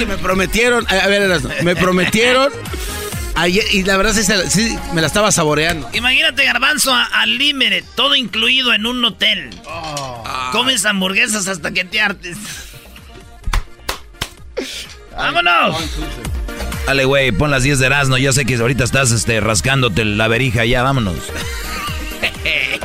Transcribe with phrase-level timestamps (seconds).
[0.00, 2.50] que me prometieron, a ver, me prometieron
[3.34, 5.90] ayer y la verdad sí, sí, me la estaba saboreando.
[5.92, 9.50] Imagínate, garbanzo, al límite, todo incluido en un hotel.
[10.52, 12.38] Comes hamburguesas hasta que te hartes.
[15.14, 15.76] ¡Vámonos!
[16.86, 18.16] Dale, güey, pon las 10 de Erasmo.
[18.16, 21.18] Yo sé que ahorita estás este, rascándote la verija ya, vámonos.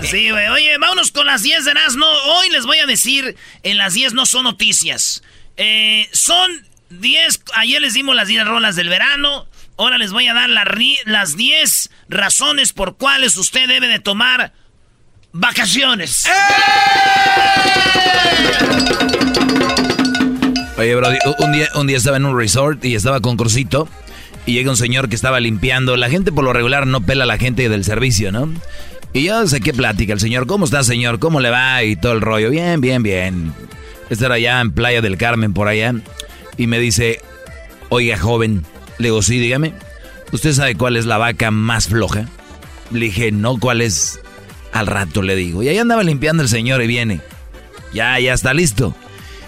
[0.04, 0.48] Sí, güey.
[0.50, 2.06] Oye, vámonos con las 10 de Erasmo.
[2.06, 5.24] Hoy les voy a decir, en las 10 no son noticias.
[5.58, 9.48] Eh, son 10, ayer les dimos las 10 rolas del verano.
[9.78, 14.54] Ahora les voy a dar las 10 razones por cuales usted debe de tomar
[15.32, 16.26] vacaciones.
[20.78, 23.88] Oye, bro, un día, un día estaba en un resort y estaba con Crucito
[24.46, 25.98] y llega un señor que estaba limpiando.
[25.98, 28.50] La gente por lo regular no pela a la gente del servicio, ¿no?
[29.14, 30.46] Y yo sé qué plática el señor.
[30.46, 31.20] ¿Cómo está, señor?
[31.20, 31.84] ¿Cómo le va?
[31.84, 32.50] Y todo el rollo.
[32.50, 33.54] Bien, bien, bien.
[34.10, 35.94] Este era allá en Playa del Carmen, por allá.
[36.58, 37.22] Y me dice,
[37.90, 38.66] oiga, joven.
[38.98, 39.74] Le digo, sí, dígame.
[40.32, 42.28] ¿Usted sabe cuál es la vaca más floja?
[42.92, 44.20] Le dije, no, ¿cuál es?
[44.74, 45.64] Al rato le digo.
[45.64, 47.22] Y ahí andaba limpiando el señor y viene.
[47.94, 48.94] Ya, ya está listo.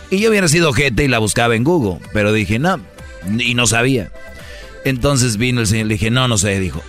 [0.10, 2.00] Y yo hubiera sido gente y la buscaba en Google.
[2.14, 2.80] Pero dije, no.
[3.38, 4.12] Y no sabía.
[4.86, 5.88] Entonces vino el señor.
[5.88, 6.60] Le dije, no, no sé.
[6.60, 6.82] Dijo,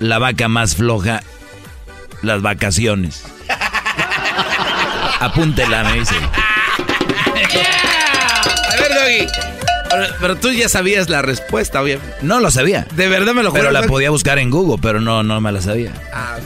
[0.00, 1.22] la vaca más floja,
[2.22, 3.22] las vacaciones.
[5.20, 6.14] Apúntela, me dice.
[8.70, 9.53] A ver, Doggy.
[10.20, 12.16] Pero, tú ya sabías la respuesta, obviamente.
[12.22, 12.86] No lo sabía.
[12.94, 15.60] De verdad me lo Pero la podía buscar en Google, pero no, no me la
[15.60, 15.92] sabía.
[16.12, 16.36] Ah,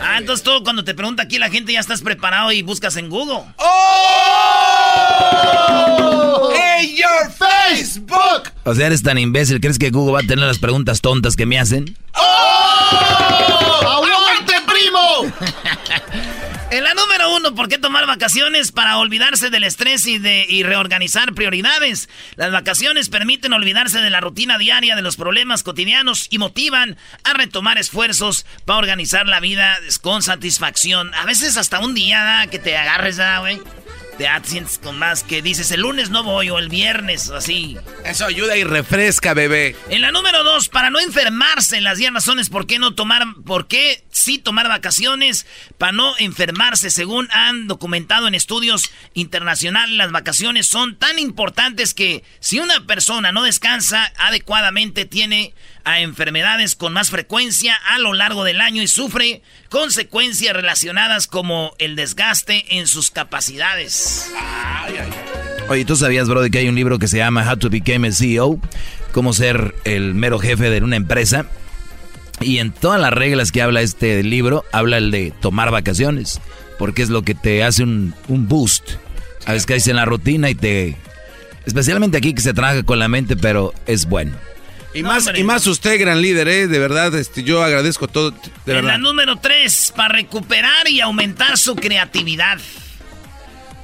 [0.00, 3.08] ah, entonces tú cuando te pregunta aquí la gente ya estás preparado y buscas en
[3.08, 3.42] Google.
[3.56, 4.46] ¡Oh!
[6.54, 8.52] ¡Hey, your Facebook!
[8.64, 11.46] O sea, eres tan imbécil, ¿crees que Google va a tener las preguntas tontas que
[11.46, 11.96] me hacen?
[12.14, 13.80] ¡Oh!
[13.82, 15.32] ¡Aguante, primo!
[16.68, 18.72] En la número uno, ¿por qué tomar vacaciones?
[18.72, 22.08] Para olvidarse del estrés y, de, y reorganizar prioridades.
[22.34, 27.34] Las vacaciones permiten olvidarse de la rutina diaria, de los problemas cotidianos y motivan a
[27.34, 31.14] retomar esfuerzos para organizar la vida con satisfacción.
[31.14, 33.60] A veces hasta un día que te agarres, güey
[34.18, 37.76] te sientes con más que dices el lunes no voy o el viernes, así.
[38.04, 39.76] Eso ayuda y refresca, bebé.
[39.88, 43.66] En la número dos, para no enfermarse, las 10 razones por qué no tomar, por
[43.66, 45.46] qué sí tomar vacaciones,
[45.78, 52.24] para no enfermarse, según han documentado en estudios internacionales, las vacaciones son tan importantes que
[52.40, 55.54] si una persona no descansa adecuadamente, tiene
[55.86, 61.74] a enfermedades con más frecuencia a lo largo del año y sufre consecuencias relacionadas como
[61.78, 64.30] el desgaste en sus capacidades.
[65.68, 68.08] Oye, ¿tú sabías, bro, de que hay un libro que se llama How to Become
[68.08, 68.60] a CEO?
[69.12, 71.46] Cómo ser el mero jefe de una empresa.
[72.40, 76.40] Y en todas las reglas que habla este libro, habla el de tomar vacaciones.
[76.80, 78.90] Porque es lo que te hace un, un boost.
[79.46, 80.96] A veces caes en la rutina y te...
[81.64, 84.36] Especialmente aquí que se trabaja con la mente, pero es bueno.
[84.96, 86.66] Y, más, y más usted, gran líder, ¿eh?
[86.66, 88.32] De verdad, este, yo agradezco todo.
[88.64, 92.58] De en la número tres, para recuperar y aumentar su creatividad.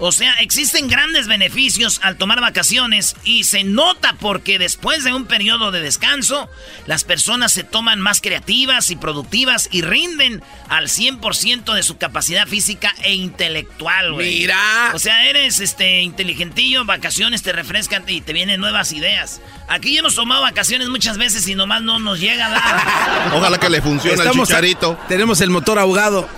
[0.04, 5.26] O sea, existen grandes beneficios al tomar vacaciones y se nota porque después de un
[5.26, 6.50] periodo de descanso,
[6.86, 12.48] las personas se toman más creativas y productivas y rinden al 100% de su capacidad
[12.48, 14.40] física e intelectual, güey.
[14.40, 14.90] Mira.
[14.92, 19.40] O sea, eres este inteligentillo, vacaciones te refrescan y te vienen nuevas ideas.
[19.68, 23.30] Aquí ya hemos tomado vacaciones muchas veces y nomás no nos llega nada.
[23.36, 24.98] Ojalá que le funcione al chicharito.
[25.06, 26.28] tenemos el motor ahogado.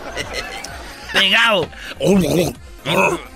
[1.15, 1.71] Pegado.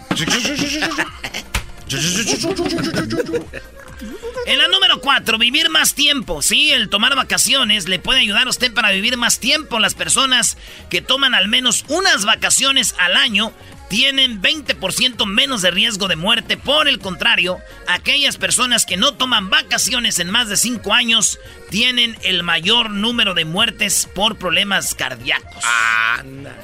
[4.47, 6.43] En la número 4, vivir más tiempo.
[6.43, 9.79] Sí, el tomar vacaciones le puede ayudar a usted para vivir más tiempo.
[9.79, 10.57] Las personas
[10.91, 13.53] que toman al menos unas vacaciones al año
[13.89, 16.57] tienen 20% menos de riesgo de muerte.
[16.57, 21.39] Por el contrario, aquellas personas que no toman vacaciones en más de 5 años
[21.71, 25.65] tienen el mayor número de muertes por problemas cardíacos.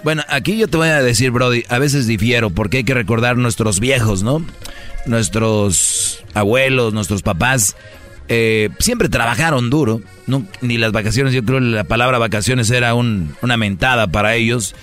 [0.03, 3.37] Bueno, aquí yo te voy a decir, Brody, a veces difiero porque hay que recordar
[3.37, 4.45] nuestros viejos, ¿no?
[5.07, 7.77] Nuestros abuelos, nuestros papás.
[8.29, 10.01] Eh, siempre trabajaron duro,
[10.63, 14.75] ni las vacaciones, yo creo que la palabra vacaciones era una mentada para ellos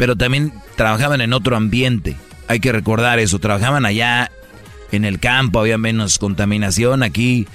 [0.00, 2.16] pero también trabajaban en otro ambiente.
[2.48, 4.30] Hay que recordar eso, trabajaban allá
[4.92, 7.46] en el campo, había menos contaminación, aquí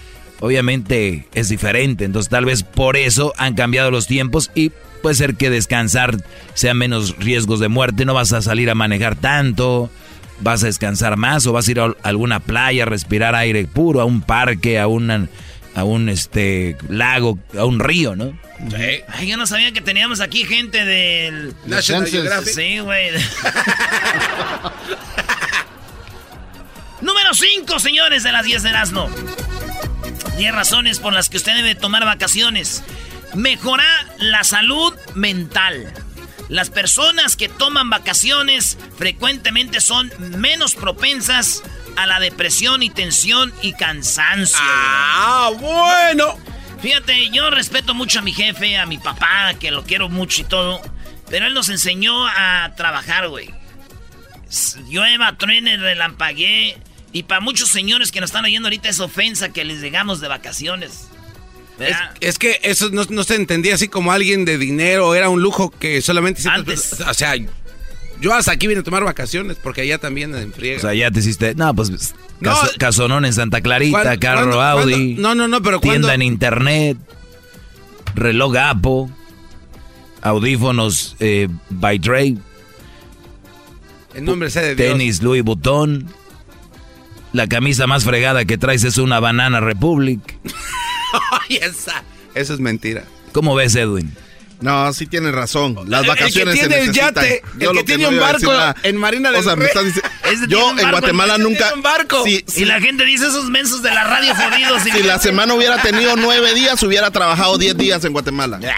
[0.42, 4.72] obviamente es diferente, entonces tal vez por eso han cambiado los tiempos y
[5.02, 6.18] puede ser que descansar
[6.54, 9.90] sea menos riesgos de muerte, no vas a salir a manejar tanto,
[10.40, 14.02] vas a descansar más o vas a ir a alguna playa, a respirar aire puro,
[14.02, 15.30] a un parque, a un
[15.76, 18.38] a un este lago, a un río, ¿no?
[18.70, 19.02] Sí.
[19.10, 22.54] Ay, yo no sabía que teníamos aquí gente del National Geographic.
[22.54, 23.12] Sí, güey.
[27.02, 29.10] Número 5, señores de las 10 de Erasmo.
[30.38, 32.82] 10 razones por las que usted debe tomar vacaciones.
[33.34, 33.86] Mejora
[34.18, 35.94] la salud mental.
[36.48, 41.64] Las personas que toman vacaciones frecuentemente son menos propensas
[41.96, 44.58] a la depresión y tensión y cansancio.
[44.60, 46.38] Ah, bueno.
[46.82, 50.46] Fíjate, yo respeto mucho a mi jefe, a mi papá, que lo quiero mucho y
[50.46, 50.82] todo.
[51.30, 53.50] Pero él nos enseñó a trabajar, güey.
[54.88, 56.78] Llueva, truene, relampagué.
[57.12, 60.28] Y para muchos señores que nos están oyendo ahorita es ofensa que les llegamos de
[60.28, 61.08] vacaciones.
[62.22, 66.02] Es, que eso no, se entendía así como alguien de dinero, era un lujo que
[66.02, 66.42] solamente...
[66.48, 67.02] Antes.
[67.02, 67.36] O sea,
[68.22, 70.78] yo hasta aquí vine a tomar vacaciones porque allá también en friega.
[70.78, 71.56] O sea, ya te hiciste...
[71.56, 72.14] No, pues...
[72.78, 75.16] casonón en Santa Clarita, carro Audi.
[75.16, 76.98] No, no, no, pero Tienda en internet,
[78.16, 79.08] reloj Apple,
[80.22, 82.36] audífonos eh, by Dre.
[84.16, 84.90] En nombre sea de Dios.
[84.90, 86.08] Tenis Louis Vuitton.
[87.34, 90.22] La camisa más fregada que traes es una Banana Republic.
[91.50, 92.04] esa,
[92.34, 93.04] eso es mentira.
[93.34, 94.16] ¿Cómo ves, Edwin?
[94.62, 95.78] No, sí tiene razón.
[95.88, 98.52] Las vacaciones el que tiene el yate, el que tiene un barco
[98.84, 99.86] en Marina del o sea, me estás
[100.48, 101.74] Yo en Guatemala nunca.
[101.74, 102.24] Un barco.
[102.26, 104.84] y la gente dice esos mensos de la radio jodidos.
[104.84, 108.60] si la semana hubiera tenido nueve días, hubiera trabajado diez días en Guatemala.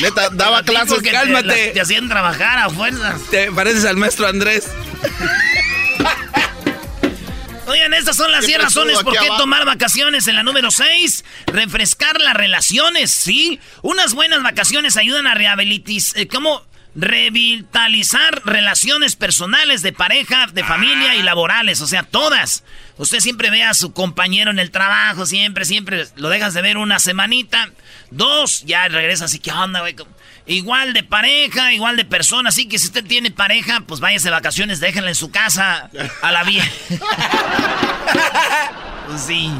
[0.00, 1.02] Neta, daba clases.
[1.02, 1.48] Cálmate.
[1.48, 3.20] Te, te, hacían trabajar a fuerzas.
[3.30, 4.68] Te pareces al maestro Andrés.
[7.66, 10.26] Oigan, estas son las 10 razones por qué tomar vacaciones.
[10.28, 13.60] En la número 6, refrescar las relaciones, ¿sí?
[13.82, 16.62] Unas buenas vacaciones ayudan a rehabilitar, eh, ¿cómo?
[16.94, 22.64] Revitalizar relaciones personales de pareja, de familia y laborales, o sea, todas.
[22.96, 26.78] Usted siempre ve a su compañero en el trabajo, siempre, siempre lo dejas de ver
[26.78, 27.70] una semanita,
[28.10, 29.94] dos, ya regresa así, ¿qué onda, güey?
[30.46, 32.50] Igual de pareja, igual de persona.
[32.50, 35.90] Así que si usted tiene pareja, pues váyase de vacaciones, déjenla en su casa
[36.22, 36.70] a la vieja.
[39.06, 39.52] Pues sí.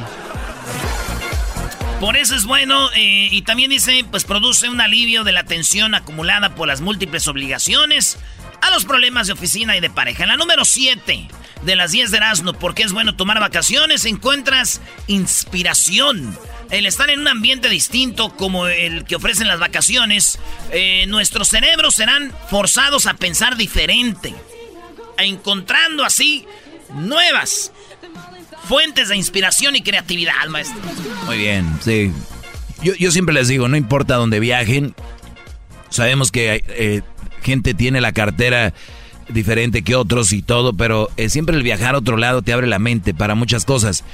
[2.01, 5.95] Por eso es bueno eh, y también dice, pues produce un alivio de la tensión
[5.95, 8.19] acumulada por las múltiples obligaciones
[8.61, 10.25] a los problemas de oficina y de pareja.
[10.25, 11.29] En la número 7
[11.63, 16.37] de las 10 de Erasmo, porque es bueno tomar vacaciones, encuentras inspiración
[16.71, 20.39] el estar en un ambiente distinto como el que ofrecen las vacaciones,
[20.73, 24.35] eh, nuestros cerebros serán forzados a pensar diferente,
[25.19, 26.47] encontrando así
[26.95, 27.73] nuevas
[28.69, 30.81] fuentes de inspiración y creatividad, maestro.
[31.27, 32.13] Muy bien, sí.
[32.83, 34.95] Yo, siempre les digo, no importa dónde viajen,
[35.89, 37.03] sabemos que eh,
[37.43, 38.75] gente tiene la cartera
[39.29, 42.67] diferente que otros y todo, pero eh, siempre el viajar a otro lado te abre
[42.67, 44.05] la mente para muchas cosas.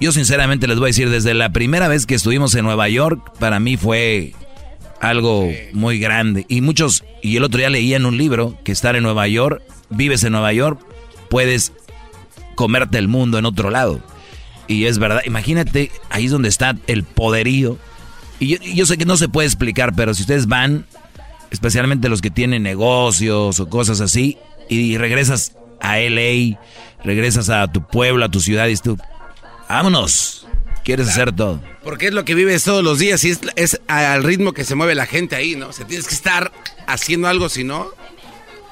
[0.00, 3.32] Yo sinceramente les voy a decir, desde la primera vez que estuvimos en Nueva York,
[3.38, 4.32] para mí fue
[5.00, 6.46] algo muy grande.
[6.48, 9.62] Y muchos, y el otro día leía en un libro que estar en Nueva York,
[9.90, 10.80] vives en Nueva York,
[11.28, 11.72] puedes
[12.54, 14.00] comerte el mundo en otro lado.
[14.68, 17.76] Y es verdad, imagínate, ahí es donde está el poderío.
[18.38, 20.86] Y yo, sé que no se puede explicar, pero si ustedes van,
[21.50, 24.38] especialmente los que tienen negocios o cosas así,
[24.68, 26.58] y regresas a LA,
[27.04, 28.96] regresas a tu pueblo, a tu ciudad, y tú,
[29.74, 30.46] vámonos.
[30.84, 31.62] Quieres hacer todo.
[31.82, 34.94] Porque es lo que vives todos los días y es, al ritmo que se mueve
[34.94, 35.68] la gente ahí, ¿no?
[35.68, 36.52] O sea, tienes que estar
[36.86, 37.90] haciendo algo, si no.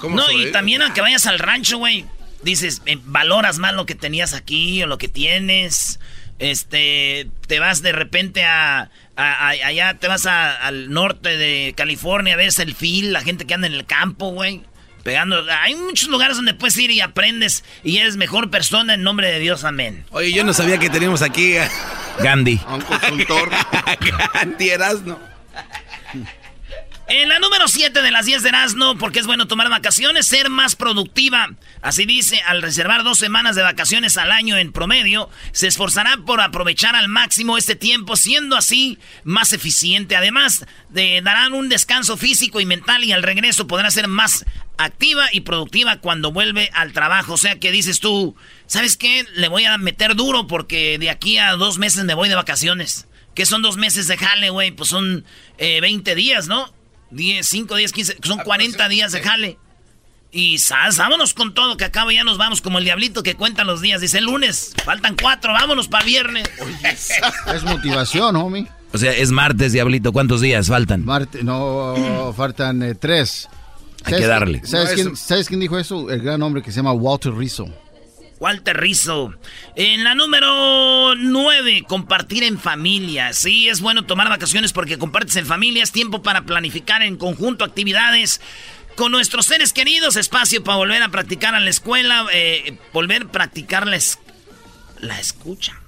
[0.00, 2.04] ¿cómo no, y también aunque vayas al rancho, güey,
[2.42, 6.00] dices, eh, valoras más lo que tenías aquí o lo que tienes.
[6.38, 12.74] Este, te vas de repente a, allá, te vas al norte de California, ves el
[12.74, 14.62] fil, la gente que anda en el campo, güey.
[15.08, 15.42] Pegando.
[15.62, 19.38] Hay muchos lugares donde puedes ir y aprendes y eres mejor persona en nombre de
[19.38, 19.64] Dios.
[19.64, 20.04] Amén.
[20.10, 21.66] Oye, yo no sabía que teníamos aquí a
[22.18, 22.60] Gandhi.
[22.66, 23.48] A un consultor.
[24.34, 25.18] Gandhi Erasno.
[27.10, 30.50] En la número 7 de las 10 de Erasmo, porque es bueno tomar vacaciones, ser
[30.50, 31.48] más productiva.
[31.80, 36.42] Así dice, al reservar dos semanas de vacaciones al año en promedio, se esforzará por
[36.42, 40.16] aprovechar al máximo este tiempo, siendo así más eficiente.
[40.16, 44.44] Además, de, darán un descanso físico y mental y al regreso podrá ser más
[44.76, 47.32] activa y productiva cuando vuelve al trabajo.
[47.32, 48.36] O sea que dices tú,
[48.66, 49.24] ¿sabes qué?
[49.32, 53.08] Le voy a meter duro porque de aquí a dos meses me voy de vacaciones.
[53.34, 54.72] ¿Qué son dos meses de jale, güey?
[54.72, 55.24] Pues son
[55.58, 56.76] 20 eh, días, ¿no?
[57.10, 59.58] 10, 5, 10, 15, son 40 días de jale.
[60.30, 63.64] Y sas, vámonos con todo, que acabo ya nos vamos como el diablito que cuenta
[63.64, 64.00] los días.
[64.02, 66.48] Dice el lunes, faltan cuatro, vámonos para viernes.
[67.54, 68.68] es motivación, homie.
[68.92, 70.12] O sea, es martes, diablito.
[70.12, 71.04] ¿Cuántos días faltan?
[71.04, 73.48] Martes, no, faltan eh, tres.
[74.04, 74.62] Hay que darle.
[74.64, 76.10] ¿sabes, quién, ¿Sabes quién dijo eso?
[76.10, 77.68] El gran hombre que se llama Walter Rizzo.
[78.40, 79.34] Walter Rizzo.
[79.76, 83.32] En la número 9, compartir en familia.
[83.32, 85.82] Sí, es bueno tomar vacaciones porque compartes en familia.
[85.82, 88.40] Es tiempo para planificar en conjunto actividades
[88.96, 90.16] con nuestros seres queridos.
[90.16, 92.26] Espacio para volver a practicar a la escuela.
[92.32, 93.98] Eh, volver a practicar la,
[95.00, 95.80] la escucha.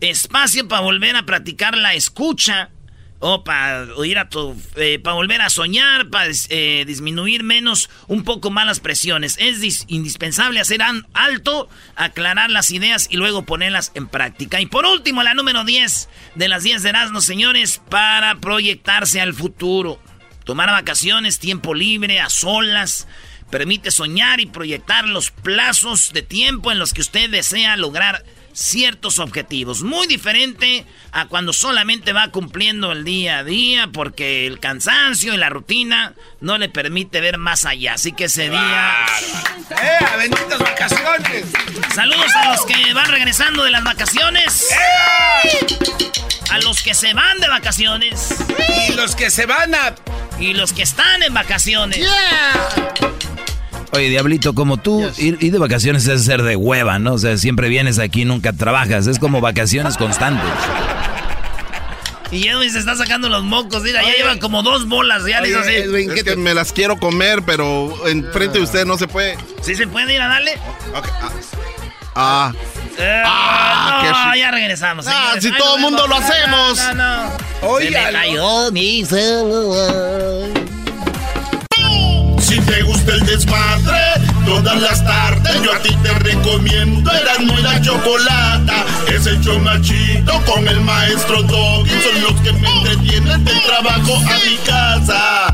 [0.00, 2.70] Espacio para volver a practicar la escucha
[3.20, 8.24] o para oír a tu, eh, para volver a soñar, para eh, disminuir menos un
[8.24, 9.36] poco malas presiones.
[9.38, 10.80] Es indispensable hacer
[11.12, 14.60] alto, aclarar las ideas y luego ponerlas en práctica.
[14.60, 19.34] Y por último, la número 10 de las 10 de Erasmus, señores, para proyectarse al
[19.34, 20.00] futuro.
[20.44, 23.06] Tomar vacaciones, tiempo libre, a solas,
[23.50, 29.18] permite soñar y proyectar los plazos de tiempo en los que usted desea lograr ciertos
[29.18, 29.82] objetivos.
[29.82, 35.36] Muy diferente a cuando solamente va cumpliendo el día a día porque el cansancio y
[35.36, 37.94] la rutina no le permite ver más allá.
[37.94, 39.06] Así que ese día...
[39.70, 40.16] ¡Eh!
[40.18, 41.46] ¡Benditas vacaciones!
[41.94, 44.68] Saludos a los que van regresando de las vacaciones.
[44.70, 45.78] ¡Eh!
[46.50, 48.34] A los que se van de vacaciones.
[48.88, 49.94] Y los que se van a...
[50.38, 52.06] Y los que están en vacaciones.
[53.92, 57.14] Oye, Diablito, como tú, ir, de vacaciones es ser de hueva, ¿no?
[57.14, 59.06] O sea, siempre vienes aquí, nunca trabajas.
[59.06, 60.44] Es como vacaciones constantes.
[62.30, 65.56] Y Edwin se está sacando los mocos, mira, ya llevan como dos bolas, ya les
[65.56, 65.72] así.
[65.72, 69.36] Edwin, es que me las quiero comer, pero enfrente de usted no se puede.
[69.62, 70.52] ¿Sí se puede ir a darle?
[72.14, 72.52] Ah.
[72.98, 75.06] Eh, ah, no, ya regresamos.
[75.08, 76.78] Ah, si todo el mundo lo hacemos.
[76.78, 77.32] No, no, no.
[77.62, 80.69] Oye, me cayó mi celular.
[82.70, 83.98] Te gusta el desmadre,
[84.46, 88.84] todas las tardes yo a ti te recomiendo Eran muy la chocolata.
[89.12, 91.90] Es el chomachito con el maestro Doggy.
[91.90, 95.46] Son los que me entretienen del trabajo a mi casa.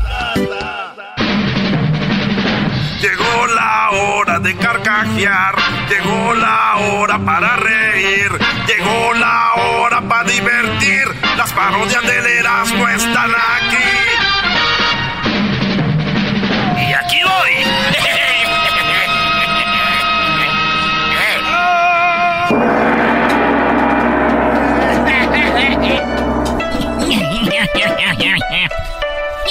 [3.01, 5.55] Llegó la hora de carcajear,
[5.89, 8.29] llegó la hora para reír,
[8.67, 11.07] llegó la hora para divertir.
[11.35, 13.76] Las parodias del Erasmo están aquí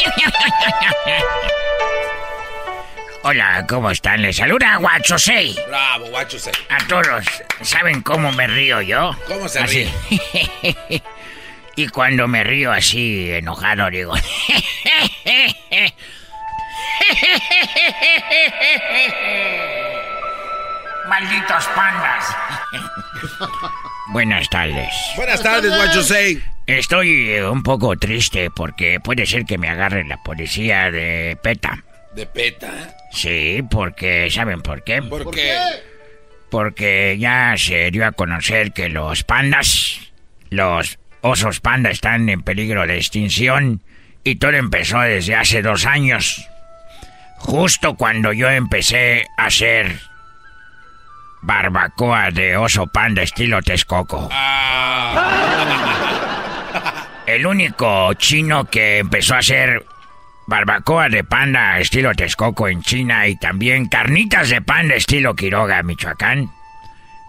[3.23, 4.23] Hola, ¿cómo están?
[4.23, 5.59] Les saluda Guacho 6.
[5.67, 6.57] Bravo, Guacho 6.
[6.69, 7.27] A todos,
[7.63, 9.17] ¿saben cómo me río yo?
[9.27, 9.91] ¿Cómo se ríe?
[11.77, 14.15] y cuando me río así, enojado, digo...
[21.09, 22.37] Malditos pandas.
[24.09, 24.93] Buenas tardes.
[25.17, 26.45] Buenas tardes, Say.
[26.67, 31.85] Estoy eh, un poco triste porque puede ser que me agarre la policía de PETA.
[32.15, 32.97] ¿De PETA?
[33.13, 35.01] Sí, porque ¿saben por qué?
[35.01, 35.57] ¿Por, qué?
[36.51, 40.01] Porque ya se dio a conocer que los pandas,
[40.51, 43.83] los osos panda están en peligro de extinción
[44.25, 46.49] y todo empezó desde hace dos años.
[47.39, 50.01] Justo cuando yo empecé a hacer
[51.43, 54.29] barbacoa de oso panda estilo Texcoco.
[54.33, 56.23] Ah.
[57.27, 59.85] El único chino que empezó a hacer
[60.47, 66.49] barbacoa de panda estilo Texcoco en China y también carnitas de panda estilo Quiroga, Michoacán.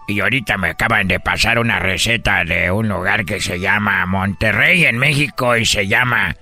[0.06, 4.86] Y ahorita me acaban de pasar una receta de un lugar que se llama Monterrey
[4.86, 6.36] en México y se llama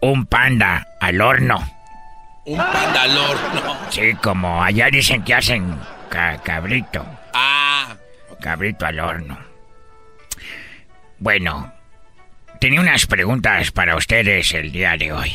[0.00, 1.58] un panda al horno.
[2.44, 3.90] Un pandalor, ¿no?
[3.90, 5.76] Sí, como allá dicen que hacen
[6.44, 7.04] cabrito.
[7.34, 7.94] Ah.
[8.40, 9.38] Cabrito al horno.
[11.18, 11.72] Bueno,
[12.66, 15.32] tenía unas preguntas para ustedes el día de hoy.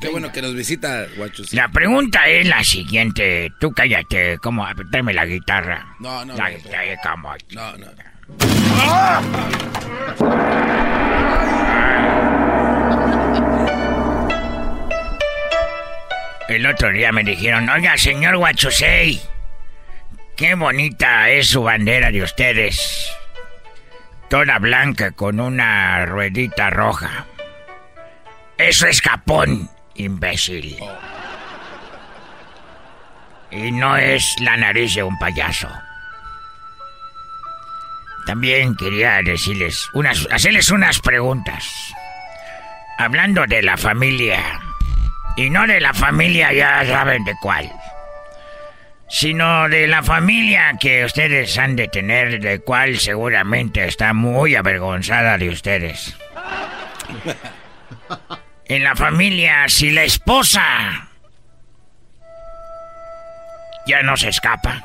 [0.00, 1.52] Qué bueno que nos visita, Guachus.
[1.52, 3.52] La pregunta es la siguiente.
[3.60, 4.66] Tú cállate, ¿cómo?
[4.90, 5.94] Dame la guitarra.
[5.98, 6.56] No, no, la no.
[6.56, 7.86] Guitarra, no, no.
[8.78, 9.20] ¡Ah!
[16.48, 19.20] El otro día me dijeron, oiga, señor Huachusei,
[20.38, 23.12] qué bonita es su bandera de ustedes.
[24.30, 27.26] Toda blanca con una ruedita roja.
[28.56, 30.76] Eso es Japón, imbécil.
[33.50, 35.68] Y no es la nariz de un payaso.
[38.24, 41.92] También quería decirles unas, hacerles unas preguntas.
[42.98, 44.60] hablando de la familia,
[45.36, 47.68] y no de la familia, ya saben de cuál,
[49.10, 55.36] sino de la familia que ustedes han de tener, de cual seguramente está muy avergonzada
[55.36, 56.16] de ustedes.
[58.66, 61.08] En la familia, si la esposa
[63.86, 64.80] ya no se escapa.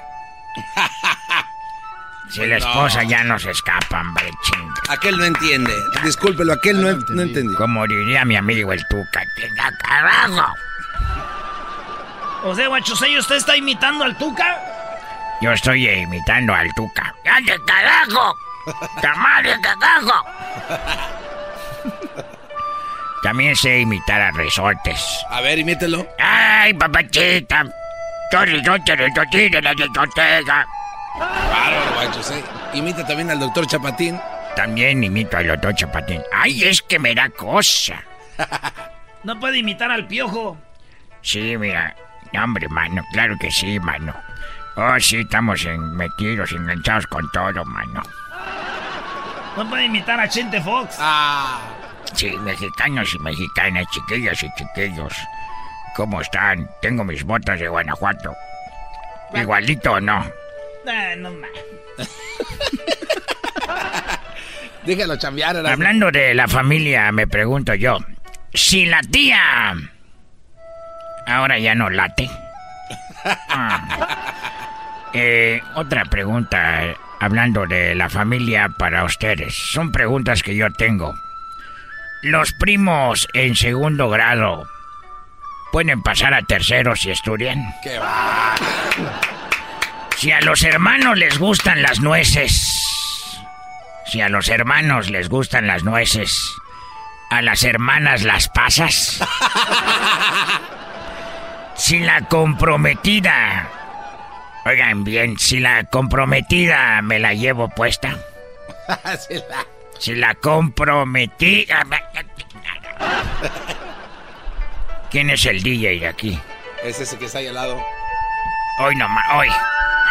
[2.32, 4.74] Si la esposa ya no se escapa, hombre, ching.
[4.90, 5.72] Aquel no entiende.
[6.04, 7.56] Discúlpelo, aquel no, no entendió.
[7.56, 9.24] Como diría mi amigo el Tuca,
[9.84, 10.52] carajo.
[12.46, 14.62] O sea, guachosello, ¿usted está imitando al Tuca?
[15.42, 17.14] Yo estoy imitando al Tuca.
[17.26, 18.38] ¡Ande carajo!
[19.02, 20.26] ¡Tamale carajo!
[23.24, 25.04] También sé imitar a resortes.
[25.32, 26.08] A ver, imítelo.
[26.20, 27.66] ¡Ay, papachita!
[28.32, 30.68] Soy resorte de la discoteca.
[31.18, 32.44] Bárbaro, guacho, sí.
[32.74, 34.22] Imita también al doctor Chapatín.
[34.56, 36.22] También imito al doctor Chapatín.
[36.32, 38.04] ¡Ay, es que me da cosa!
[39.24, 40.58] No puede imitar al piojo.
[41.24, 41.96] Sí, mira.
[42.38, 43.04] Hombre, mano.
[43.12, 44.14] Claro que sí, mano.
[44.76, 48.04] Oh, sí, estamos en, metidos, enganchados con todo, mano.
[49.56, 50.98] No puede imitar a Chente Fox.
[51.00, 51.62] Ah.
[52.14, 55.14] Sí, mexicanos y mexicanas, chiquillas y chiquillos.
[55.96, 56.70] ¿Cómo están?
[56.82, 58.36] Tengo mis botas de Guanajuato.
[59.34, 60.26] ¿Igualito o no?
[60.88, 61.50] Ah, no más.
[64.86, 65.66] Déjalo chambear.
[65.66, 67.98] Hablando de la familia, me pregunto yo.
[68.54, 69.74] Si la tía...
[71.26, 72.30] Ahora ya no late.
[73.50, 74.34] Ah.
[75.14, 79.56] Eh, otra pregunta, hablando de la familia para ustedes.
[79.56, 81.16] Son preguntas que yo tengo.
[82.22, 84.68] Los primos en segundo grado
[85.72, 87.64] pueden pasar a tercero si estudian.
[87.82, 88.56] Qué va.
[90.18, 92.82] Si a los hermanos les gustan las nueces.
[94.08, 96.38] Si a los hermanos les gustan las nueces.
[97.30, 99.22] A las hermanas las pasas.
[101.76, 103.68] Si la comprometida.
[104.66, 108.16] Oigan bien, si la comprometida me la llevo puesta.
[109.28, 109.66] Sí, la-
[110.00, 111.84] Si la comprometida.
[115.12, 116.40] ¿Quién es el DJ de aquí?
[116.84, 117.84] Es ese que está ahí al lado.
[118.80, 119.48] Hoy nomás, hoy.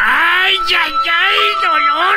[0.03, 2.17] ¡Ay, ay, ay, dolor!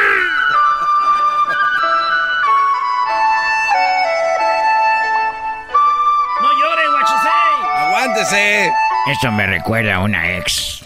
[6.42, 7.56] No llore, guachosei.
[7.86, 8.72] ¡Aguántese!
[9.10, 10.86] Esto me recuerda a una ex.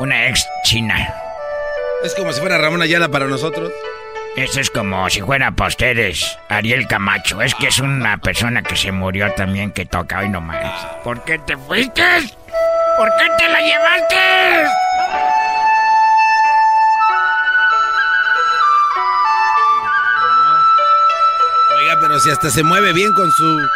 [0.00, 1.14] Una ex china.
[2.02, 3.70] Es como si fuera Ramón Ayala para nosotros.
[4.34, 7.40] Esto es como si fuera para ustedes, Ariel Camacho.
[7.40, 10.86] Es que es una persona que se murió también que toca hoy nomás.
[11.04, 12.02] ¿Por qué te fuiste?
[12.96, 14.16] ¿Por qué te la llevaste?
[21.78, 23.68] Oiga, pero si hasta se mueve bien con su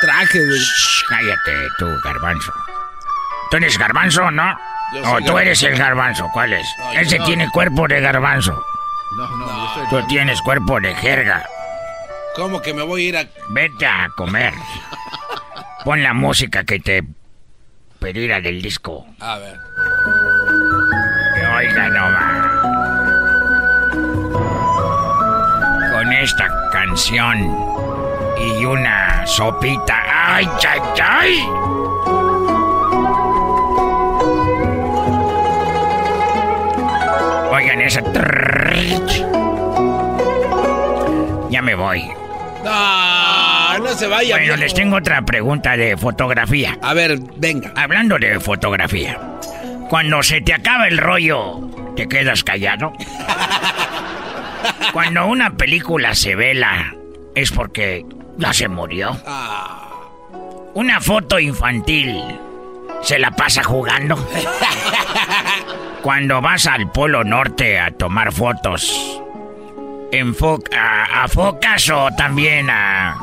[0.00, 0.40] traje.
[0.40, 2.52] Shh, cállate tú, garbanzo.
[3.50, 4.56] ¿Tú eres garbanzo, no?
[4.92, 5.38] Yo O tú garbanzo.
[5.40, 6.66] eres el garbanzo, ¿cuál es?
[6.78, 7.24] No, Ese no.
[7.24, 8.52] tiene cuerpo de garbanzo.
[9.16, 9.86] No, no, yo soy...
[10.02, 11.44] Tú tienes cuerpo de jerga.
[12.36, 13.24] ¿Cómo que me voy a ir a.?
[13.50, 14.54] Vete a comer.
[15.84, 17.02] Pon la música que te
[17.98, 19.04] pedirá del disco.
[19.20, 19.58] A ver.
[21.34, 22.46] Que oiga nomás.
[25.92, 27.38] Con esta canción
[28.38, 30.02] y una sopita.
[30.34, 31.46] ¡Ay, ay, ay!
[41.50, 42.10] Ya me voy.
[42.64, 44.36] No, no se vaya.
[44.36, 46.78] Bueno, les tengo otra pregunta de fotografía.
[46.82, 47.72] A ver, venga.
[47.76, 49.18] Hablando de fotografía,
[49.88, 51.60] cuando se te acaba el rollo,
[51.96, 52.92] ¿te quedas callado?
[54.92, 56.94] Cuando una película se vela,
[57.34, 58.04] es porque
[58.36, 59.16] ya se murió.
[59.26, 59.88] Ah,
[60.74, 62.20] Una foto infantil,
[63.00, 64.16] ¿se la pasa jugando?
[66.02, 68.90] Cuando vas al Polo Norte a tomar fotos,
[70.12, 73.16] ¿enfo- a, a focas o también a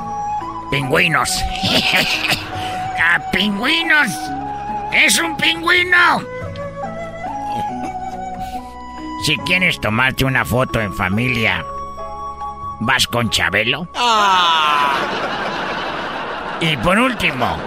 [0.70, 1.30] pingüinos?
[3.00, 4.08] ¡A pingüinos!
[4.92, 6.22] ¡Es un pingüino!
[9.26, 11.66] Si quieres tomarte una foto en familia,
[12.80, 13.88] ¿vas con Chabelo?
[16.62, 17.58] Y por último,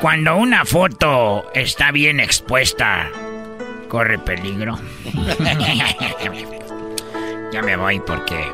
[0.00, 3.08] cuando una foto está bien expuesta,
[3.88, 4.78] corre peligro.
[7.52, 8.52] ya me voy porque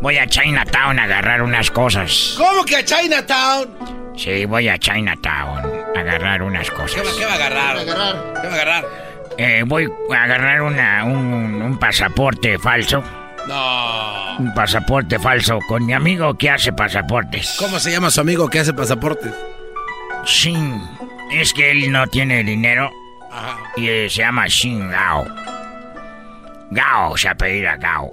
[0.00, 2.34] voy a Chinatown a agarrar unas cosas.
[2.38, 3.68] ¿Cómo que a Chinatown?
[4.16, 5.62] Sí, voy a Chinatown
[5.94, 7.02] a agarrar unas ¿Qué cosas.
[7.18, 7.84] qué va a agarrar?
[7.84, 8.84] ¿Qué va a agarrar?
[9.38, 13.02] Eh, voy a agarrar una, un, un pasaporte falso.
[13.46, 14.38] No.
[14.38, 17.56] Un pasaporte falso con mi amigo que hace pasaportes.
[17.58, 19.32] ¿Cómo se llama su amigo que hace pasaportes?
[20.24, 20.82] Shin.
[21.30, 22.90] Es que él no tiene dinero.
[23.76, 25.26] Y se llama Shin Gao.
[26.70, 28.12] Gao se apellida Gao.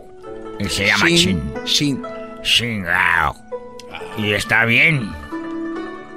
[0.59, 1.53] Y se llama Shin.
[1.65, 2.03] Shin.
[2.43, 3.35] Shin Gao.
[4.17, 5.11] Y está bien.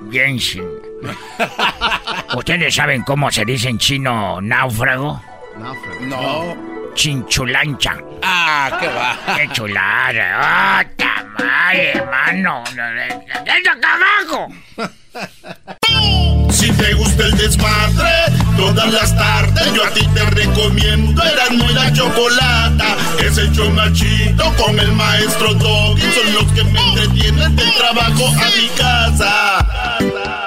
[0.03, 0.69] Bien Shin.
[2.37, 5.21] ¿Ustedes saben cómo se dice en chino náufrago?
[5.59, 6.01] Náufrago.
[6.03, 6.95] No.
[6.95, 7.99] Chinchulancha.
[8.23, 9.37] Ah, qué va.
[9.37, 10.79] Qué chulada.
[10.79, 12.65] ¡Ah, tamal, hermano!
[13.45, 14.49] ¡Qué carajo!
[16.51, 18.11] Si te gusta el desmadre,
[18.57, 22.97] todas las tardes yo a ti te recomiendo Erasmo y la Chocolata.
[23.19, 26.03] Es el chido con el maestro Doggy.
[26.03, 30.46] Son los que me entretienen del trabajo a mi casa.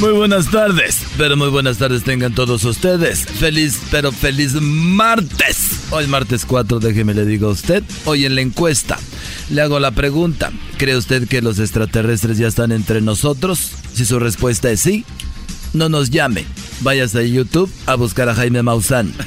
[0.00, 3.24] Muy buenas tardes, pero muy buenas tardes tengan todos ustedes.
[3.24, 5.86] Feliz, pero feliz martes.
[5.90, 7.82] Hoy martes 4, déjeme le digo a usted.
[8.04, 8.98] Hoy en la encuesta
[9.48, 10.52] le hago la pregunta.
[10.76, 13.72] ¿Cree usted que los extraterrestres ya están entre nosotros?
[13.94, 15.06] Si su respuesta es sí,
[15.72, 16.44] no nos llame.
[16.80, 19.14] Váyase a YouTube a buscar a Jaime Maussan.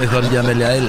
[0.00, 0.88] Mejor llámele a él.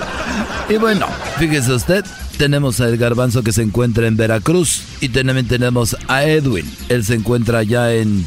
[0.70, 2.04] Y bueno, fíjese usted,
[2.38, 6.70] tenemos a El Garbanzo que se encuentra en Veracruz y también tenemos a Edwin.
[6.90, 8.26] Él se encuentra allá en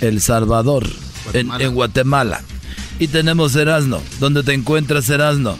[0.00, 0.86] El Salvador,
[1.32, 2.42] En, en, Guatemala.
[2.98, 4.02] Y tenemos Erasno.
[4.20, 5.56] ¿Dónde te encuentras, Erasno?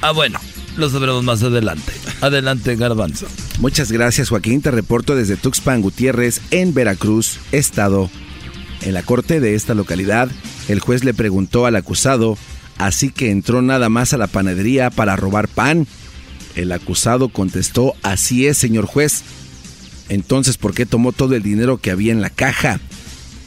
[0.00, 0.38] Ah, bueno,
[0.76, 1.92] lo sabremos más adelante.
[2.20, 3.26] Adelante, Garbanzo.
[3.58, 4.60] Muchas gracias, Joaquín.
[4.60, 8.10] Te reporto desde Tuxpan Gutiérrez, en Veracruz, Estado.
[8.82, 10.28] En la corte de esta localidad,
[10.68, 12.36] el juez le preguntó al acusado,
[12.78, 15.86] así que entró nada más a la panadería para robar pan.
[16.54, 19.22] El acusado contestó, así es, señor juez.
[20.08, 22.78] Entonces, ¿por qué tomó todo el dinero que había en la caja?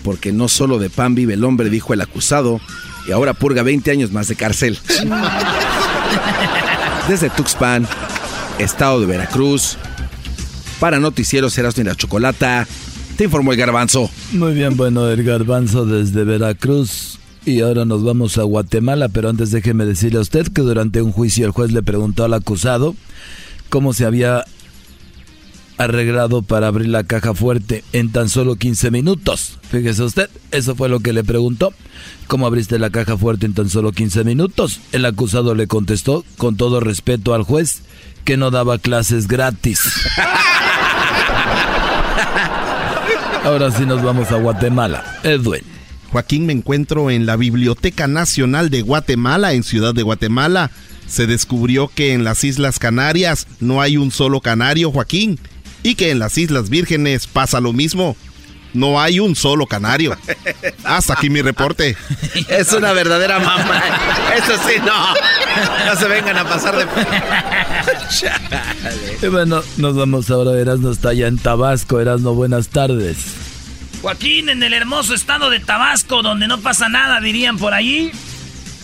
[0.04, 2.60] Porque no solo de pan vive el hombre, dijo el acusado,
[3.08, 4.80] y ahora purga 20 años más de cárcel.
[7.08, 7.88] Desde Tuxpan,
[8.60, 9.78] estado de Veracruz,
[10.80, 12.68] para Noticieros Erasmo y la Chocolata,
[13.18, 14.12] te informó el garbanzo.
[14.34, 17.18] Muy bien, bueno, el garbanzo desde Veracruz.
[17.48, 21.14] Y ahora nos vamos a Guatemala, pero antes déjeme decirle a usted que durante un
[21.14, 22.94] juicio el juez le preguntó al acusado
[23.70, 24.44] cómo se había
[25.78, 29.60] arreglado para abrir la caja fuerte en tan solo 15 minutos.
[29.72, 31.72] Fíjese usted, eso fue lo que le preguntó.
[32.28, 34.82] ¿Cómo abriste la caja fuerte en tan solo 15 minutos?
[34.92, 37.80] El acusado le contestó, con todo respeto al juez,
[38.26, 39.80] que no daba clases gratis.
[43.46, 45.22] Ahora sí nos vamos a Guatemala.
[45.24, 45.77] Edwin.
[46.18, 50.72] Joaquín, me encuentro en la Biblioteca Nacional de Guatemala, en Ciudad de Guatemala.
[51.06, 55.40] Se descubrió que en las Islas Canarias no hay un solo canario, Joaquín,
[55.84, 58.18] y que en las Islas Vírgenes pasa lo mismo.
[58.74, 60.18] No hay un solo canario.
[60.84, 61.96] Hasta aquí mi reporte.
[62.50, 63.84] Es una verdadera mamá.
[64.36, 65.14] Eso sí, no.
[65.86, 66.88] No se vengan a pasar de...
[69.22, 70.60] y bueno, nos vamos ahora.
[70.60, 72.00] Erasno está allá en Tabasco.
[72.00, 73.18] Erasno, buenas tardes.
[74.02, 78.12] Joaquín, en el hermoso estado de Tabasco, donde no pasa nada, dirían por allí.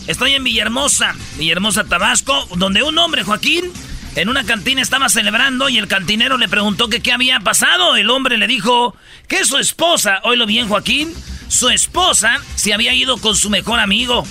[0.06, 3.72] Estoy en Villahermosa, Villahermosa, Tabasco, donde un hombre, Joaquín,
[4.16, 7.96] en una cantina estaba celebrando y el cantinero le preguntó que qué había pasado.
[7.96, 8.96] El hombre le dijo
[9.28, 11.12] que su esposa, oílo bien, Joaquín,
[11.48, 14.26] su esposa se había ido con su mejor amigo.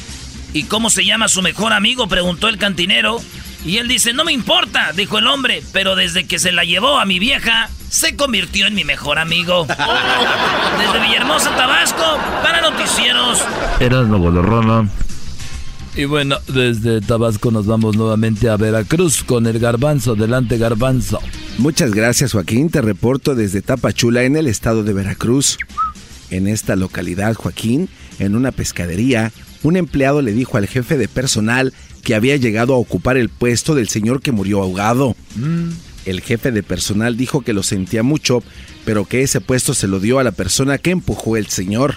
[0.54, 2.08] ¿Y cómo se llama su mejor amigo?
[2.08, 3.19] preguntó el cantinero.
[3.65, 6.99] Y él dice, no me importa, dijo el hombre, pero desde que se la llevó
[6.99, 9.65] a mi vieja, se convirtió en mi mejor amigo.
[10.80, 13.39] Desde Villahermosa, Tabasco, para noticieros.
[13.80, 14.89] Eras Novolorrona.
[15.95, 20.15] Y bueno, desde Tabasco nos vamos nuevamente a Veracruz con el garbanzo.
[20.15, 21.19] Delante, garbanzo.
[21.60, 22.71] Muchas gracias, Joaquín.
[22.71, 25.60] Te reporto desde Tapachula, en el estado de Veracruz.
[26.32, 31.73] En esta localidad, Joaquín, en una pescadería, un empleado le dijo al jefe de personal
[32.04, 35.16] que había llegado a ocupar el puesto del señor que murió ahogado.
[35.36, 35.70] Mm.
[36.06, 38.44] El jefe de personal dijo que lo sentía mucho,
[38.86, 41.96] pero que ese puesto se lo dio a la persona que empujó el señor.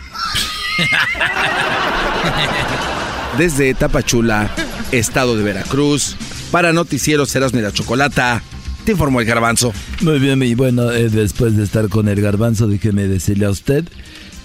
[3.38, 4.50] Desde Tapachula,
[4.92, 6.16] estado de Veracruz,
[6.50, 8.42] para Noticieros Erasmo la Chocolata,
[8.84, 9.72] te informó el garbanzo.
[10.00, 13.84] Muy bien, y bueno, eh, después de estar con el garbanzo, déjeme decirle a usted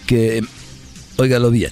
[0.08, 0.44] que,
[1.18, 1.72] óigalo bien,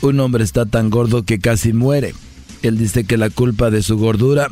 [0.00, 2.14] un hombre está tan gordo que casi muere.
[2.62, 4.48] Él dice que la culpa de su gordura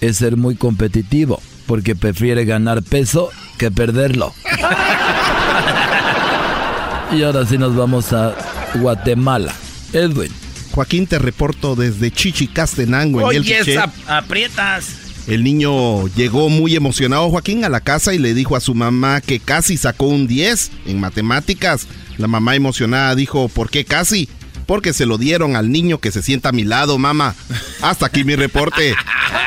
[0.00, 4.34] es ser muy competitivo, porque prefiere ganar peso que perderlo.
[7.12, 8.34] y ahora sí nos vamos a
[8.74, 9.52] Guatemala.
[9.92, 10.30] Edwin.
[10.72, 14.88] Joaquín, te reporto desde Chichicastenango, en Oye, el aprietas.
[15.26, 19.20] El niño llegó muy emocionado, Joaquín, a la casa y le dijo a su mamá
[19.20, 21.88] que casi sacó un 10 en matemáticas.
[22.16, 24.28] La mamá emocionada dijo, ¿por qué casi?
[24.66, 27.34] Porque se lo dieron al niño que se sienta a mi lado, mamá.
[27.80, 28.94] Hasta aquí mi reporte.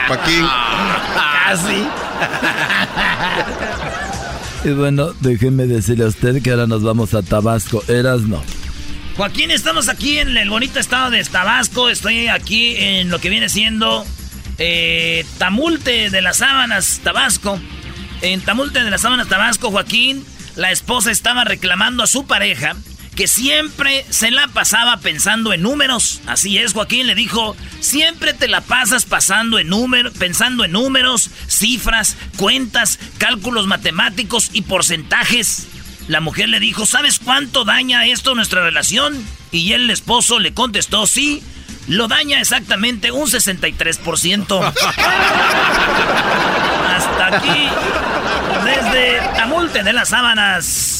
[0.07, 0.45] Joaquín.
[1.45, 1.83] Casi.
[4.63, 7.81] Y bueno, déjeme decirle a usted que ahora nos vamos a Tabasco.
[7.87, 8.43] Eras no.
[9.15, 11.89] Joaquín, estamos aquí en el bonito estado de Tabasco.
[11.89, 14.05] Estoy aquí en lo que viene siendo
[14.57, 17.59] eh, Tamulte de las Sábanas, Tabasco.
[18.21, 20.25] En Tamulte de las Sábanas, Tabasco, Joaquín,
[20.57, 22.75] la esposa estaba reclamando a su pareja
[23.19, 26.21] que siempre se la pasaba pensando en números.
[26.25, 29.69] Así es, Joaquín le dijo, siempre te la pasas pasando en
[30.17, 35.67] pensando en números, cifras, cuentas, cálculos matemáticos y porcentajes.
[36.07, 39.21] La mujer le dijo, ¿sabes cuánto daña esto nuestra relación?
[39.51, 41.43] Y el esposo le contestó, sí,
[41.87, 44.73] lo daña exactamente un 63%.
[46.95, 47.67] Hasta aquí,
[48.63, 50.98] desde Tamulte de las Sábanas.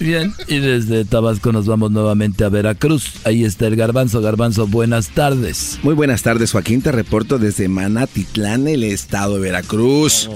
[0.00, 3.14] Bien, y desde Tabasco nos vamos nuevamente a Veracruz.
[3.24, 4.20] Ahí está el garbanzo.
[4.20, 5.80] Garbanzo, buenas tardes.
[5.82, 6.82] Muy buenas tardes, Joaquín.
[6.82, 10.30] Te reporto desde Manatitlán, el estado de Veracruz.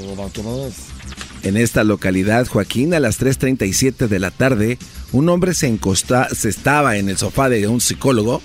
[1.45, 4.79] En esta localidad, Joaquín, a las 3.37 de la tarde,
[5.13, 8.43] un hombre se, encosta, se estaba en el sofá de un psicólogo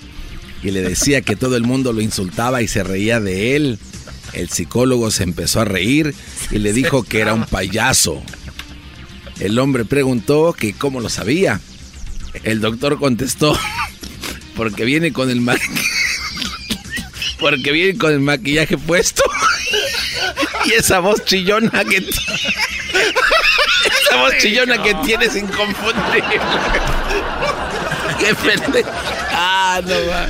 [0.62, 3.78] y le decía que todo el mundo lo insultaba y se reía de él.
[4.34, 6.14] El psicólogo se empezó a reír
[6.50, 8.22] y le dijo que era un payaso.
[9.40, 11.60] El hombre preguntó que cómo lo sabía.
[12.42, 13.58] El doctor contestó,
[14.56, 15.40] porque viene con el
[17.40, 19.22] porque viene con el maquillaje puesto.
[20.64, 22.12] y esa voz chillona que esa
[24.16, 26.40] voz chillona que tienes inconfundible.
[28.18, 28.90] Qué pendejo.
[29.32, 30.28] Ah, no va.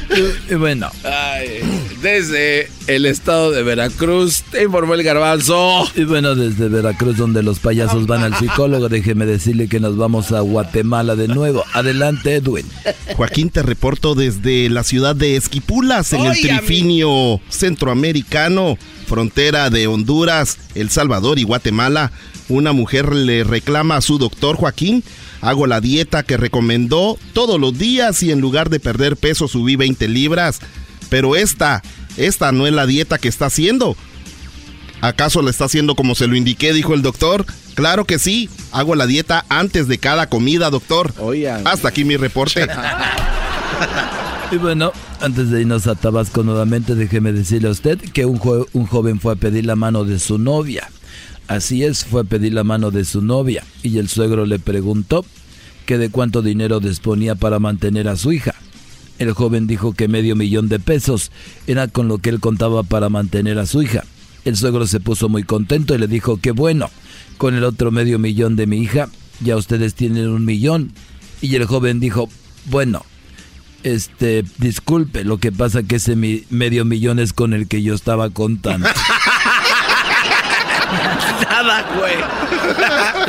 [0.58, 0.90] Bueno.
[2.02, 5.84] Desde el estado de Veracruz, te informó el garbanzo.
[5.94, 10.32] Y bueno, desde Veracruz, donde los payasos van al psicólogo, déjeme decirle que nos vamos
[10.32, 11.64] a Guatemala de nuevo.
[11.72, 12.66] Adelante, Edwin.
[13.16, 20.58] Joaquín, te reporto desde la ciudad de Esquipulas, en el trifinio centroamericano, frontera de Honduras,
[20.74, 22.12] El Salvador y Guatemala.
[22.48, 25.02] Una mujer le reclama a su doctor Joaquín
[25.40, 29.76] Hago la dieta que recomendó todos los días y en lugar de perder peso subí
[29.76, 30.60] 20 libras.
[31.08, 31.82] Pero esta,
[32.16, 33.96] esta no es la dieta que está haciendo.
[35.00, 37.46] ¿Acaso la está haciendo como se lo indiqué, dijo el doctor?
[37.74, 38.50] Claro que sí.
[38.72, 41.14] Hago la dieta antes de cada comida, doctor.
[41.64, 42.66] Hasta aquí mi reporte.
[44.50, 48.40] y bueno, antes de irnos a Tabasco nuevamente, déjeme decirle a usted que un,
[48.72, 50.88] un joven fue a pedir la mano de su novia.
[51.46, 55.24] Así es, fue a pedir la mano de su novia y el suegro le preguntó
[55.86, 58.54] que de cuánto dinero disponía para mantener a su hija.
[59.18, 61.32] El joven dijo que medio millón de pesos
[61.66, 64.04] era con lo que él contaba para mantener a su hija.
[64.44, 66.88] El suegro se puso muy contento y le dijo que bueno,
[67.36, 69.08] con el otro medio millón de mi hija,
[69.40, 70.92] ya ustedes tienen un millón.
[71.40, 72.28] Y el joven dijo,
[72.66, 73.04] bueno,
[73.82, 78.30] este, disculpe, lo que pasa que ese medio millón es con el que yo estaba
[78.30, 78.88] contando.
[81.50, 82.16] Nada, güey.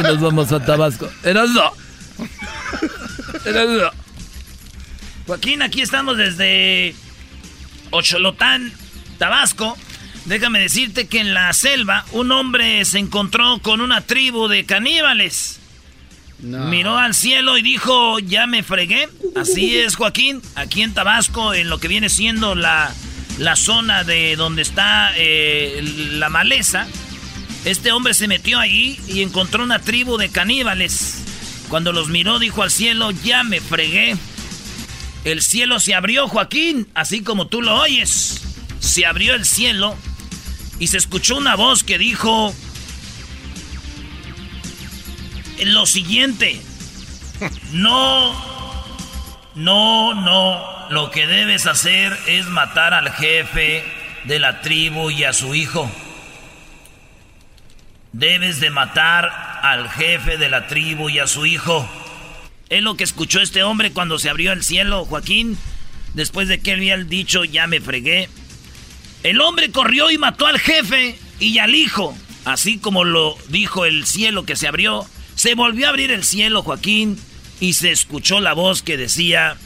[0.03, 1.09] Nos vamos a Tabasco.
[1.23, 1.71] Erasmo.
[3.45, 3.91] Erasmo.
[5.29, 6.95] Joaquín, aquí estamos desde
[7.91, 8.73] Ocholotán,
[9.19, 9.77] Tabasco.
[10.25, 15.59] Déjame decirte que en la selva un hombre se encontró con una tribu de caníbales.
[16.39, 19.07] Miró al cielo y dijo, ya me fregué.
[19.35, 20.41] Así es, Joaquín.
[20.55, 22.91] Aquí en Tabasco, en lo que viene siendo la,
[23.37, 25.79] la zona de donde está eh,
[26.13, 26.87] la maleza,
[27.65, 31.23] este hombre se metió ahí y encontró una tribu de caníbales.
[31.69, 34.17] Cuando los miró dijo al cielo, ya me fregué.
[35.25, 38.41] El cielo se abrió, Joaquín, así como tú lo oyes.
[38.79, 39.95] Se abrió el cielo
[40.79, 42.53] y se escuchó una voz que dijo
[45.65, 46.61] lo siguiente.
[47.71, 48.33] No,
[49.55, 50.89] no, no.
[50.89, 53.85] Lo que debes hacer es matar al jefe
[54.25, 55.89] de la tribu y a su hijo.
[58.11, 61.87] Debes de matar al jefe de la tribu y a su hijo.
[62.69, 65.57] Es lo que escuchó este hombre cuando se abrió el cielo, Joaquín.
[66.13, 68.29] Después de que él había dicho, ya me fregué.
[69.23, 72.15] El hombre corrió y mató al jefe y al hijo.
[72.45, 75.05] Así como lo dijo el cielo que se abrió.
[75.33, 77.19] Se volvió a abrir el cielo, Joaquín.
[77.59, 79.57] Y se escuchó la voz que decía,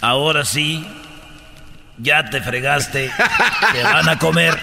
[0.00, 0.84] ahora sí,
[1.96, 3.10] ya te fregaste,
[3.72, 4.60] te van a comer.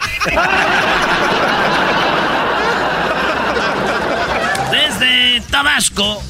[4.72, 6.22] Desde Tabasco.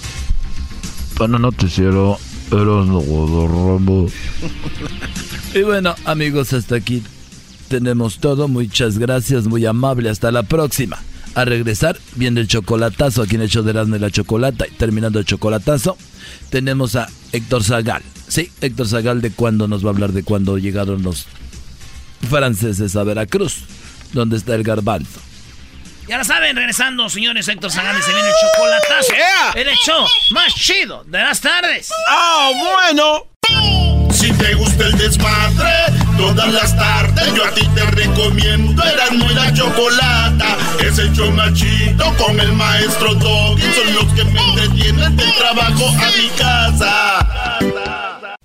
[1.17, 2.19] Para noticiero,
[2.51, 4.07] Eros Rambo.
[5.55, 7.01] Y bueno, amigos, hasta aquí
[7.69, 8.47] tenemos todo.
[8.47, 10.09] Muchas gracias, muy amable.
[10.09, 10.97] Hasta la próxima.
[11.33, 14.67] A regresar, viene el chocolatazo aquí en show de Erasmo la Chocolata.
[14.67, 15.97] Y terminando el chocolatazo,
[16.51, 18.03] tenemos a Héctor Zagal.
[18.27, 21.25] Sí, Héctor Zagal de cuándo nos va a hablar de cuándo llegaron los
[22.29, 23.63] franceses a Veracruz,
[24.13, 25.26] donde está el garbanzo.
[26.07, 29.13] Ya lo saben, regresando, señores, Héctor Zagal se viene el chocolatazo.
[29.55, 31.89] El show más chido de las tardes.
[32.09, 33.27] ¡Ah, bueno!
[34.13, 35.69] Si te gusta el desmadre,
[36.17, 40.57] todas las tardes yo a ti te recomiendo Eran muy la chocolata.
[40.79, 43.63] Es el show más chido con el maestro Doggy.
[43.73, 48.06] Son los que me entretienen del trabajo a mi casa.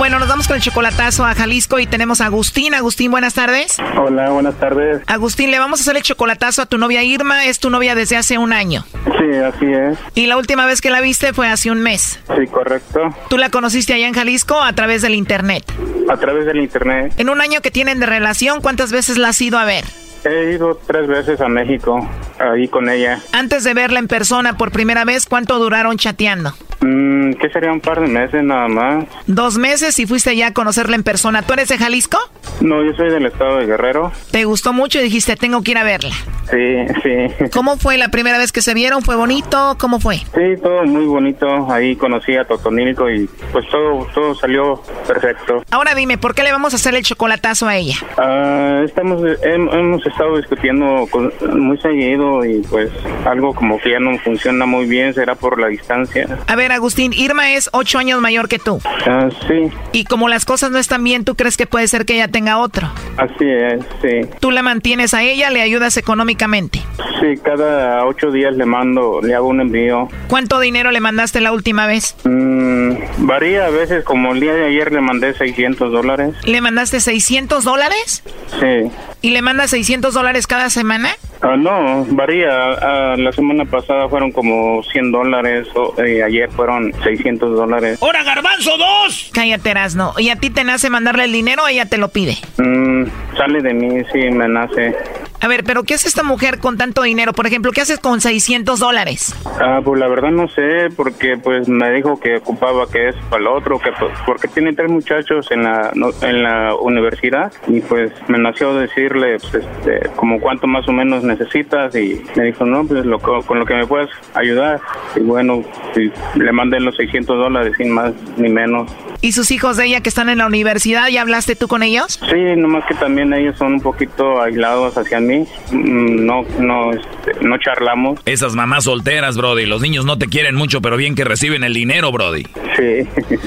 [0.00, 2.72] Bueno, nos vamos con el chocolatazo a Jalisco y tenemos a Agustín.
[2.72, 3.76] Agustín, buenas tardes.
[3.98, 5.02] Hola, buenas tardes.
[5.06, 7.44] Agustín, le vamos a hacer el chocolatazo a tu novia Irma.
[7.44, 8.86] Es tu novia desde hace un año.
[9.04, 9.98] Sí, así es.
[10.14, 12.18] Y la última vez que la viste fue hace un mes.
[12.34, 13.14] Sí, correcto.
[13.28, 15.70] ¿Tú la conociste allá en Jalisco a través del internet?
[16.08, 17.12] A través del internet.
[17.18, 19.84] En un año que tienen de relación, ¿cuántas veces la has ido a ver?
[20.24, 22.06] He ido tres veces a México,
[22.38, 23.20] ahí con ella.
[23.32, 26.52] Antes de verla en persona por primera vez, ¿cuánto duraron chateando?
[26.82, 29.04] Mm, ¿Qué sería un par de meses nada más?
[29.26, 31.42] Dos meses y fuiste ya a conocerla en persona.
[31.42, 32.18] ¿Tú eres de Jalisco?
[32.62, 34.12] No, yo soy del estado de Guerrero.
[34.30, 36.14] ¿Te gustó mucho y dijiste, tengo que ir a verla?
[36.50, 37.48] Sí, sí.
[37.52, 39.02] ¿Cómo fue la primera vez que se vieron?
[39.02, 39.76] ¿Fue bonito?
[39.78, 40.16] ¿Cómo fue?
[40.16, 41.70] Sí, todo muy bonito.
[41.70, 45.62] Ahí conocí a Totonilco y pues todo, todo salió perfecto.
[45.70, 47.96] Ahora dime, ¿por qué le vamos a hacer el chocolatazo a ella?
[48.18, 52.90] Ah, estamos, hem- hemos estado discutiendo con- muy seguido y pues
[53.24, 56.38] algo como que ya no funciona muy bien, será por la distancia.
[56.46, 58.80] A ver, Agustín, Irma es ocho años mayor que tú.
[59.06, 62.14] Ah, sí, Y como las cosas no están bien, ¿tú crees que puede ser que
[62.14, 62.90] ella tenga otro?
[63.16, 64.28] así es, sí.
[64.40, 65.50] ¿Tú la mantienes a ella?
[65.50, 66.80] ¿Le ayudas económicamente?
[67.20, 70.08] Sí, cada ocho días le mando, le hago un envío.
[70.28, 72.16] ¿Cuánto dinero le mandaste la última vez?
[72.24, 72.92] Mm,
[73.26, 76.34] varía a veces, como el día de ayer le mandé 600 dólares.
[76.44, 78.22] ¿Le mandaste 600 dólares?
[78.58, 78.90] Sí.
[79.22, 81.10] ¿Y le mandas 600 dólares cada semana?
[81.42, 82.48] Ah, no, varía.
[82.50, 87.98] Ah, la semana pasada fueron como 100 dólares, o, eh, ayer fueron 600 dólares.
[88.00, 89.30] ¡Hora, garbanzo, dos!
[89.32, 90.12] Cállate, Erasno.
[90.18, 92.36] ¿Y a ti te nace mandarle el dinero o ella te lo pide?
[92.58, 93.04] Mm,
[93.36, 94.94] sale de mí, sí, me nace.
[95.42, 97.32] A ver, pero ¿qué hace esta mujer con tanto dinero?
[97.32, 99.34] Por ejemplo, ¿qué haces con 600 dólares?
[99.58, 103.40] Ah, pues la verdad no sé, porque pues me dijo que ocupaba que es para
[103.40, 107.80] el otro, que pues, porque tiene tres muchachos en la no- en la universidad y
[107.80, 112.64] pues me nació decirle pues, este, como cuánto más o menos necesitas y me dijo
[112.64, 114.80] no, pues lo, co- con lo que me puedas ayudar
[115.16, 115.62] y bueno,
[115.94, 118.90] sí, le mandé los 600 dólares sin más ni menos.
[119.22, 122.18] ¿Y sus hijos de ella que están en la universidad, ya hablaste tú con ellos?
[122.30, 127.32] Sí, nomás que también ellos son un poquito aislados hacia mí, Mm, no no este,
[127.46, 128.20] no charlamos.
[128.24, 129.66] Esas mamás solteras, Brody.
[129.66, 132.42] Los niños no te quieren mucho, pero bien que reciben el dinero, Brody.
[132.76, 133.06] Sí,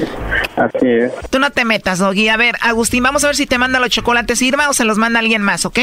[0.56, 1.12] así es.
[1.30, 2.30] Tú no te metas, Doggy.
[2.30, 4.98] A ver, Agustín, vamos a ver si te manda los chocolates Irma o se los
[4.98, 5.80] manda alguien más, ¿ok?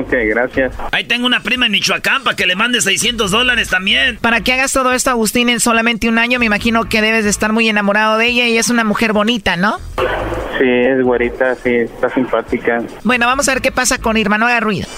[0.00, 0.74] Ok, gracias.
[0.92, 4.16] Ahí tengo una prima en Michoacán para que le mande 600 dólares también.
[4.16, 7.30] Para que hagas todo esto, Agustín, en solamente un año, me imagino que debes de
[7.30, 9.78] estar muy enamorado de ella y es una mujer bonita, ¿no?
[10.58, 12.82] Sí, es güerita, sí, está simpática.
[13.02, 14.88] Bueno, vamos a ver qué pasa con Irma, no haga ruido.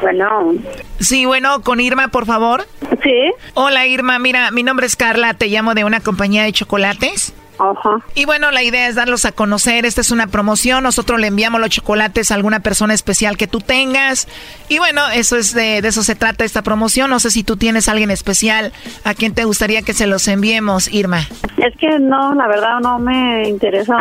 [0.00, 0.54] Bueno.
[1.00, 2.66] Sí, bueno, con Irma, por favor.
[3.02, 3.32] Sí.
[3.54, 4.18] Hola, Irma.
[4.18, 5.34] Mira, mi nombre es Carla.
[5.34, 7.34] Te llamo de una compañía de chocolates.
[7.58, 7.98] Ajá.
[8.14, 9.86] Y bueno, la idea es darlos a conocer.
[9.86, 10.82] Esta es una promoción.
[10.82, 14.28] Nosotros le enviamos los chocolates a alguna persona especial que tú tengas.
[14.68, 17.10] Y bueno, eso es de, de eso se trata esta promoción.
[17.10, 18.72] No sé si tú tienes a alguien especial
[19.04, 21.20] a quien te gustaría que se los enviemos, Irma.
[21.58, 23.96] Es que no, la verdad no me interesa.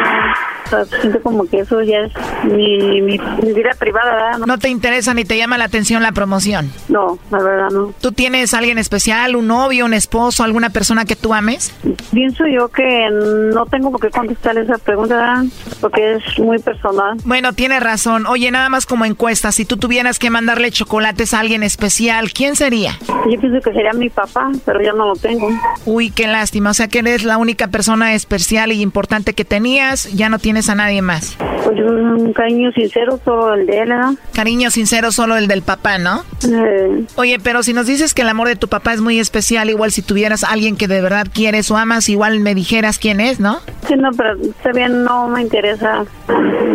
[0.65, 2.11] O sea, siento como que eso ya es
[2.43, 4.37] mi, mi, mi vida privada, ¿verdad?
[4.39, 6.71] No, ¿No te interesa ni te llama la atención la promoción?
[6.89, 7.93] no, la verdad no.
[8.01, 11.73] ¿Tú tienes a alguien especial, un novio, un esposo, alguna persona que tú ames?
[12.11, 13.05] Pienso yo que
[13.53, 15.43] no tengo por qué contestar esa pregunta.
[15.81, 17.17] Porque es muy personal.
[17.25, 18.25] Bueno, tienes razón.
[18.27, 22.55] Oye, nada más como encuesta, si tú tuvieras que mandarle chocolates a alguien especial, ¿quién
[22.55, 22.97] sería?
[23.29, 25.49] Yo pienso que sería mi papá, pero ya no lo tengo.
[25.85, 26.71] Uy, qué lástima.
[26.71, 30.11] O sea que eres la única persona especial y importante que tenías.
[30.13, 31.35] Ya no tienes tienes a nadie más?
[31.65, 34.15] Pues un cariño sincero, solo el de él, ¿no?
[34.33, 36.23] Cariño sincero, solo el del papá, ¿no?
[36.47, 37.05] Eh.
[37.15, 39.91] Oye, pero si nos dices que el amor de tu papá es muy especial, igual
[39.91, 43.34] si tuvieras a alguien que de verdad quieres o amas, igual me dijeras quién es,
[43.39, 43.59] ¿no?
[43.87, 46.05] Sí, no, pero está bien, no me interesa.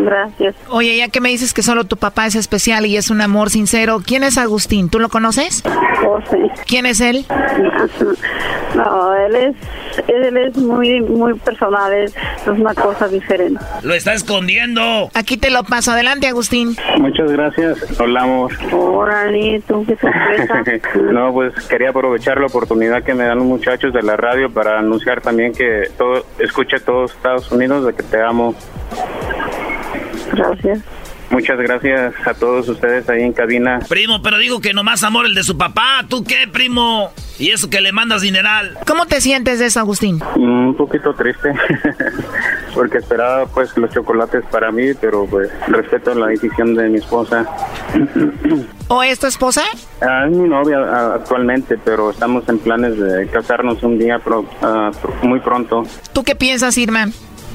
[0.05, 0.55] Gracias.
[0.69, 3.51] Oye, ya que me dices que solo tu papá es especial y es un amor
[3.51, 4.89] sincero, ¿quién es Agustín?
[4.89, 5.63] ¿Tú lo conoces?
[6.07, 6.39] Oh, sí.
[6.67, 7.25] ¿Quién es él?
[8.75, 9.57] No, él es,
[10.09, 13.61] él es muy, muy personal, es, es una cosa diferente.
[13.83, 15.11] Lo está escondiendo.
[15.15, 15.93] Aquí te lo paso.
[15.93, 16.77] Adelante, Agustín.
[16.99, 18.01] Muchas gracias.
[18.01, 18.53] Hola, amor.
[18.73, 20.63] Órale, tú qué sorpresa.
[21.13, 24.79] no, pues quería aprovechar la oportunidad que me dan los muchachos de la radio para
[24.79, 28.55] anunciar también que todo, escuche todos Estados Unidos de que te amo.
[30.33, 30.81] Gracias.
[31.31, 33.79] Muchas gracias a todos ustedes ahí en cabina.
[33.89, 36.05] Primo, pero digo que nomás amor el de su papá.
[36.09, 37.13] ¿Tú qué, primo?
[37.39, 38.77] Y eso que le mandas dineral.
[38.87, 40.21] ¿Cómo te sientes de eso, Agustín?
[40.37, 41.53] Mm, Un poquito triste,
[42.75, 47.47] porque esperaba pues los chocolates para mí, pero pues respeto la decisión de mi esposa.
[48.89, 49.63] ¿O es tu esposa?
[50.03, 50.79] Ah, es mi novia
[51.15, 55.85] actualmente, pero estamos en planes de casarnos un día pro- pro- muy pronto.
[56.13, 57.07] ¿Tú qué piensas, Irma?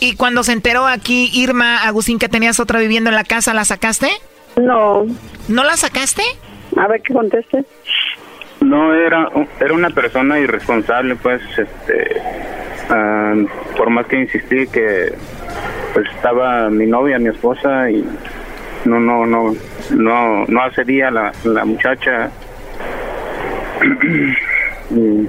[0.00, 3.64] Y cuando se enteró aquí, Irma, Agustín, que tenías otra viviendo en la casa, ¿la
[3.64, 4.08] sacaste?
[4.56, 5.04] No.
[5.48, 6.22] ¿No la sacaste?
[6.76, 7.64] A ver qué conteste.
[8.60, 9.28] No, era,
[9.60, 12.22] era una persona irresponsable, pues, este,
[12.90, 13.34] ah,
[13.76, 15.12] por más que insistí que,
[15.92, 18.04] pues, estaba mi novia, mi esposa, y
[18.84, 19.54] no, no, no,
[19.90, 22.30] no, no accedía la, la muchacha.
[24.90, 25.28] y,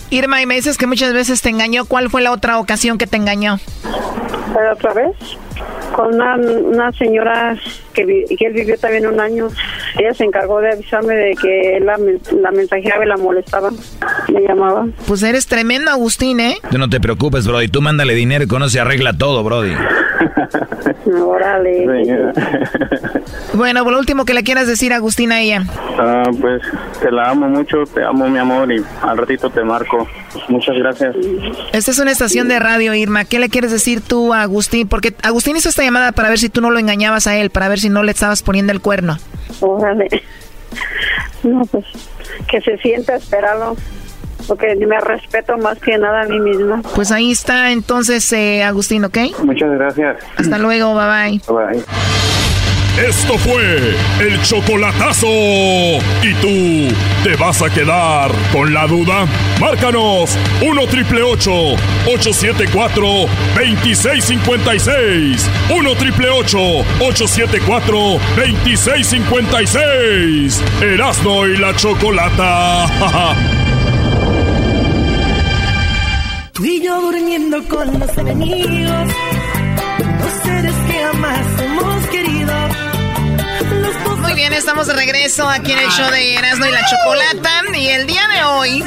[0.11, 1.85] Irma, y me dices que muchas veces te engañó.
[1.85, 3.59] ¿Cuál fue la otra ocasión que te engañó?
[4.53, 5.15] Pero otra vez,
[5.95, 7.57] con una, una señora
[7.93, 9.49] que, vi- que él vivió también un año.
[9.99, 11.97] Ella se encargó de avisarme de que él la,
[12.41, 13.71] la mensajeaba y la molestaba.
[14.33, 14.87] Me llamaba.
[15.07, 16.57] Pues eres tremendo, Agustín, ¿eh?
[16.69, 17.67] Tú no te preocupes, Brody.
[17.67, 19.73] Tú mándale dinero y con eso se arregla todo, Brody.
[21.25, 22.31] Órale.
[23.53, 25.63] Bueno, por lo último que le quieras decir, Agustín, a ella.
[25.99, 26.61] Ah, pues
[27.01, 30.07] te la amo mucho, te amo mi amor y al ratito te marco.
[30.47, 31.15] Muchas gracias.
[31.73, 33.25] Esta es una estación de radio, Irma.
[33.25, 34.87] ¿Qué le quieres decir tú a Agustín?
[34.87, 37.69] Porque Agustín hizo esta llamada para ver si tú no lo engañabas a él, para
[37.69, 39.17] ver si no le estabas poniendo el cuerno.
[39.59, 40.07] Órale.
[41.43, 41.85] No, pues
[42.47, 43.75] que se sienta, espéralo.
[44.47, 46.81] Porque me respeto más que nada a mí misma.
[46.95, 49.17] Pues ahí está entonces, eh, Agustín, ¿ok?
[49.43, 50.17] Muchas gracias.
[50.35, 51.41] Hasta luego, bye bye.
[51.47, 51.83] Bye.
[52.97, 55.27] Esto fue el chocolatazo.
[55.27, 59.25] ¿Y tú te vas a quedar con la duda?
[59.59, 63.05] Márcanos 1 triple 874
[63.55, 65.49] 2656.
[65.69, 70.61] 1 triple 874 2656.
[70.81, 72.87] Erasno y la chocolata.
[76.53, 79.07] Tú y yo durmiendo con los enemigos,
[80.19, 82.00] los seres que hemos querido.
[84.19, 87.61] Muy bien, estamos de regreso aquí en el show de Erasmo y la Chocolata.
[87.73, 88.83] Y el día de hoy,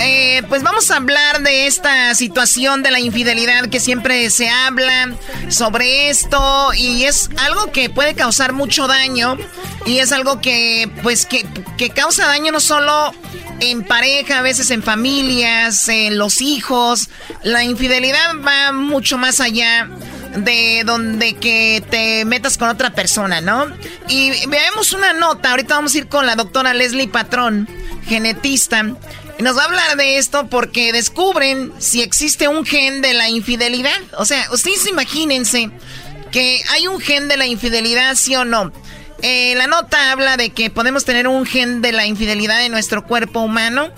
[0.00, 5.14] eh, pues vamos a hablar de esta situación de la infidelidad que siempre se habla
[5.48, 6.72] sobre esto.
[6.74, 9.36] Y es algo que puede causar mucho daño.
[9.84, 11.44] Y es algo que, pues, que,
[11.76, 13.12] que causa daño no solo
[13.60, 17.08] en pareja, a veces en familias, en los hijos.
[17.42, 19.88] La infidelidad va mucho más allá
[20.36, 23.66] de donde que te metas con otra persona, ¿no?
[24.08, 27.68] Y veamos una nota, ahorita vamos a ir con la doctora Leslie Patrón,
[28.06, 33.28] genetista, Nos va a hablar de esto porque descubren si existe un gen de la
[33.28, 34.00] infidelidad.
[34.18, 35.70] O sea, ustedes imagínense
[36.30, 38.72] que hay un gen de la infidelidad, sí o no.
[39.22, 43.06] Eh, la nota habla de que podemos tener un gen de la infidelidad en nuestro
[43.06, 43.90] cuerpo humano.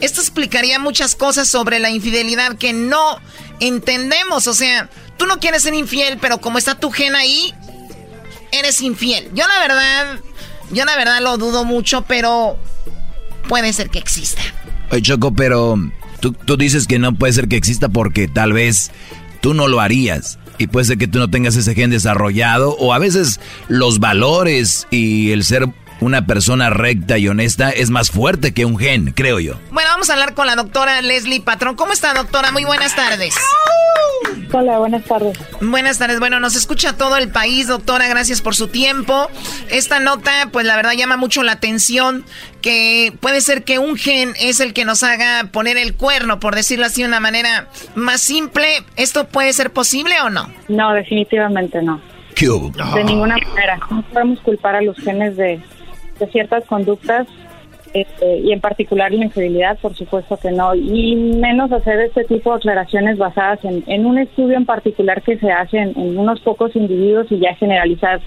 [0.00, 3.18] Esto explicaría muchas cosas sobre la infidelidad que no
[3.60, 4.46] entendemos.
[4.46, 7.54] O sea, tú no quieres ser infiel, pero como está tu gen ahí,
[8.52, 9.30] eres infiel.
[9.34, 10.18] Yo la verdad,
[10.70, 12.58] yo la verdad lo dudo mucho, pero
[13.48, 14.42] puede ser que exista.
[14.90, 15.76] Oye, Choco, pero
[16.20, 18.90] tú, tú dices que no puede ser que exista porque tal vez
[19.40, 20.38] tú no lo harías.
[20.56, 24.86] Y puede ser que tú no tengas ese gen desarrollado o a veces los valores
[24.90, 25.68] y el ser
[26.00, 29.54] una persona recta y honesta es más fuerte que un gen, creo yo.
[29.72, 31.74] Bueno, vamos a hablar con la doctora Leslie Patrón.
[31.76, 32.52] ¿Cómo está, doctora?
[32.52, 33.34] Muy buenas tardes.
[34.52, 35.36] Hola, buenas tardes.
[35.60, 36.20] Buenas tardes.
[36.20, 38.06] Bueno, nos escucha todo el país, doctora.
[38.08, 39.28] Gracias por su tiempo.
[39.68, 42.24] Esta nota, pues la verdad llama mucho la atención
[42.62, 46.54] que puede ser que un gen es el que nos haga poner el cuerno, por
[46.54, 48.66] decirlo así de una manera más simple.
[48.96, 50.48] ¿Esto puede ser posible o no?
[50.68, 52.00] No, definitivamente no.
[52.34, 53.78] ¿Qué De ninguna manera.
[53.90, 55.60] No podemos culpar a los genes de,
[56.18, 57.26] de ciertas conductas
[57.94, 62.50] este, y en particular la infidelidad, por supuesto que no, y menos hacer este tipo
[62.50, 67.30] de aclaraciones basadas en, un estudio en particular que se hace en, unos pocos individuos
[67.30, 68.20] y ya generalizar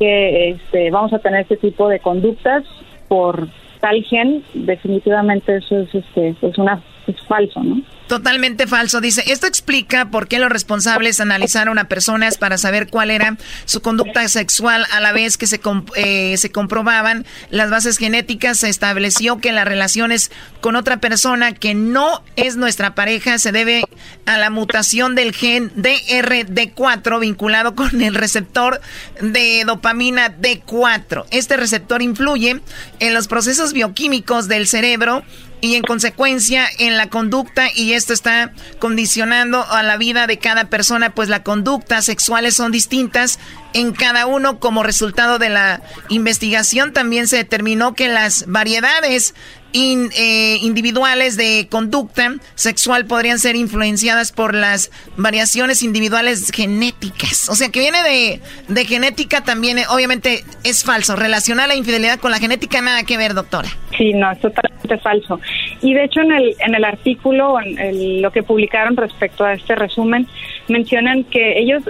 [0.00, 2.64] que este, vamos a tener este tipo de conductas
[3.06, 3.46] por
[3.78, 6.82] tal gen, definitivamente eso es, este, es, una,
[7.28, 7.82] falso, ¿no?
[8.10, 9.00] Totalmente falso.
[9.00, 13.36] Dice, esto explica por qué los responsables analizaron a personas para saber cuál era
[13.66, 15.60] su conducta sexual a la vez que se,
[15.94, 18.58] eh, se comprobaban las bases genéticas.
[18.58, 23.84] Se estableció que las relaciones con otra persona que no es nuestra pareja se debe
[24.26, 28.80] a la mutación del gen DRD4 vinculado con el receptor
[29.20, 31.26] de dopamina D4.
[31.30, 32.60] Este receptor influye
[32.98, 35.22] en los procesos bioquímicos del cerebro
[35.60, 40.64] y en consecuencia en la conducta y esto está condicionando a la vida de cada
[40.66, 43.38] persona, pues las conductas sexuales son distintas
[43.72, 44.58] en cada uno.
[44.58, 49.34] Como resultado de la investigación también se determinó que las variedades
[49.72, 57.48] eh, individuales de conducta sexual podrían ser influenciadas por las variaciones individuales genéticas.
[57.48, 61.16] O sea, que viene de, de genética también, eh, obviamente es falso.
[61.16, 63.68] Relacionar la infidelidad con la genética nada que ver, doctora.
[63.96, 65.40] Sí, no, es totalmente falso.
[65.82, 69.74] Y de hecho en el, en el artículo, en lo que publicaron respecto a este
[69.74, 70.26] resumen,
[70.68, 71.82] mencionan que ellos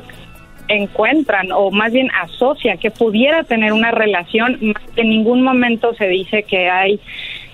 [0.71, 4.59] encuentran o más bien asocian que pudiera tener una relación,
[4.97, 7.01] en ningún momento se dice que hay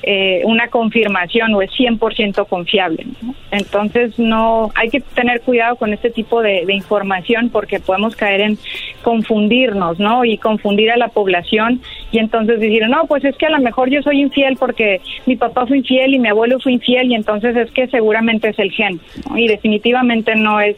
[0.08, 3.06] eh, una confirmación o es 100% confiable.
[3.50, 8.58] Entonces, no hay que tener cuidado con este tipo de, información porque podemos caer en
[9.02, 10.24] confundirnos, ¿no?
[10.24, 11.80] Y confundir a la población
[12.12, 15.34] y entonces decir, no, pues es que a lo mejor yo soy infiel porque mi
[15.34, 18.70] papá fue infiel y mi abuelo fue infiel y entonces es que seguramente es el
[18.70, 19.00] gen.
[19.34, 20.76] Y definitivamente no es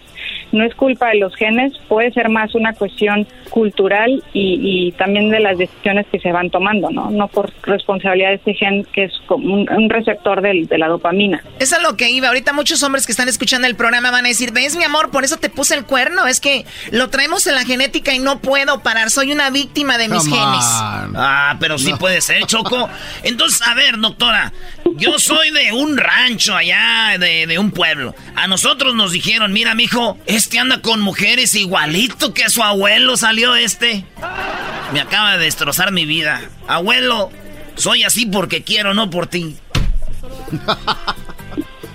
[0.53, 5.41] no es culpa de los genes, puede ser más una cuestión cultural y, también de
[5.41, 7.11] las decisiones que se van tomando, ¿no?
[7.11, 11.43] No por responsabilidad de este gen que es un, receptor de la dopamina.
[11.59, 12.29] Eso es lo que iba.
[12.29, 15.25] Ahorita muchos hombres que están escuchando el programa van a decir, ves mi amor, por
[15.25, 18.83] eso te puse el cuerno, es que lo traemos en la genética y no puedo
[18.83, 20.65] parar, soy una víctima de mis genes.
[20.65, 22.89] Ah, pero sí puede ser, Choco.
[23.23, 24.53] Entonces, a ver, doctora,
[24.97, 28.15] yo soy de un rancho allá, de, de un pueblo.
[28.37, 33.55] A nosotros nos dijeron, mira, mijo, este anda con mujeres igualito que su abuelo salió
[33.55, 34.05] este.
[34.93, 36.41] Me acaba de destrozar mi vida.
[36.67, 37.31] Abuelo,
[37.79, 39.57] soy así porque quiero, no por ti.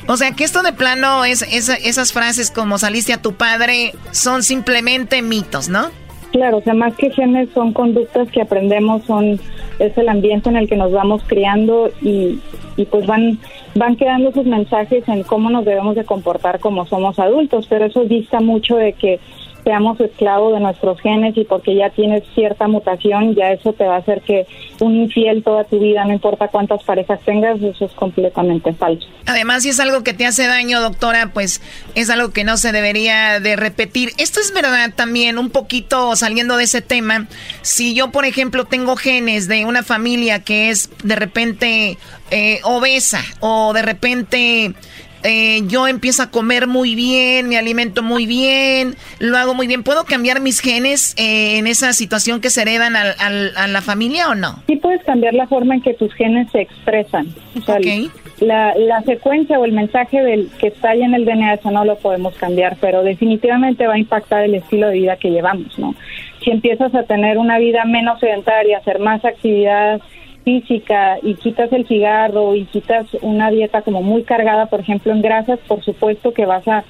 [0.08, 4.44] O sea, que esto de plano, es, esas frases como saliste a tu padre, son
[4.44, 5.88] simplemente mitos, ¿no?
[6.34, 9.40] Claro, o sea, más que genes son conductas que aprendemos, son
[9.80, 12.40] es el ambiente en el que nos vamos criando y,
[12.76, 13.40] y pues van
[13.76, 18.04] van quedando sus mensajes en cómo nos debemos de comportar como somos adultos, pero eso
[18.06, 19.20] dista mucho de que
[19.64, 23.96] seamos esclavos de nuestros genes y porque ya tienes cierta mutación, ya eso te va
[23.96, 24.46] a hacer que
[24.80, 29.08] un infiel toda tu vida, no importa cuántas parejas tengas, eso es completamente falso.
[29.26, 31.62] Además, si es algo que te hace daño, doctora, pues
[31.96, 34.12] es algo que no se debería de repetir.
[34.18, 37.28] Esto es verdad también, un poquito saliendo de ese tema.
[37.62, 41.98] Si yo, por ejemplo, tengo genes de una familia que es de repente
[42.32, 44.74] eh, obesa o de repente
[45.24, 49.84] eh, yo empiezo a comer muy bien, me alimento muy bien, lo hago muy bien.
[49.84, 54.36] ¿Puedo cambiar mis genes eh, en esa situación que se heredan a la familia o
[54.36, 54.64] no?
[54.68, 57.28] Sí puedes cambiar la forma en que tus genes se expresan.
[58.40, 61.86] la, la, secuencia o el mensaje del que está ahí en el DNA, eso no
[61.86, 65.96] lo podemos cambiar, pero definitivamente va a impactar el estilo de vida que llevamos, ¿no?
[66.44, 70.02] Si empiezas a tener una vida menos sedentaria, hacer más actividad
[70.44, 75.22] física y quitas el cigarro y quitas una dieta como muy cargada, por ejemplo, en
[75.22, 76.84] grasas, por supuesto que vas a,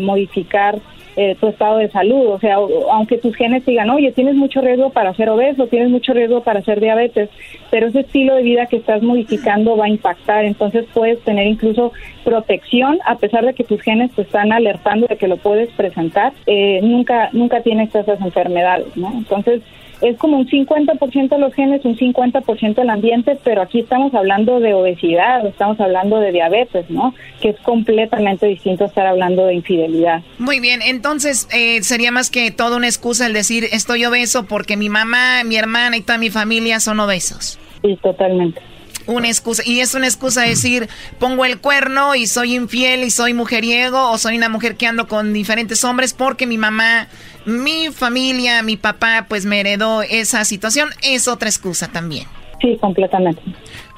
[0.00, 0.78] modificar
[1.14, 2.28] eh, tu estado de salud.
[2.28, 2.56] O sea,
[2.90, 6.62] aunque tus genes digan, oye, tienes mucho riesgo para ser obeso, tienes mucho riesgo para
[6.62, 7.28] ser diabetes,
[7.70, 10.46] pero ese estilo de vida que estás modificando va a impactar.
[10.46, 11.92] Entonces puedes tener incluso
[12.24, 16.32] protección, a pesar de que tus genes te están alertando de que lo puedes presentar,
[16.46, 19.12] eh, nunca, nunca tienes esas enfermedades, ¿no?
[19.12, 19.60] Entonces,
[20.00, 24.74] es como un 50% los genes, un 50% el ambiente, pero aquí estamos hablando de
[24.74, 27.14] obesidad, estamos hablando de diabetes, ¿no?
[27.40, 30.22] Que es completamente distinto a estar hablando de infidelidad.
[30.38, 34.76] Muy bien, entonces eh, sería más que toda una excusa el decir estoy obeso porque
[34.76, 37.58] mi mamá, mi hermana y toda mi familia son obesos.
[37.82, 38.60] Sí, totalmente.
[39.06, 39.62] Una excusa.
[39.66, 40.88] Y es una excusa decir,
[41.18, 45.06] pongo el cuerno y soy infiel y soy mujeriego o soy una mujer que ando
[45.06, 47.08] con diferentes hombres porque mi mamá,
[47.46, 50.88] mi familia, mi papá, pues me heredó esa situación.
[51.02, 52.26] Es otra excusa también.
[52.60, 53.42] Sí, completamente.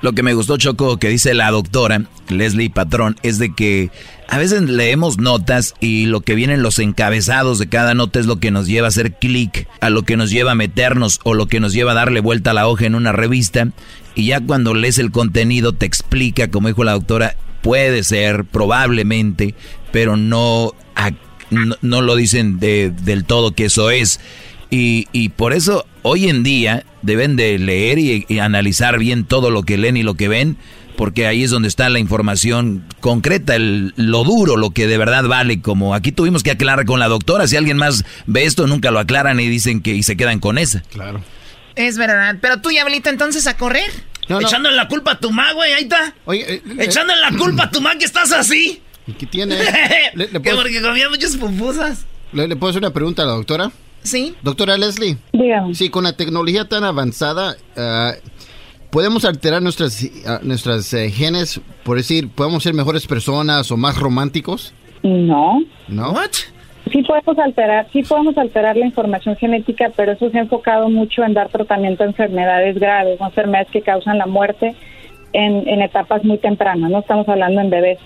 [0.02, 3.90] Lo que me gustó, Choco, que dice la doctora Leslie Patrón, es de que
[4.28, 8.40] a veces leemos notas y lo que vienen los encabezados de cada nota es lo
[8.40, 11.46] que nos lleva a hacer clic, a lo que nos lleva a meternos o lo
[11.46, 13.68] que nos lleva a darle vuelta a la hoja en una revista.
[14.16, 19.54] Y ya cuando lees el contenido te explica, como dijo la doctora, puede ser, probablemente,
[19.92, 21.12] pero no, a-
[21.50, 24.20] no, no lo dicen de- del todo que eso es.
[24.70, 29.50] Y, y por eso hoy en día deben de leer y, y analizar bien todo
[29.50, 30.56] lo que leen y lo que ven,
[30.96, 35.24] porque ahí es donde está la información concreta, el- lo duro, lo que de verdad
[35.24, 35.60] vale.
[35.60, 38.98] Como aquí tuvimos que aclarar con la doctora, si alguien más ve esto, nunca lo
[38.98, 40.80] aclaran y dicen que y se quedan con esa.
[40.90, 41.22] Claro.
[41.76, 42.36] Es verdad.
[42.40, 43.90] Pero tú, Diablito, entonces a correr.
[44.28, 46.12] Echándole la culpa a tu ma, güey, ahí está.
[46.24, 48.82] Oye, Echándole la culpa a tu ma que estás así.
[49.06, 49.54] ¿Y qué tiene?
[50.14, 52.06] ¿Le, le Que puedo, porque comía muchas pupusas.
[52.32, 53.70] le- le puedo hacer una pregunta a la doctora?
[54.02, 54.34] Sí.
[54.42, 55.16] Doctora Leslie.
[55.32, 55.74] Dígame.
[55.74, 58.12] Sí, con la tecnología tan avanzada, ah,
[58.90, 61.60] ¿podemos alterar nuestras, ah, nuestras eh, genes?
[61.84, 64.72] Por decir, ¿podemos ser mejores personas o más románticos?
[65.02, 65.60] No.
[65.88, 66.14] ¿No?
[66.92, 71.24] Sí podemos alterar, sí podemos alterar la información genética, pero eso se ha enfocado mucho
[71.24, 73.26] en dar tratamiento a enfermedades graves, ¿no?
[73.26, 74.76] enfermedades que causan la muerte
[75.32, 77.98] en, en etapas muy tempranas, no estamos hablando en bebés,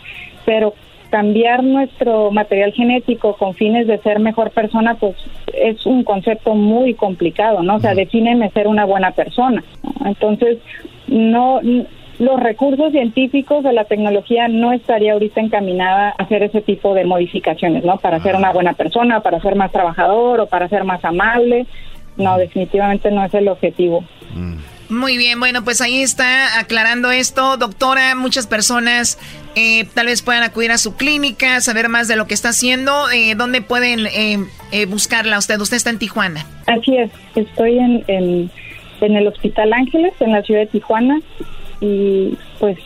[0.47, 0.75] pero
[1.11, 5.17] cambiar nuestro material genético con fines de ser mejor persona, pues
[5.53, 7.77] es un concepto muy complicado, ¿no?
[7.77, 9.63] O sea, defíneme ser una buena persona.
[9.83, 10.07] ¿no?
[10.07, 10.59] Entonces,
[11.09, 11.61] no,
[12.19, 17.05] los recursos científicos de la tecnología no estaría ahorita encaminada a hacer ese tipo de
[17.05, 17.97] modificaciones, ¿no?
[17.97, 21.67] Para ser una buena persona, para ser más trabajador o para ser más amable.
[22.17, 24.05] No, definitivamente no es el objetivo.
[24.91, 27.57] Muy bien, bueno, pues ahí está aclarando esto.
[27.57, 29.19] Doctora, muchas personas
[29.55, 33.09] eh, tal vez puedan acudir a su clínica, saber más de lo que está haciendo.
[33.11, 35.61] Eh, ¿Dónde pueden eh, eh, buscarla usted?
[35.61, 36.45] Usted está en Tijuana.
[36.67, 38.51] Así es, estoy en, en,
[39.01, 41.21] en el Hospital Ángeles, en la ciudad de Tijuana,
[41.81, 42.79] y pues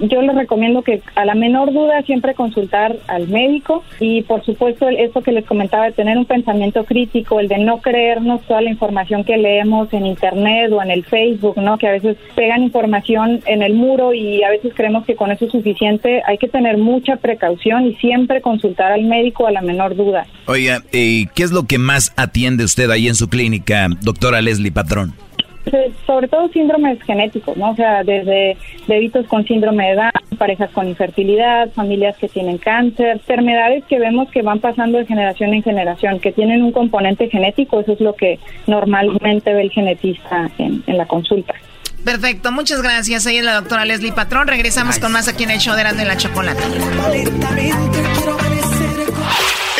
[0.00, 4.88] yo les recomiendo que a la menor duda siempre consultar al médico y por supuesto
[4.88, 8.70] esto que les comentaba de tener un pensamiento crítico, el de no creernos toda la
[8.70, 11.78] información que leemos en internet o en el Facebook, ¿no?
[11.78, 15.44] Que a veces pegan información en el muro y a veces creemos que con eso
[15.44, 16.22] es suficiente.
[16.26, 20.26] Hay que tener mucha precaución y siempre consultar al médico a la menor duda.
[20.46, 24.72] Oiga, ¿y qué es lo que más atiende usted ahí en su clínica, doctora Leslie
[24.72, 25.14] Patrón?
[25.66, 27.70] Eh, sobre todo síndromes genéticos, ¿no?
[27.70, 28.56] O sea, desde
[28.88, 34.28] bebitos con síndrome de Down, parejas con infertilidad, familias que tienen cáncer, enfermedades que vemos
[34.30, 38.14] que van pasando de generación en generación, que tienen un componente genético, eso es lo
[38.14, 41.54] que normalmente ve el genetista en, en la consulta.
[42.04, 43.24] Perfecto, muchas gracias.
[43.26, 44.48] Ella es la doctora Leslie Patrón.
[44.48, 46.62] Regresamos con más aquí en el show de Erasmo y la Chocolata.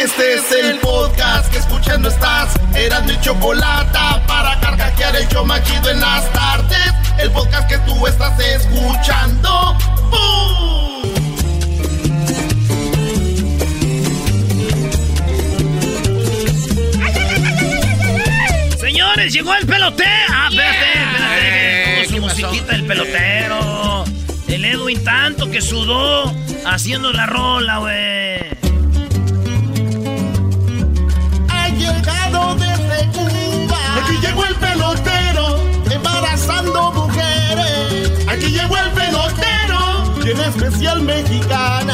[0.02, 2.56] Este es el podcast que escuchando estás.
[2.74, 6.92] Eran mi chocolate para carcajear el yo machido en las tardes.
[7.20, 9.78] El podcast que tú estás escuchando.
[10.10, 11.04] ¡Bum!
[18.80, 20.08] Señores, llegó el pelotero.
[20.30, 22.08] Ah, espérate, espérate.
[22.08, 24.04] pongo su musiquita del pelotero.
[24.48, 26.34] El Edwin tanto que sudó
[26.64, 28.61] haciendo la rola, güey.
[40.48, 41.91] Especial mexicana.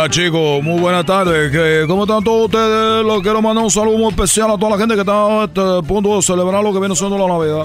[0.00, 1.52] Hola chicos, muy buenas tardes.
[1.52, 3.04] ¿Qué- ¿Cómo están todos ustedes?
[3.04, 5.60] Les quiero mandar un saludo muy especial a toda la gente que está a este
[5.86, 7.64] punto de celebrar lo que viene siendo la Navidad.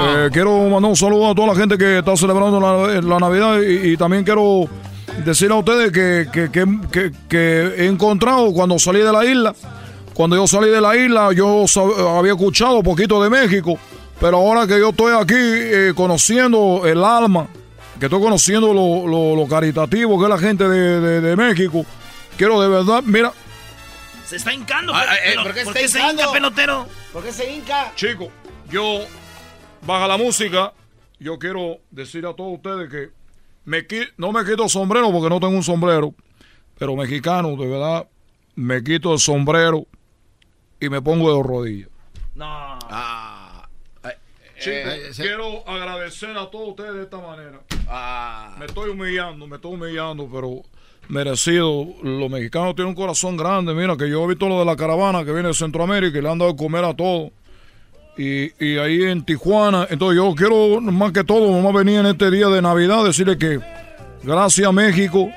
[0.00, 3.60] Eh, quiero mandar un saludo a toda la gente que está celebrando la, la Navidad
[3.62, 4.66] y, y también quiero
[5.24, 9.56] decir a ustedes que, que- que- que- he encontrado cuando salí de la isla,
[10.14, 11.64] cuando yo salí de la isla yo
[12.16, 13.76] había escuchado un poquito de México,
[14.20, 17.48] pero ahora que yo estoy aquí eh, conociendo el alma,
[17.98, 21.84] que estoy conociendo lo, lo- lo caritativo que es la gente de, de- de México,
[22.36, 23.32] quiero de verdad, mira,
[24.26, 24.92] Se está hincando.
[24.94, 26.86] Ah, pero- eh, ¿por qué ¿Por está qué se hinca, pelotero?
[27.12, 27.92] ¿Por qué se hinca?
[27.94, 28.30] Chico,
[28.70, 29.00] yo
[29.86, 30.72] baja la música.
[31.20, 33.10] Yo quiero decir a todos ustedes que
[33.64, 33.86] me
[34.18, 36.12] no me quito sombrero porque no tengo un sombrero,
[36.78, 38.08] pero mexicano, de verdad,
[38.56, 39.86] me quito el sombrero
[40.80, 41.88] y me pongo de rodillas.
[42.34, 42.44] No.
[42.90, 43.33] Ah,
[44.64, 47.60] Chicos, eh, se- quiero agradecer a todos ustedes de esta manera.
[47.88, 48.54] ah.
[48.58, 50.62] Me estoy humillando, me estoy humillando, pero
[51.08, 51.86] merecido.
[52.02, 53.74] Los mexicanos tienen un corazón grande.
[53.74, 56.28] Mira, que yo he visto lo de la caravana que viene de Centroamérica y le
[56.30, 57.30] han dado de comer a todos.
[58.16, 62.06] Y, y ahí en Tijuana, entonces yo quiero más que todo, vamos a venir en
[62.06, 63.58] este día de Navidad, decirle que
[64.22, 65.28] gracias a México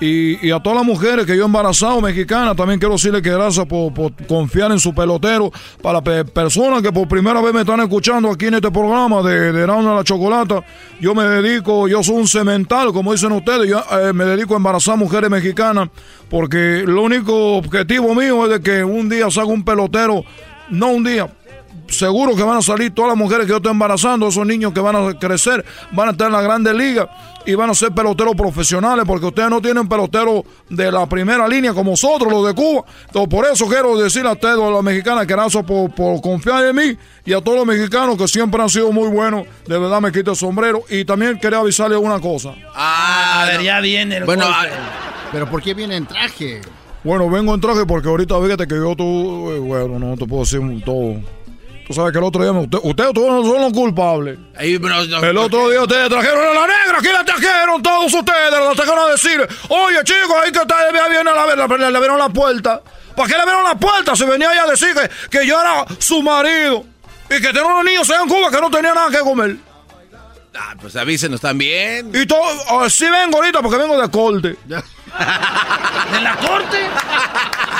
[0.00, 3.64] y, a todas las mujeres que yo he embarazado mexicanas, también quiero decirle que gracias
[3.66, 3.92] por,
[4.28, 5.50] confiar en su pelotero.
[5.82, 9.52] Para pe- personas que por primera vez me están escuchando aquí en este programa de,
[9.52, 10.62] de de la Chocolata,
[11.00, 14.58] yo me dedico, yo soy un cemental, como dicen ustedes, yo eh, me dedico a
[14.58, 15.88] embarazar mujeres mexicanas,
[16.28, 20.24] porque lo único objetivo mío es de que un día salga un pelotero,
[20.68, 21.28] no un día,
[21.88, 24.80] seguro que van a salir todas las mujeres que yo estoy embarazando, esos niños que
[24.80, 27.08] van a crecer, van a estar en la grandes ligas
[27.46, 31.72] y van a ser peloteros profesionales, porque ustedes no tienen peloteros de la primera línea
[31.72, 32.84] como nosotros, los de Cuba.
[33.06, 36.64] Entonces, por eso quiero decirle a ustedes, a las mexicanas, que gracias por, por confiar
[36.64, 39.46] en mí y a todos los mexicanos que siempre han sido muy buenos.
[39.66, 40.82] De verdad me quito el sombrero.
[40.90, 42.54] Y también quería avisarles una cosa.
[42.74, 44.74] Ah, A ver, ya viene el Bueno, golpe.
[45.30, 46.60] Pero ¿por qué viene en traje?
[47.04, 50.42] Bueno, vengo en traje porque ahorita fíjate que yo tú, eh, bueno, no te puedo
[50.42, 51.20] decir todo.
[51.86, 54.38] Tú sabes que el otro día me- usted- ustedes todos no son los culpables.
[54.58, 58.12] Ahí, pero, no, El otro día ustedes trajeron a la negra, aquí la trajeron todos
[58.12, 61.96] ustedes, la trajeron a decir, oye chicos, ahí que ya vienen a ver, le, le
[61.96, 62.80] abrieron la puerta.
[63.14, 64.16] ¿Para qué le abrieron la puerta?
[64.16, 66.84] Se venía ella a decir que, que yo era su marido
[67.30, 69.56] y que tenía unos niños allá en Cuba que no tenían nada que comer.
[70.58, 72.10] Ah, pues avísenos también.
[72.14, 74.56] Y todo, ah, sí vengo ahorita porque vengo de corte.
[74.66, 76.78] ¿De la corte?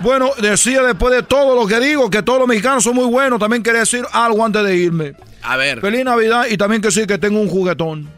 [0.00, 3.38] Bueno, decía después de todo lo que digo, que todos los mexicanos son muy buenos.
[3.38, 5.14] También quería decir algo antes de irme.
[5.42, 8.08] A ver, Feliz Navidad y también que decir que tengo un juguetón.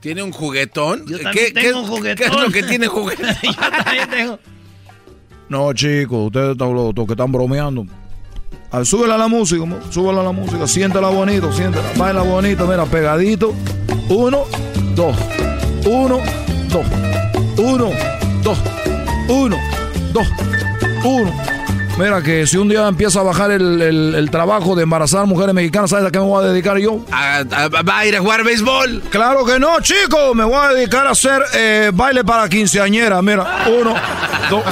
[0.00, 1.04] ¿tiene un juguetón?
[1.06, 2.16] Yo ¿Qué, tengo un juguetón.
[2.16, 3.26] ¿Qué es lo que tiene juguetón?
[3.42, 4.38] Yo también tengo.
[5.48, 7.86] No, chicos, ustedes están los los que están bromeando.
[8.84, 13.52] Súbela a la música, súbela a la música, siéntela bonito, siéntela, baila bonito, mira, pegadito.
[14.08, 14.44] Uno,
[14.94, 15.16] dos,
[15.84, 16.20] uno,
[16.68, 16.86] dos,
[17.58, 17.90] uno,
[18.44, 18.58] dos,
[19.28, 19.56] uno,
[20.12, 20.28] dos,
[21.04, 21.32] uno.
[21.98, 25.54] Mira que si un día empieza a bajar el, el- el trabajo de embarazar mujeres
[25.54, 27.00] mexicanas, ¿sabes a qué me voy a dedicar yo?
[27.12, 29.02] A- a- ¿Va a ir a jugar béisbol?
[29.10, 30.34] Claro que no, chicos.
[30.34, 33.20] Me voy a dedicar a hacer eh, baile para quinceañera.
[33.20, 33.94] Mira, uno,
[34.48, 34.62] dos.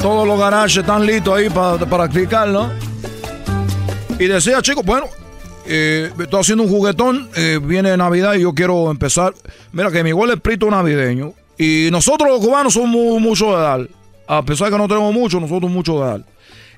[0.00, 2.70] Todos los garajes están listos ahí para practicar, ¿no?
[4.18, 5.06] Y decía, chicos, bueno,
[5.66, 7.28] eh, estoy haciendo un juguetón.
[7.36, 9.34] eh, viene Navidad y yo quiero empezar.
[9.72, 11.34] Mira, que mi igual es prito navideño.
[11.58, 13.80] Y nosotros los cubanos somos mu- mucho de dar.
[14.32, 16.24] A pesar de que no tenemos mucho, nosotros mucho de dar.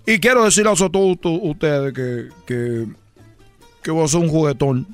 [0.07, 2.87] Y quiero decirles a todos ustedes que, que,
[3.83, 4.87] que voy a hacer un juguetón.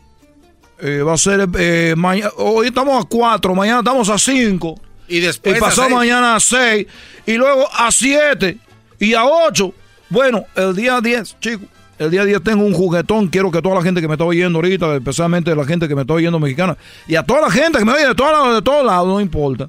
[0.80, 2.30] Eh, va a ser eh, mañana.
[2.36, 4.74] Hoy estamos a 4, mañana estamos a 5.
[5.08, 5.60] Y después.
[5.60, 5.90] Y a seis.
[5.90, 6.86] mañana a 6.
[7.26, 8.58] Y luego a 7.
[8.98, 9.72] Y a 8.
[10.10, 11.68] Bueno, el día 10, chicos.
[11.98, 13.28] El día 10 tengo un juguetón.
[13.28, 16.02] Quiero que toda la gente que me está oyendo ahorita, especialmente la gente que me
[16.02, 18.62] está oyendo mexicana, y a toda la gente que me oye de, todas las- de
[18.62, 19.68] todos lados, no importa.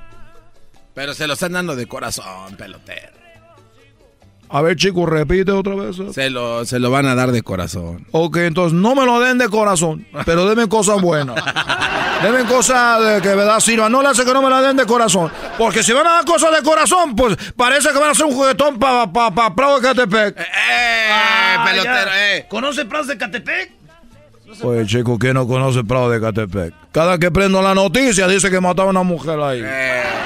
[0.93, 3.21] Pero se lo están dando de corazón, pelotero.
[4.53, 5.95] A ver, chicos, repite otra vez.
[6.13, 8.05] Se lo, se lo van a dar de corazón.
[8.11, 11.41] Ok, entonces no me lo den de corazón, pero denme cosas buenas.
[12.21, 13.93] denme cosas de que verdad sirvan.
[13.93, 15.31] No le hace que no me la den de corazón.
[15.57, 18.33] Porque si van a dar cosas de corazón, pues parece que van a hacer un
[18.33, 20.37] juguetón para pa, pa, Prado de Catepec.
[20.37, 22.45] ¡Eh, pelotero, eh!
[22.49, 23.80] ¿Conoce Prado de Catepec?
[24.63, 26.73] Oye, chico, ¿quién no conoce Prado de Catepec?
[26.91, 29.63] Cada que prendo la noticia dice que mataba a una mujer ahí.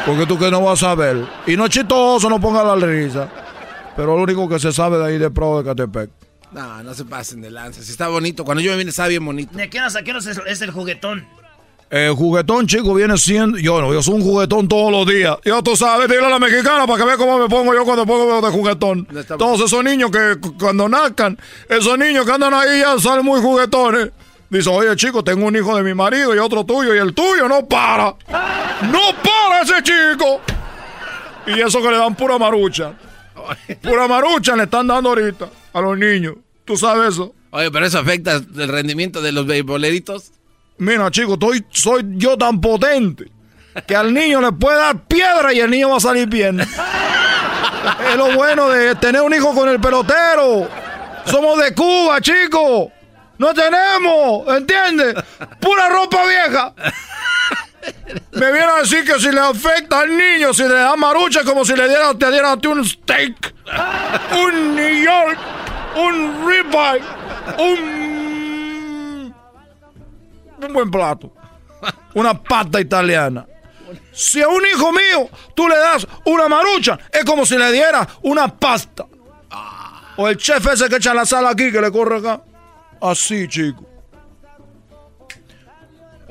[0.05, 1.26] Porque tú que no vas a ver.
[1.45, 3.30] Y no es chistoso, no ponga la risa.
[3.95, 6.09] Pero lo único que se sabe de ahí de Prado de Catepec.
[6.51, 7.84] No, no se pasen de lanza.
[7.84, 9.57] Si está bonito, cuando yo me vine está bien bonito.
[9.57, 11.26] ¿De qué hora a qué hora es, es el juguetón?
[11.96, 13.58] El juguetón, chico, viene siendo.
[13.58, 15.38] Yo no, yo soy un juguetón todos los días.
[15.46, 18.06] Ya tú sabes, dile a la mexicana para que vea cómo me pongo yo cuando
[18.06, 19.08] pongo de juguetón.
[19.38, 21.38] Todos esos niños que cu- cuando nazcan,
[21.70, 24.10] esos niños que andan ahí ya salen muy juguetones.
[24.50, 27.48] Dice, oye, chico, tengo un hijo de mi marido y otro tuyo, y el tuyo
[27.48, 28.14] no para.
[28.91, 30.41] ¡No para ese chico!
[31.48, 32.91] Y eso que le dan pura marucha.
[33.82, 36.36] Pura marucha le están dando ahorita a los niños.
[36.66, 37.34] ¿Tú sabes eso?
[37.52, 40.32] Oye, pero eso afecta el rendimiento de los beisboleritos.
[40.78, 43.32] Mira, chico, estoy, soy yo tan potente
[43.88, 46.59] que al niño le puede dar piedra y el niño va a salir bien.
[48.09, 50.69] es lo bueno de tener un hijo con el pelotero.
[51.26, 52.91] Somos de Cuba, chico.
[53.38, 55.15] No tenemos, ¿entiendes?
[55.59, 56.73] Pura ropa vieja.
[58.32, 61.45] Me viene a decir que si le afecta al niño, si le da marucha, es
[61.45, 63.53] como si le diera, te dieran a ti un steak,
[64.32, 65.38] un New York,
[65.95, 67.03] un ribeye,
[67.57, 68.14] un
[70.66, 71.32] un buen plato.
[72.13, 73.45] Una pasta italiana.
[74.11, 78.07] Si a un hijo mío tú le das una marucha, es como si le diera
[78.24, 79.05] una pasta.
[80.18, 82.41] O el chef ese que echa la sal aquí, que le corre acá.
[83.01, 83.84] Así, chico.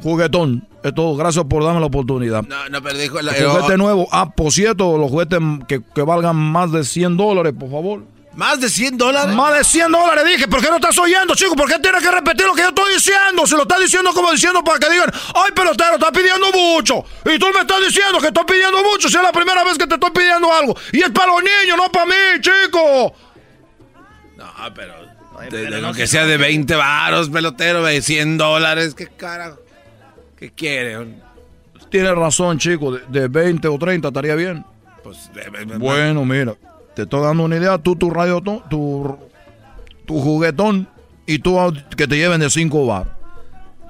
[0.03, 0.67] Juguetón.
[0.83, 1.17] Es todo.
[1.17, 2.43] Gracias por darme la oportunidad.
[2.43, 3.21] No, no, pero dijo...
[3.23, 4.07] La, El juguete nuevo.
[4.11, 8.05] Ah, por cierto, los juguetes que, que valgan más de 100 dólares, por favor.
[8.37, 9.35] ¿Más de 100 dólares?
[9.35, 10.49] Más de 100 dólares, dije.
[10.49, 11.55] ¿Por qué no estás oyendo, chico?
[11.55, 13.47] ¿Por qué tienes que repetir lo que yo estoy diciendo?
[13.47, 17.05] Si lo estás diciendo como diciendo para que digan, ay, pelotero, estás pidiendo mucho.
[17.27, 19.09] Y tú me estás diciendo que estoy pidiendo mucho.
[19.09, 20.77] Si es la primera vez que te estoy pidiendo algo.
[20.93, 23.15] Y es para los niños, no para mí, chico.
[24.37, 24.95] No, pero...
[25.51, 28.95] de- de lo que sea de 20 varos, pelotero, de 100 dólares.
[28.95, 29.59] ¿Qué carajo?
[30.37, 31.07] ¿Qué quiere?
[31.91, 32.93] Tienes razón, chico.
[32.93, 34.65] De, de 20 o 30 estaría bien.
[35.05, 36.55] Pues, de- de- de- Bueno, mira.
[36.95, 37.79] Te estoy dando una idea.
[37.79, 39.19] Tú, tu radio, tu,
[40.07, 40.89] tu juguetón.
[41.27, 41.59] Y tú
[41.97, 43.15] que te lleven de 5 bar.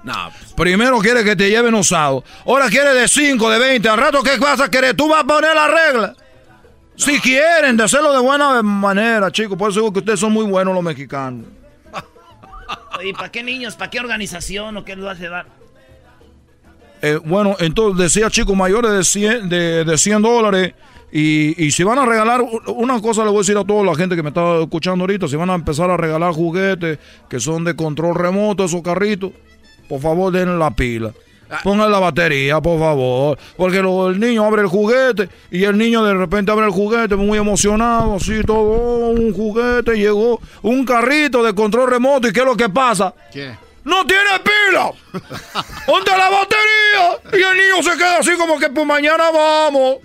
[0.05, 2.23] Pues, Primero quiere que te lleven usado.
[2.47, 3.89] Ahora quiere de 5, de 20.
[3.89, 4.95] Al rato, ¿qué vas a querer?
[4.95, 6.15] Tú vas a poner la regla.
[6.97, 9.59] Si quieren, de hacerlo de buena manera, chicos.
[9.59, 11.47] Por eso digo que ustedes son muy buenos los mexicanos.
[13.05, 13.75] ¿Y para qué niños?
[13.75, 15.47] ¿Para qué organización o qué vas a dar?
[17.03, 20.75] Eh, bueno, entonces decía chicos mayores de 100, de, de 100 dólares.
[21.17, 22.45] Y, y si van a regalar,
[22.75, 25.29] una cosa le voy a decir a toda la gente que me está escuchando ahorita,
[25.29, 26.99] si van a empezar a regalar juguetes
[27.29, 29.31] que son de control remoto, esos carritos,
[29.89, 31.13] por favor denle la pila.
[31.63, 33.39] Pongan la batería, por favor.
[33.57, 37.15] Porque lo- el niño abre el juguete y el niño de repente abre el juguete
[37.15, 42.27] muy emocionado, así todo, oh, un juguete, llegó un carrito de control remoto.
[42.27, 43.15] ¿Y qué es lo que pasa?
[43.33, 43.53] ¿Qué?
[43.85, 44.93] ¡No tiene pila!
[45.87, 47.21] ¿Dónde la batería?
[47.33, 49.99] Y el niño se queda así como que pues mañana vamos.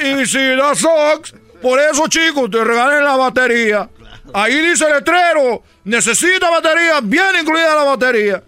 [0.00, 3.88] Y si da socks, por eso chicos, te regalen la batería.
[4.34, 8.42] Ahí dice el letrero, necesita batería, bien incluida la batería.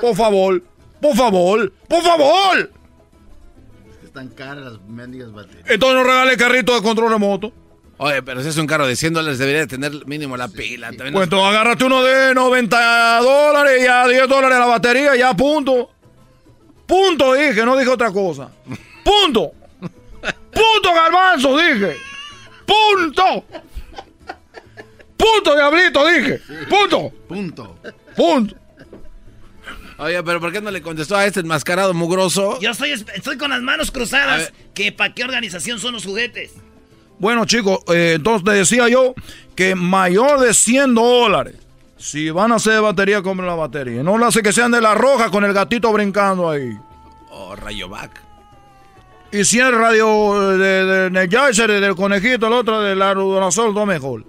[0.00, 0.62] Por favor,
[1.00, 2.70] por favor, por favor.
[4.04, 5.68] Están caras las mendigas baterías.
[5.68, 7.52] Entonces no regale carrito de control remoto.
[7.98, 10.88] Oye, pero si es un carro de 100 dólares, debería de tener mínimo la pila.
[10.88, 15.34] También Pues entonces agárrate uno de 90 dólares y a 10 dólares la batería, ya
[15.34, 15.90] punto.
[16.86, 18.50] Punto dije, no dije otra cosa.
[19.02, 19.52] Punto.
[20.20, 21.96] Punto garbanzo dije.
[22.66, 23.44] Punto.
[25.16, 26.40] Punto diablito dije.
[26.68, 27.10] Punto.
[27.28, 27.78] Punto.
[28.14, 28.56] Punto.
[29.98, 32.60] Oye, pero ¿por qué no le contestó a este enmascarado mugroso?
[32.60, 34.52] Yo estoy, estoy con las manos cruzadas.
[34.74, 36.52] que ¿Para qué organización son los juguetes?
[37.18, 39.14] Bueno, chicos, eh, entonces te decía yo
[39.54, 41.56] que mayor de 100 dólares.
[41.96, 44.02] Si van a hacer batería, compren la batería.
[44.02, 46.76] No lo hace que sean de la roja con el gatito brincando ahí.
[47.30, 48.22] Oh, Rayovac.
[49.32, 53.86] Y si es radio de, de, de del conejito, el otro de la Rudonazol, todo
[53.86, 54.24] mejor.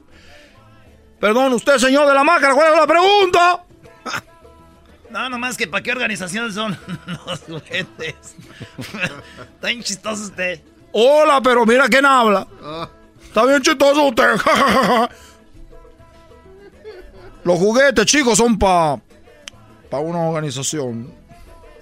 [1.20, 3.64] Perdón, usted, señor de la máscara, ¿cuál es la pregunta?
[5.10, 6.78] No, nomás que para qué organización son
[7.26, 8.36] los juguetes.
[9.56, 10.62] Está bien chistoso usted.
[11.00, 12.48] Hola, pero mira quién habla.
[13.22, 14.32] Está bien chistoso usted.
[17.44, 19.00] los juguetes, chicos, son para
[19.92, 21.14] pa una organización.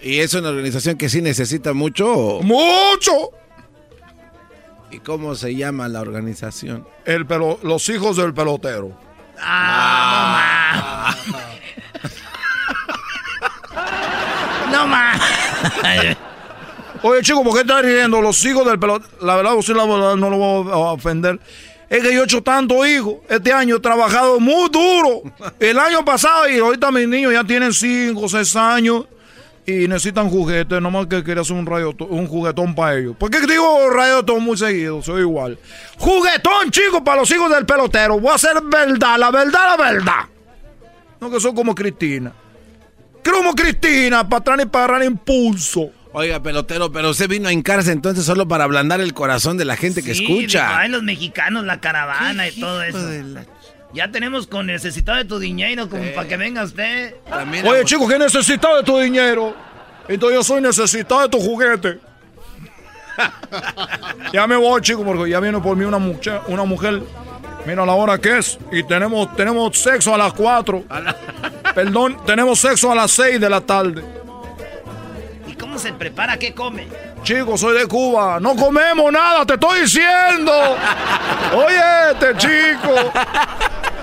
[0.01, 2.41] ¿Y es una organización que sí necesita mucho?
[2.43, 3.31] ¡Mucho!
[4.91, 6.85] ¿Y cómo se llama la organización?
[7.05, 8.99] El pelo, los hijos del pelotero.
[9.39, 11.15] ¡Ah!
[14.73, 15.21] ¡No más!
[17.07, 18.19] Oye, chico, ¿por qué estás riendo?
[18.19, 19.11] Los hijos del pelotero.
[19.21, 19.85] La verdad, usted no
[20.17, 21.39] lo voy a ofender.
[21.87, 23.17] Es que yo he hecho tanto hijos.
[23.29, 25.21] Este año he trabajado muy duro.
[25.59, 29.05] El año pasado y ahorita mis niños ya tienen 5, 6 años
[29.67, 30.81] y necesitan juguetes.
[30.81, 33.15] Nomás que quería hacer un, rayo, un juguetón para ellos.
[33.15, 35.03] ¿Por qué digo rayotón muy seguido?
[35.03, 35.59] Soy igual.
[35.99, 38.19] Juguetón, chicos, para los hijos del pelotero.
[38.19, 40.21] Voy a hacer verdad, la verdad, la verdad.
[41.21, 42.33] No que son como Cristina.
[43.23, 45.91] Como Cristina, para atrás y para agarrar impulso.
[46.17, 49.75] Oiga, pelotero, pero usted vino a hincarse entonces solo para ablandar el corazón de la
[49.75, 50.79] gente que escucha.
[50.79, 52.99] Ay, los mexicanos, la caravana y todo eso.
[53.93, 57.15] Ya tenemos con necesitado de tu dinero como para que venga usted.
[57.65, 59.53] Oye, chicos, ¿qué necesitado de tu dinero?
[60.07, 61.99] Entonces yo soy necesitado de tu juguete.
[64.31, 67.03] ya me voy, chicos, porque ya viene por mí una mujer, una mujer.
[67.65, 68.57] Mira la hora que es.
[68.71, 70.81] Y tenemos, tenemos sexo a las 4.
[71.75, 74.24] Perdón, tenemos sexo a las 6 de la tarde
[75.77, 76.37] se prepara?
[76.37, 76.87] ¿Qué come?
[77.23, 78.39] Chico, soy de Cuba.
[78.39, 80.51] No comemos nada, te estoy diciendo.
[81.53, 83.11] Oye, este chico.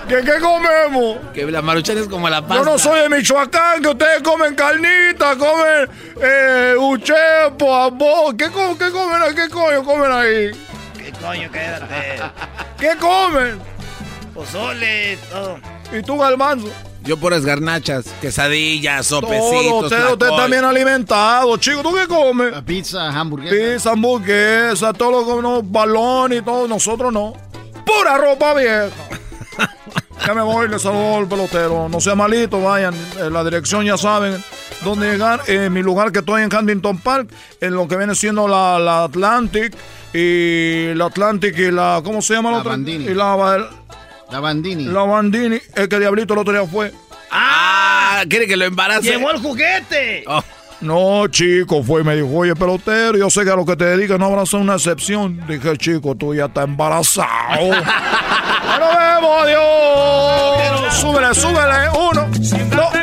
[0.08, 1.18] ¿Qué, ¿Qué comemos?
[1.32, 2.56] Que la maruchan es como la pasta.
[2.56, 5.88] Yo no soy de Michoacán, que ustedes comen carnita, comen
[6.20, 8.36] eh, uchepo.
[8.36, 8.46] ¿Qué,
[8.78, 9.34] ¿Qué comen?
[9.34, 10.50] ¿Qué coño comen ahí?
[10.98, 11.50] ¿Qué coño?
[11.50, 12.22] Quédate.
[12.78, 13.60] ¿Qué comen?
[14.34, 15.58] Pozole, todo.
[15.92, 16.68] ¿Y tú, Galmanzo?
[17.04, 19.90] Yo puras garnachas, quesadillas, sopecitos.
[19.90, 21.56] Todo, usted, está bien alimentado.
[21.56, 22.62] Chico, ¿tú qué comes?
[22.62, 23.56] pizza, hamburguesa.
[23.56, 26.68] Pizza, hamburguesa, todo lo que no, balón y todo.
[26.68, 27.32] Nosotros no.
[27.84, 28.88] Pura ropa vieja.
[30.26, 31.88] ya me voy, le saludo al pelotero.
[31.88, 32.94] No sea malito, vayan.
[33.18, 34.42] En la dirección ya saben
[34.84, 35.40] dónde llegar.
[35.48, 37.28] En mi lugar que estoy en Huntington Park,
[37.60, 39.74] en lo que viene siendo la, la Atlantic.
[40.14, 42.00] Y la Atlantic y la.
[42.04, 42.76] ¿Cómo se llama la, otra?
[42.76, 43.66] Y la,
[44.32, 44.84] la Bandini.
[44.86, 45.56] La Bandini.
[45.74, 46.90] Es que Diablito el otro día fue.
[47.30, 48.24] ¡Ah!
[48.28, 49.10] ¿Quiere que lo embarace?
[49.10, 50.24] ¡Llevó el juguete!
[50.26, 50.42] Oh.
[50.80, 53.84] No, chico, fue y me dijo, oye, pelotero, yo sé que a lo que te
[53.84, 55.40] dedicas no habrá una excepción.
[55.46, 57.68] Dije, chico, tú ya estás embarazado.
[57.68, 60.94] ¡Nos vemos, adiós!
[60.94, 61.88] Súbele, súbele.
[61.90, 62.26] Uno,
[62.74, 63.01] dos.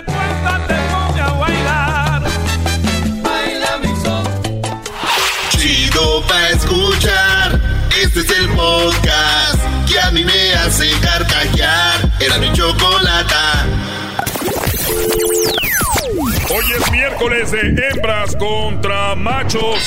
[17.20, 19.80] Miércoles de hembras contra machos.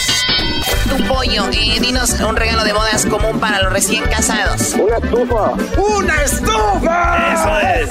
[0.88, 4.74] Tu pollo, eh, dinos un regalo de bodas común para los recién casados.
[4.74, 5.52] Una estufa.
[5.78, 7.32] ¡Una estufa!
[7.32, 7.90] Eso es.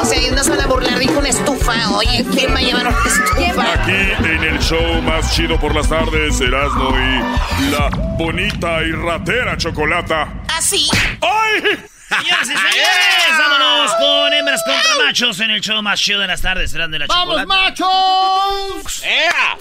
[0.00, 1.72] O sea, no se van a burlar, dijo una estufa.
[1.96, 3.72] Oye, ¿quién va a llevar una estufa?
[3.72, 9.56] Aquí en el show más chido por las tardes, Erasmo y la bonita y ratera
[9.56, 10.28] chocolata.
[10.48, 10.88] ¿Ah, sí?
[11.20, 11.78] ¡Ay!
[12.08, 16.40] Señoras y señores, vámonos con hembras contra machos en el show más chido de las
[16.40, 16.70] tardes.
[16.70, 19.02] Serán de la ¡Vamos, machos!
[19.02, 19.56] ¡Ea!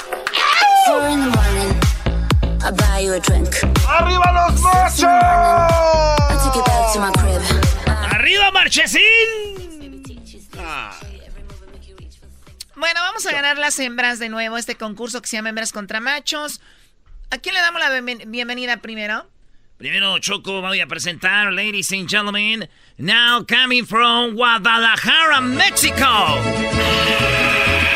[3.87, 5.05] ¡Arriba los machos!
[8.11, 9.01] ¡Arriba, Marchesín!
[12.75, 15.99] Bueno, vamos a ganar las hembras de nuevo, este concurso que se llama Hembras contra
[15.99, 16.61] Machos.
[17.31, 17.89] ¿A quién le damos la
[18.27, 19.27] bienvenida primero?
[19.77, 26.39] Primero, Choco, voy a presentar, ladies and gentlemen, now coming from Guadalajara, Mexico.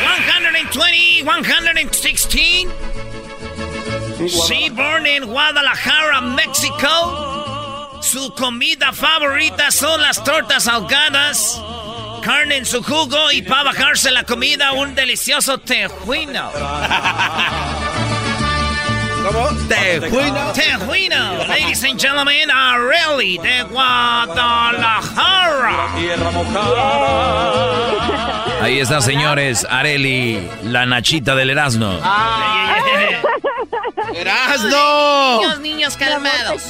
[0.04, 2.70] 120, 116.
[4.28, 8.02] She born in Guadalajara, Mexico.
[8.02, 11.58] Su comida favorita son las tortas ahogadas,
[12.22, 16.50] carne en su jugo y para bajarse la comida un delicioso tejuino.
[19.32, 19.48] ¿Cómo?
[19.68, 20.52] Tejuino.
[20.52, 21.44] Tejuino.
[21.46, 25.00] Ladies and gentlemen, Areli de Guadalajara.
[28.60, 29.64] Ahí está, señores.
[29.70, 31.92] Areli, la nachita del Erasmo.
[34.14, 35.40] ¡Erasno!
[35.40, 36.62] Niños, niños, calmados.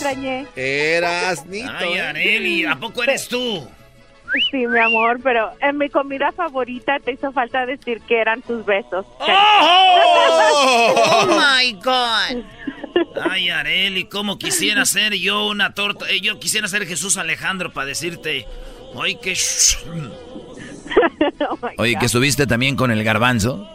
[0.54, 1.72] Erasnito.
[1.78, 3.66] Ay, Areli, ¿a poco eres tú?
[4.50, 8.64] Sí, mi amor, pero en mi comida favorita te hizo falta decir que eran tus
[8.64, 9.04] besos.
[9.18, 10.94] ¡Oh!
[10.96, 12.44] Oh my God.
[13.30, 16.08] Ay, Areli, cómo quisiera ser yo una torta.
[16.10, 18.46] eh, Yo quisiera ser Jesús Alejandro para decirte.
[19.02, 19.34] Ay, que.
[21.78, 23.66] Oye, que estuviste también con el garbanzo.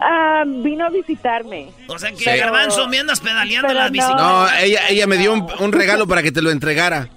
[0.00, 1.68] Ah, vino a visitarme.
[1.88, 3.90] O sea que Pero- Garbanzo me andas pedaleando la no.
[3.90, 4.22] bicicleta.
[4.22, 7.08] No, ella, ella me dio un, un regalo para que te lo entregara.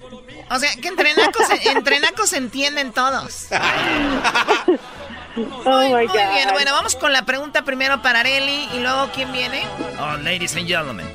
[0.52, 3.48] O sea, que entre nacos, entre nacos se entienden todos.
[5.66, 6.14] Oh Muy, my muy God.
[6.34, 9.64] bien, bueno, vamos con la pregunta primero para Areli y luego ¿quién viene?
[9.98, 11.08] Oh, ladies and gentlemen.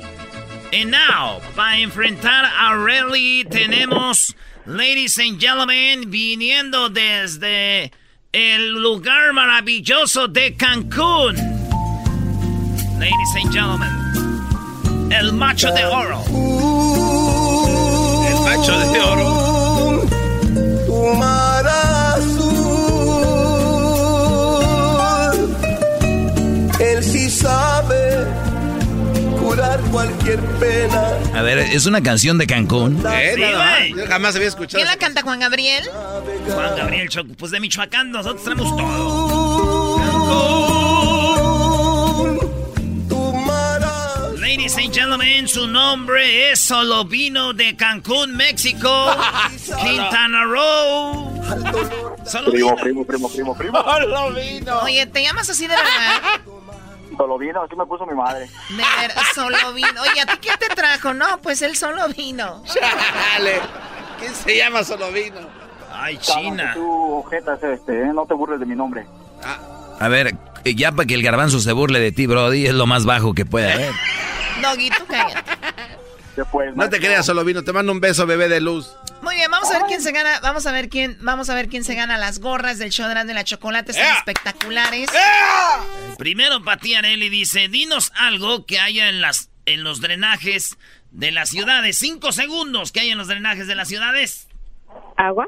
[0.73, 4.35] And now, para enfrentar a Rally, tenemos,
[4.65, 7.91] ladies and gentlemen, viniendo desde
[8.33, 11.35] el lugar maravilloso de Cancún.
[12.99, 16.23] Ladies and gentlemen, el macho de oro.
[18.57, 20.01] El macho de oro.
[20.85, 21.65] Tu mar
[24.57, 25.55] azul,
[26.79, 28.25] él sí sabe
[29.39, 31.07] curar cualquier pena.
[31.35, 33.03] A ver, es una canción de Cancún.
[33.07, 33.33] ¿Eh?
[33.35, 33.79] Sí, Nada más.
[33.79, 33.93] güey.
[33.95, 34.79] Yo jamás había escuchado.
[34.83, 35.83] ¿Quién la canta, Juan Gabriel?
[36.51, 39.97] Juan Gabriel Choco, pues de Michoacán nosotros tenemos todo.
[44.57, 48.89] Ladies and gentlemen, su nombre es Solovino de Cancún, México,
[49.53, 51.31] Quintana Roo.
[52.49, 53.79] Primo, primo, primo, primo, primo.
[54.81, 56.41] Oye, ¿te llamas así de verdad?
[57.15, 58.49] Solo vino, así me puso mi madre.
[58.69, 60.01] De ver, solo vino.
[60.01, 61.13] Oye, ¿a ti quién te trajo?
[61.13, 62.63] No, pues él solo vino.
[62.65, 63.59] Chale.
[64.17, 65.37] ¿Quién se llama Solovino?
[65.93, 66.71] Ay, China.
[66.73, 69.05] Tú, ojetas, este, eh, no te burles de mi nombre.
[69.99, 70.35] A ver,
[70.75, 73.45] ya para que el garbanzo se burle de ti, Brody, es lo más bajo que
[73.45, 73.91] puede haber.
[74.61, 75.51] Doggy, tú cállate.
[76.35, 77.63] Después, No te creas, Solovino.
[77.63, 78.95] Te mando un beso, bebé de luz.
[79.23, 81.67] Muy bien, vamos a ver quién se gana, vamos a ver quién, vamos a ver
[81.67, 85.09] quién se gana las gorras del show de la chocolate, están espectaculares.
[86.19, 90.77] Primero, Pati Areli dice, dinos algo que haya en, las, en los drenajes
[91.11, 91.97] de las ciudades.
[91.97, 94.47] Cinco segundos que hay en los drenajes de las ciudades.
[95.17, 95.47] ¿Agua?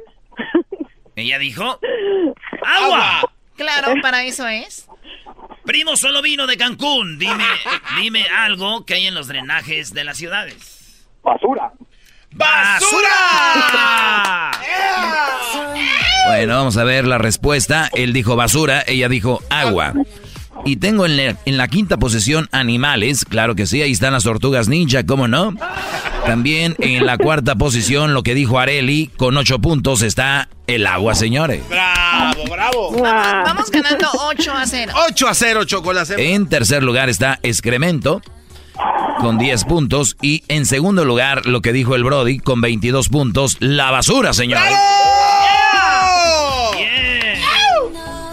[1.16, 1.80] Ella dijo,
[2.66, 3.32] ¡agua!
[3.56, 4.88] Claro, para eso es.
[5.66, 7.20] Primo solo vino de Cancún.
[7.20, 7.46] Dime,
[8.02, 11.06] dime algo que hay en los drenajes de las ciudades.
[11.24, 11.72] Basura.
[12.32, 13.02] ¡Basura!
[16.28, 17.90] Bueno, vamos a ver la respuesta.
[17.94, 19.94] Él dijo basura, ella dijo agua.
[20.66, 24.24] Y tengo en la, en la quinta posición animales, claro que sí, ahí están las
[24.24, 25.56] tortugas ninja, ¿cómo no?
[26.26, 31.16] También en la cuarta posición, lo que dijo Areli, con ocho puntos está el agua,
[31.16, 31.68] señores.
[31.68, 32.92] Bravo, bravo.
[32.92, 34.94] Vamos, vamos ganando 8 a 0.
[35.10, 36.36] 8 a 0, chocolate.
[36.36, 38.22] En tercer lugar está excremento,
[39.20, 40.18] con 10 puntos.
[40.22, 44.74] Y en segundo lugar, lo que dijo el Brody, con 22 puntos, la basura, señores.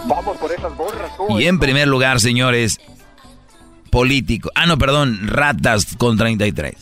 [0.07, 1.38] Vamos por esas gorras, tú.
[1.38, 2.78] Y en primer lugar, señores,
[3.90, 4.50] político.
[4.54, 6.74] Ah, no, perdón, ratas con 33.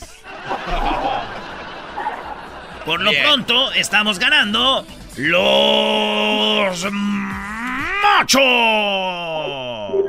[2.85, 6.87] Por lo pronto, estamos ganando los
[8.03, 8.43] machos.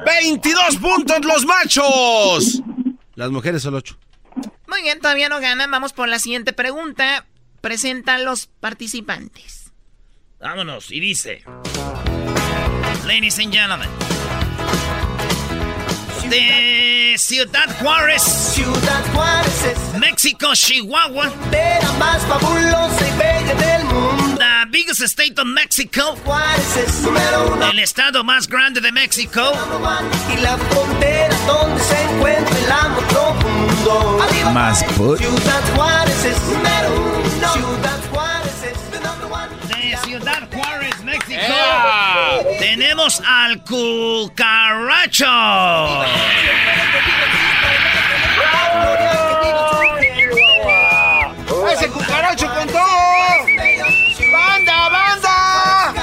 [0.05, 2.61] 22 puntos los machos.
[3.16, 3.97] Las mujeres solo 8.
[4.68, 5.72] Muy bien, todavía no ganan.
[5.72, 7.26] Vamos por la siguiente pregunta.
[7.61, 9.72] Presentan los participantes.
[10.39, 11.43] Vámonos, y dice...
[13.06, 13.88] Ladies and gentlemen.
[16.30, 18.22] De Ciudad Juárez.
[18.24, 21.32] Ciudad Juárez es México, Chihuahua.
[21.51, 24.38] de la más fabulosa y bella del mundo.
[24.38, 26.16] The biggest state of Mexico.
[26.26, 27.70] Juárez es número uno.
[27.70, 29.51] El estado más grande de México.
[30.34, 34.20] Y la frontera donde se encuentra el amor profundo.
[34.24, 35.20] Arriba Más put.
[35.20, 37.53] Ciudad Juárez es número uno.
[37.53, 38.14] Ciudad Juárez
[42.60, 45.26] Tenemos al cucaracho.
[51.72, 52.82] ¡Ese cucaracho con todo!
[54.32, 55.93] ¡Banda, banda!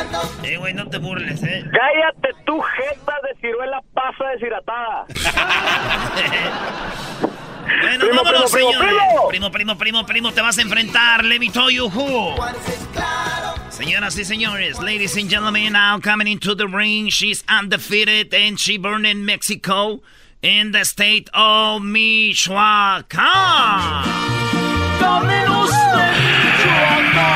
[0.43, 1.65] Eh, güey, no te burles, eh.
[1.71, 5.07] Cállate tú, jeta de ciruela pasa deshidratada.
[7.81, 9.05] Bueno, Primo, vámonos, primo, primo, señores.
[9.09, 9.29] primo.
[9.29, 11.25] Primo, primo, primo, primo, te vas a enfrentar.
[11.25, 12.35] Let me tell you who.
[13.73, 18.77] Señoras y señores, ladies and gentlemen, now coming into the ring, she's undefeated and she
[18.77, 20.03] born in Mexico,
[20.43, 23.07] in the state of Michoacán.
[25.01, 27.33] Caminos de Michoacán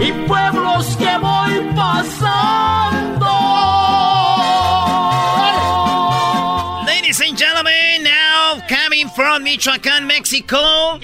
[0.00, 3.30] y pueblos que voy pasando.
[6.84, 10.98] Ladies and gentlemen, now coming from Michoacán, Mexico,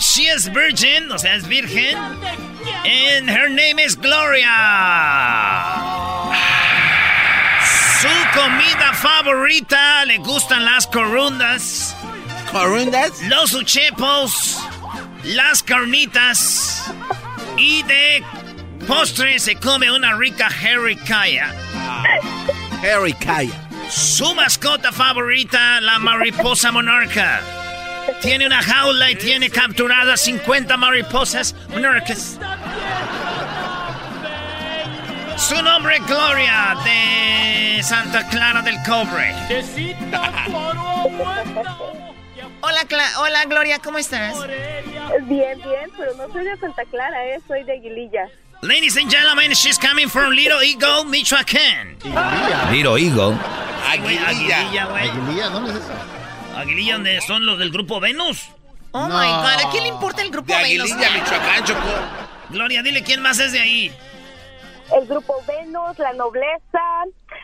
[0.00, 1.96] she is virgin, o sea, es virgen,
[2.84, 4.52] and her name is Gloria.
[8.00, 8.08] Su
[8.38, 11.96] comida favorita le gustan las corundas.
[12.52, 13.22] ¿Corundas?
[13.22, 14.58] Los uchepos,
[15.24, 16.84] las carnitas
[17.56, 18.22] y de
[18.86, 21.54] postre se come una rica jericaya.
[22.80, 23.68] Jericaya.
[23.90, 27.65] Su mascota favorita, la mariposa monarca.
[28.20, 32.38] Tiene una jaula y tiene capturadas 50 mariposas monarcas.
[35.36, 39.34] Su nombre es Gloria de Santa Clara del Cobre.
[42.60, 42.86] Hola,
[43.18, 44.36] hola Gloria, ¿cómo estás?
[45.22, 48.28] Bien, bien, pero no soy de Santa Clara, eh, soy de Aguililla.
[48.62, 51.98] Ladies and gentlemen, she's coming from Little Eagle, Michoacán.
[52.72, 53.38] Little Eagle.
[53.86, 55.08] Aguililla, güey.
[55.08, 56.15] Aguililla, ¿dónde es eso?
[56.56, 58.48] Aguililla, donde son los del grupo Venus.
[58.92, 60.90] Oh my god, ¿a quién le importa el grupo de Venus?
[60.90, 61.80] Aguililla, Michoacán, Choco.
[62.50, 63.92] Gloria, dile quién más es de ahí.
[64.96, 66.80] El grupo Venus, La Nobleza,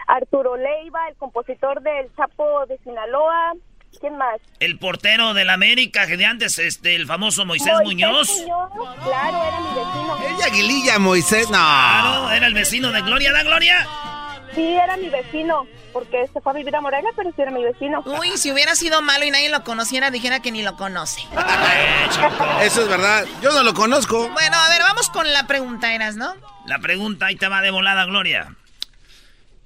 [0.06, 3.52] Arturo Leiva, el compositor del Chapo de Sinaloa.
[4.00, 4.40] ¿Quién más?
[4.58, 8.30] El portero del América, que de antes, este, el famoso Moisés, Muñoz.
[9.04, 10.18] Claro, era mi vecino.
[10.28, 11.58] Ella Aguililla, Moisés, no.
[11.58, 13.86] Claro, era el vecino de Gloria, ¿da Gloria?
[14.54, 17.62] Sí, era mi vecino, porque se fue a vivir a Morelia, pero sí era mi
[17.62, 18.02] vecino.
[18.04, 21.22] Uy, si hubiera sido malo y nadie lo conociera, dijera que ni lo conoce.
[22.62, 24.28] Eso es verdad, yo no lo conozco.
[24.28, 26.34] Bueno, a ver, vamos con la pregunta, Eras, ¿no?
[26.66, 28.54] La pregunta ahí te va de volada, Gloria.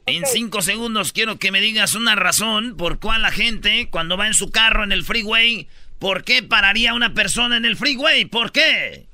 [0.07, 4.29] En cinco segundos quiero que me digas una razón por cuál la gente, cuando va
[4.29, 5.69] en su carro en el freeway,
[5.99, 8.25] ¿por qué pararía una persona en el freeway?
[8.25, 9.07] ¿Por qué?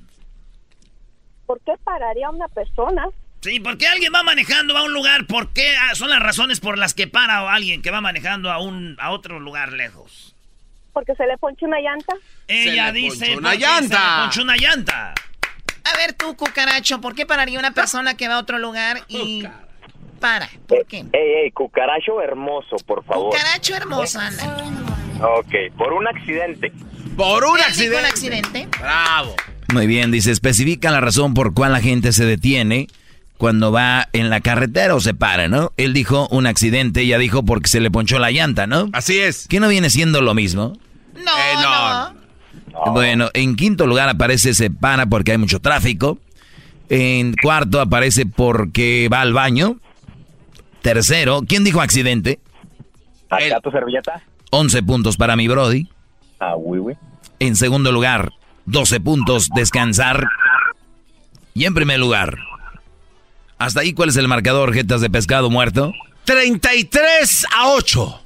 [1.47, 3.07] ¿Por qué pararía una persona?
[3.43, 5.27] Sí, ¿por qué alguien va manejando a un lugar?
[5.27, 8.59] ¿Por qué ah, son las razones por las que para alguien que va manejando a
[8.59, 10.33] un a otro lugar lejos?
[10.93, 12.13] Porque se le ponche una llanta.
[12.47, 13.97] Ella le dice una porque llanta.
[13.97, 15.13] Se le ponchó una llanta.
[15.83, 19.43] A ver tú, cucaracho, ¿por qué pararía una persona que va a otro lugar y
[20.21, 20.47] para?
[20.65, 20.99] ¿Por qué?
[21.11, 23.31] Ey, ey, cucaracho hermoso, por favor.
[23.31, 24.55] Cucaracho hermoso, anda.
[25.21, 26.71] Ok, por un accidente.
[27.17, 27.99] Por un ¿Él dijo accidente.
[27.99, 28.67] un accidente?
[28.79, 29.35] Bravo.
[29.73, 32.87] Muy bien, dice, especifica la razón por cuál la gente se detiene
[33.37, 35.73] cuando va en la carretera o se para, ¿no?
[35.77, 38.89] Él dijo un accidente, ella dijo porque se le ponchó la llanta, ¿no?
[38.93, 39.47] Así es.
[39.47, 40.77] ¿Qué no viene siendo lo mismo?
[41.15, 42.13] No, Eh, no.
[42.85, 42.91] no.
[42.93, 46.17] Bueno, en quinto lugar aparece se para porque hay mucho tráfico.
[46.89, 49.77] En cuarto aparece porque va al baño.
[50.81, 52.39] Tercero, ¿quién dijo accidente?
[53.29, 54.21] ¿Acá tu servilleta?
[54.51, 55.87] 11 puntos para mi Brody.
[56.39, 56.93] Ah, oui, oui.
[57.39, 58.31] En segundo lugar,
[58.65, 60.27] 12 puntos, descansar.
[61.53, 62.37] Y en primer lugar,
[63.65, 65.93] hasta ahí, ¿cuál es el marcador, jetas de pescado muerto?
[66.25, 68.21] 33 a 8.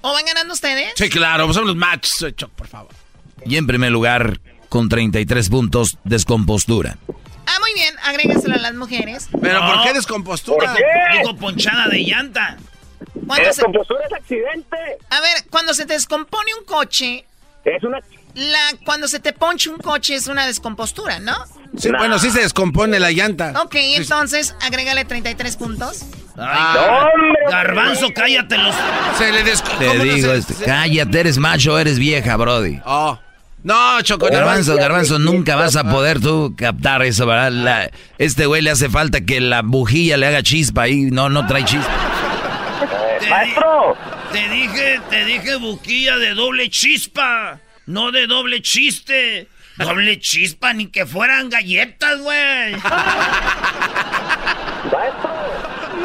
[0.00, 0.92] ¿O van ganando ustedes?
[0.96, 2.26] Sí, claro, pues son los matches,
[2.56, 2.90] por favor.
[3.46, 6.96] Y en primer lugar, con 33 puntos, descompostura.
[7.46, 9.28] Ah, muy bien, agrégaselo a las mujeres.
[9.40, 9.72] Pero No.
[9.72, 10.68] ¿por qué descompostura?
[10.72, 11.18] ¿Por qué?
[11.18, 12.56] Digo ponchada de llanta.
[13.36, 14.76] Se- Descompostura es accidente.
[15.10, 17.24] a ver, cuando se te descompone un coche,
[17.64, 17.98] Es una...
[18.34, 21.34] la, cuando se te ponche un coche es una descompostura, ¿no?
[21.76, 23.54] Sí, bueno, sí se descompone la llanta.
[23.62, 26.02] Ok, entonces agrégale 33 puntos.
[26.36, 27.38] Ay, ¡No, hombre!
[27.50, 28.74] Garbanzo, cállate los.
[29.18, 29.88] Se le descompone.
[29.98, 32.80] Te digo, este, cállate, eres macho, eres vieja, Brody.
[32.84, 33.18] Oh.
[33.64, 34.26] No, Choco.
[34.28, 34.32] no.
[34.32, 37.52] Garbanzo, garbanzo, nunca vas a poder tú captar eso, ¿verdad?
[37.52, 41.02] La- este güey le hace falta que la bujía le haga chispa ahí.
[41.10, 41.88] No, no trae chispa.
[43.20, 43.96] Te, ¡Maestro!
[44.32, 49.48] te dije, te dije buquilla de doble chispa, no de doble chiste.
[49.78, 52.74] Doble chispa, ni que fueran galletas, güey.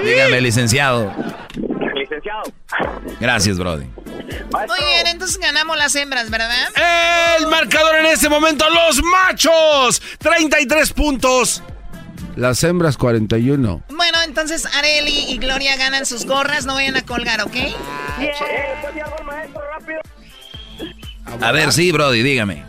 [0.04, 1.14] Dígame, licenciado.
[1.96, 2.44] Licenciado.
[3.20, 3.86] Gracias, Brody.
[3.86, 6.70] Muy bien, entonces ganamos las hembras, ¿verdad?
[7.38, 10.02] El marcador en este momento, los machos.
[10.20, 11.62] 33 puntos.
[12.36, 13.84] Las hembras 41.
[13.90, 17.56] Bueno, entonces Areli y Gloria ganan sus gorras, no vayan a colgar, ¿ok?
[17.56, 17.74] Eh,
[18.82, 18.94] pues
[21.42, 22.66] A ver, sí, Brody, dígame.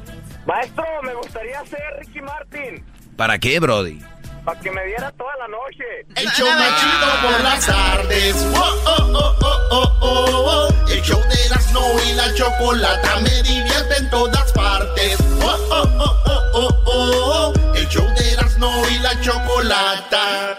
[0.47, 2.85] Maestro, me gustaría ser Ricky Martin.
[3.17, 4.01] ¿Para qué, Brody?
[4.45, 5.85] Para que me diera toda la noche.
[6.15, 8.47] El show más chido por las tardes.
[8.55, 10.69] Oh, oh, oh, oh, oh, oh, oh.
[10.91, 15.19] El show de Erasmo y la chocolata me divierte en todas partes.
[15.43, 17.75] Oh, oh, oh, oh, oh, oh, oh.
[17.75, 20.59] El show de Erasmo y la chocolata.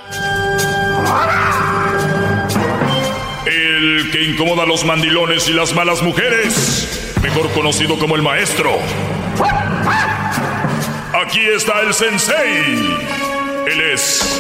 [3.99, 7.11] El que incomoda a los mandilones y las malas mujeres.
[7.21, 8.79] Mejor conocido como el maestro.
[11.13, 12.97] Aquí está el sensei.
[13.67, 14.39] Él es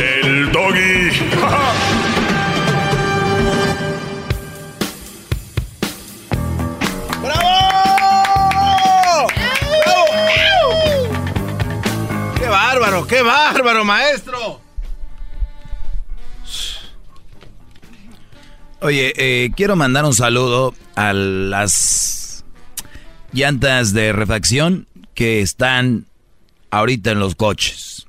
[0.00, 1.12] el doggy.
[7.22, 9.28] ¡Bravo!
[12.36, 14.61] ¡Qué bárbaro, qué bárbaro, maestro!
[18.82, 22.44] Oye, eh, quiero mandar un saludo a las
[23.32, 26.06] llantas de refacción que están
[26.72, 28.08] ahorita en los coches.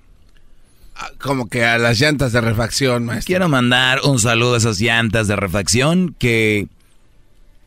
[0.96, 3.28] Ah, como que a las llantas de refacción, maestro.
[3.28, 6.68] Quiero mandar un saludo a esas llantas de refacción que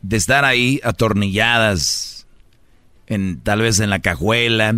[0.01, 2.27] de estar ahí atornilladas
[3.07, 4.75] en tal vez en la cajuela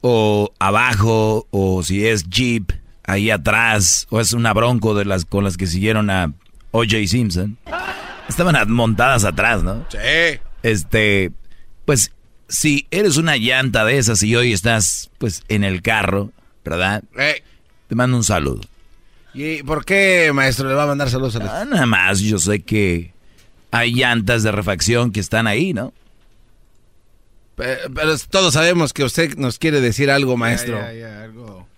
[0.00, 2.72] o abajo o si es Jeep
[3.04, 6.32] ahí atrás o es una Bronco de las con las que siguieron a
[6.76, 7.06] O.J.
[7.06, 7.56] Simpson.
[8.28, 9.86] Estaban montadas atrás, ¿no?
[9.88, 9.98] Sí.
[10.62, 11.32] Este,
[11.86, 12.12] pues
[12.48, 16.32] si eres una llanta de esas y hoy estás pues en el carro,
[16.64, 17.02] ¿verdad?
[17.88, 18.60] Te mando un saludo.
[19.32, 21.60] ¿Y por qué, maestro, le va a mandar saludos a la...
[21.62, 23.12] Ah, nada más, yo sé que
[23.70, 25.94] hay llantas de refacción que están ahí, ¿no?
[27.54, 30.78] Pero, todos sabemos que usted nos quiere decir algo, maestro.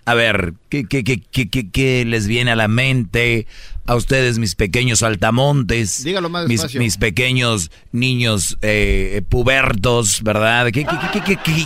[0.05, 3.47] A ver, ¿qué, qué, qué, qué, les viene a la mente
[3.89, 6.05] a ustedes, mis pequeños altamontes?
[6.05, 10.67] Dígalo más mis, mis pequeños niños eh, pubertos, ¿verdad?
[10.71, 10.87] ¿Qué,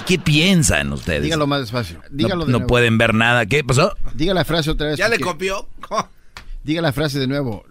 [0.06, 1.24] qué, piensan ustedes?
[1.24, 2.00] Dígalo más despacio.
[2.10, 3.44] Dígalo no, no pueden ver nada.
[3.46, 3.96] ¿Qué pasó?
[4.14, 4.98] Diga la frase otra vez.
[4.98, 5.68] ¿Ya le copió?
[6.64, 7.64] Diga la frase de nuevo.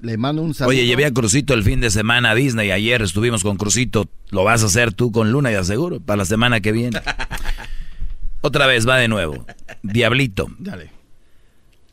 [0.00, 0.70] le mando un saludo.
[0.70, 2.70] Oye, llevé a Crucito el fin de semana a Disney.
[2.70, 4.08] Ayer estuvimos con Crucito.
[4.30, 7.02] Lo vas a hacer tú con Luna, ya seguro, para la semana que viene.
[8.40, 9.44] Otra vez va de nuevo.
[9.82, 10.48] Diablito.
[10.58, 10.99] Dale.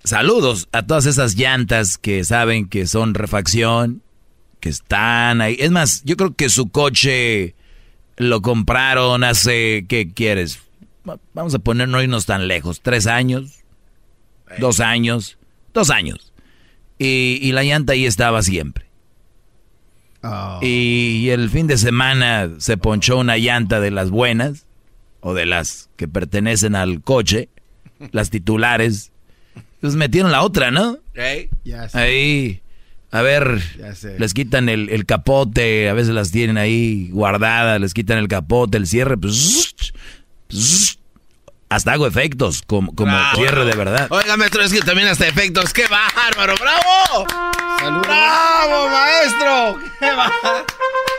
[0.07, 4.01] Saludos a todas esas llantas que saben que son refacción,
[4.61, 5.57] que están ahí.
[5.59, 7.55] Es más, yo creo que su coche
[8.15, 10.61] lo compraron hace, ¿qué quieres?
[11.33, 12.79] Vamos a poner no irnos tan lejos.
[12.79, 13.65] ¿Tres años?
[14.59, 15.37] ¿Dos años?
[15.73, 16.31] Dos años.
[16.97, 18.85] Y, la llanta ahí estaba siempre.
[20.23, 20.59] Oh.
[20.61, 24.67] Y, el fin de semana se ponchó una llanta de las buenas,
[25.19, 27.49] o de las que pertenecen al coche,
[28.13, 29.11] las titulares.
[29.81, 30.97] Pues metieron la otra, ¿no?
[31.93, 32.61] Ahí,
[33.11, 33.61] a ver,
[34.17, 38.87] les quitan el, capote, a veces las tienen ahí guardadas, les quitan el capote, el
[38.87, 39.73] cierre, pues,
[41.69, 44.07] hasta hago efectos, como, como cierre de verdad.
[44.09, 45.73] Oiga, maestro, es que también hasta efectos.
[45.73, 46.55] ¡Qué bárbaro!
[46.59, 47.27] ¡Bravo!
[48.01, 49.89] ¡Bravo, maestro!
[49.99, 50.65] ¡Qué bárbaro!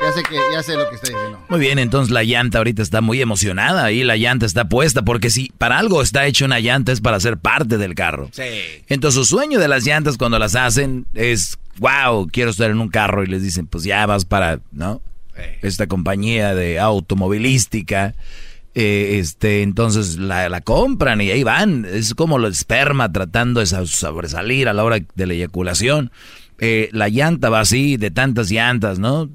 [0.01, 1.45] Ya sé, que, ya sé lo que está diciendo.
[1.49, 5.29] Muy bien, entonces la llanta ahorita está muy emocionada y la llanta está puesta porque
[5.29, 8.31] si para algo está hecho una llanta es para ser parte del carro.
[8.33, 8.45] Sí.
[8.89, 12.89] Entonces su sueño de las llantas cuando las hacen es, wow, quiero estar en un
[12.89, 15.03] carro y les dicen, pues ya vas para, ¿no?
[15.63, 18.15] Esta compañía de automovilística
[18.81, 21.85] eh, este, entonces la, compran y ahí van.
[21.85, 26.13] Es como el esperma tratando de sobresalir a la hora de la eyaculación.
[26.61, 29.31] Eh, la llanta va así, de tantas llantas, ¿no?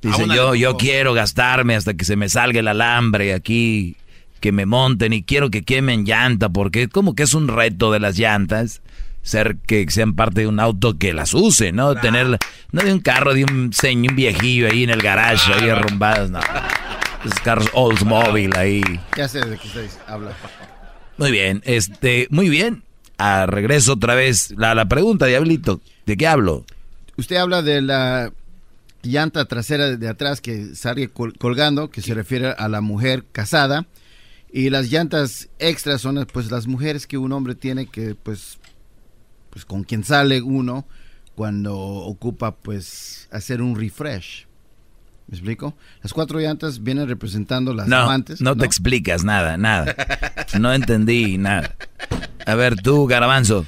[0.00, 3.94] Dice, yo, yo quiero gastarme hasta que se me salga el alambre aquí,
[4.40, 8.00] que me monten y quiero que quemen llanta, porque como que es un reto de
[8.00, 8.80] las llantas
[9.20, 11.94] ser que sean parte de un auto que las use, ¿no?
[11.94, 12.38] Tener,
[12.72, 16.30] no de un carro, de un señor, un viejillo ahí en el garage, ahí arrumbados,
[16.30, 16.40] no.
[17.24, 18.82] Esos carros Oldsmobile ahí.
[19.16, 19.68] Ya sé de qué
[20.06, 20.36] habla.
[21.16, 22.84] Muy bien, este, muy bien.
[23.18, 25.80] A regreso otra vez la, la pregunta, Diablito.
[26.06, 26.64] ¿De qué hablo?
[27.16, 28.32] Usted habla de la
[29.02, 33.86] llanta trasera de atrás que sale colgando, que se refiere a la mujer casada.
[34.52, 38.58] Y las llantas extras son pues las mujeres que un hombre tiene que pues
[39.50, 40.86] pues con quien sale uno
[41.34, 44.47] cuando ocupa pues hacer un refresh.
[45.28, 45.74] ¿Me explico?
[46.02, 48.40] Las cuatro llantas vienen representando las no, amantes.
[48.40, 49.94] No, te explicas nada, nada.
[50.58, 51.76] No entendí nada.
[52.46, 53.66] A ver, tú, Garabanzo.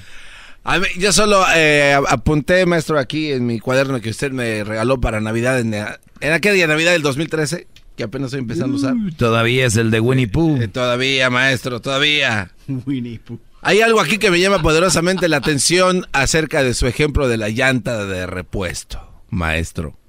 [0.99, 5.61] yo solo eh, apunté, maestro, aquí en mi cuaderno que usted me regaló para Navidad,
[5.61, 8.95] en, en aquel día Navidad del 2013, que apenas estoy empezando a usar.
[9.19, 10.63] Todavía es el de Winnie Pooh.
[10.63, 12.51] Eh, todavía, maestro, todavía.
[12.87, 13.39] Winnie Pooh.
[13.61, 17.51] Hay algo aquí que me llama poderosamente la atención acerca de su ejemplo de la
[17.51, 20.00] llanta de repuesto, maestro.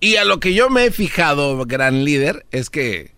[0.00, 3.12] Y a lo que yo me he fijado, gran líder, es que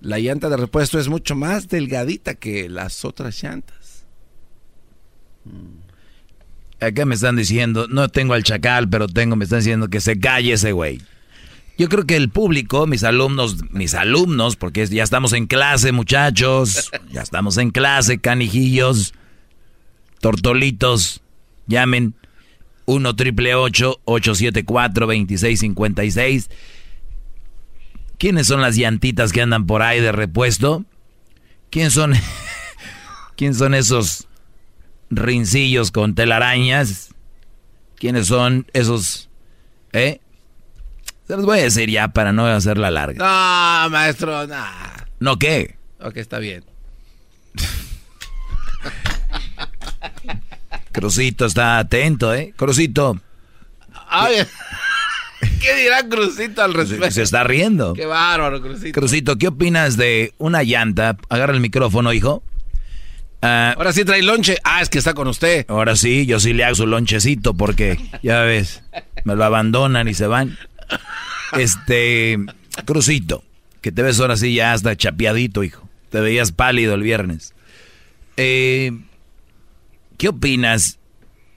[0.00, 4.04] la llanta de repuesto es mucho más delgadita que las otras llantas.
[5.44, 5.80] Mm.
[6.84, 10.18] Acá me están diciendo, no tengo al chacal, pero tengo, me están diciendo que se
[10.18, 11.00] calle ese güey.
[11.76, 16.90] Yo creo que el público, mis alumnos, mis alumnos, porque ya estamos en clase, muchachos,
[17.10, 19.14] ya estamos en clase, canijillos,
[20.20, 21.22] tortolitos,
[21.66, 22.14] llamen
[22.90, 26.50] 1 triple 874 2656.
[28.18, 30.84] ¿Quiénes son las llantitas que andan por ahí de repuesto?
[31.70, 32.14] ¿Quién son,
[33.36, 34.26] ¿Quién son esos
[35.08, 37.14] rincillos con telarañas?
[37.96, 39.30] ¿Quiénes son esos,
[39.92, 40.20] eh?
[41.28, 43.24] Se los voy a decir ya para no hacerla larga.
[43.24, 44.64] No, maestro, no.
[45.20, 45.76] ¿No qué?
[46.00, 46.64] Ok, está bien.
[50.92, 52.52] Crucito está atento, ¿eh?
[52.56, 53.20] Crucito.
[55.60, 57.10] ¿Qué dirá Crucito al respecto?
[57.10, 57.94] Se, está riendo.
[57.94, 58.98] Qué bárbaro, Crucito.
[58.98, 61.16] Crucito, ¿qué opinas de una llanta?
[61.28, 62.42] Agarra el micrófono, hijo.
[63.42, 64.58] Ah, ahora sí trae lonche.
[64.64, 65.64] Ah, es que está con usted.
[65.68, 68.82] Ahora sí, yo sí le hago su lonchecito porque, ya ves,
[69.24, 70.58] me lo abandonan y se van.
[71.52, 72.38] Este,
[72.84, 73.42] Crucito,
[73.80, 75.88] que te ves ahora sí ya hasta chapeadito, hijo.
[76.10, 77.54] Te veías pálido el viernes.
[78.36, 78.92] Eh,
[80.20, 80.98] ¿Qué opinas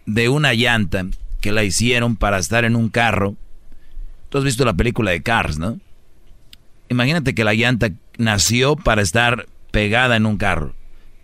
[0.06, 1.08] de una llanta
[1.42, 3.36] que la hicieron para estar en un carro?
[4.30, 5.82] Tú has visto la película de Cars, ¿no?
[6.88, 10.74] Imagínate que la llanta nació para estar pegada en un carro.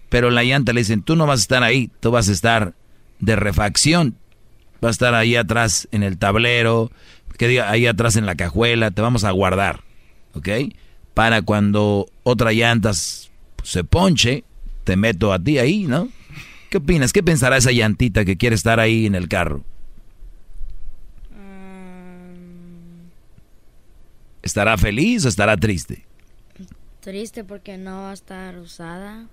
[0.09, 2.73] Pero la llanta le dicen, tú no vas a estar ahí, tú vas a estar
[3.21, 4.17] de refacción.
[4.81, 6.91] Vas a estar ahí atrás en el tablero,
[7.37, 9.79] que ahí atrás en la cajuela, te vamos a guardar,
[10.33, 10.49] ¿ok?
[11.13, 14.43] Para cuando otra llanta se ponche,
[14.83, 16.09] te meto a ti ahí, ¿no?
[16.69, 17.13] ¿Qué opinas?
[17.13, 19.63] ¿Qué pensará esa llantita que quiere estar ahí en el carro?
[24.43, 26.05] ¿Estará feliz o estará triste?
[27.01, 29.27] Triste porque no va a estar usada.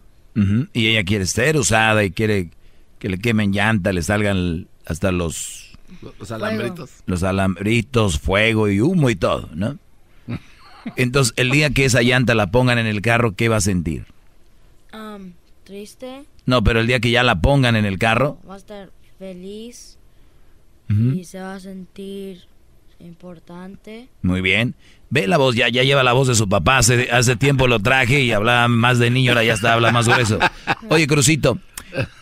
[0.73, 2.51] Y ella quiere ser usada y quiere
[2.99, 5.73] que le quemen llanta, le salgan hasta los...
[6.19, 6.91] Los alambritos.
[7.07, 9.79] Los alambritos, fuego y humo y todo, ¿no?
[10.97, 14.07] Entonces, el día que esa llanta la pongan en el carro, ¿qué va a sentir?
[14.93, 15.33] Um,
[15.65, 16.25] triste.
[16.47, 18.39] No, pero el día que ya la pongan en el carro.
[18.49, 19.99] Va a estar feliz
[20.89, 22.47] y se va a sentir
[23.01, 24.09] importante.
[24.23, 24.75] Muy bien.
[25.11, 26.79] Ve la voz, ya, ya lleva la voz de su papá.
[26.79, 30.09] Hace, hace tiempo lo traje y hablaba más de niño, ahora ya está, habla más
[30.09, 30.39] grueso.
[30.89, 31.59] Oye, Crucito,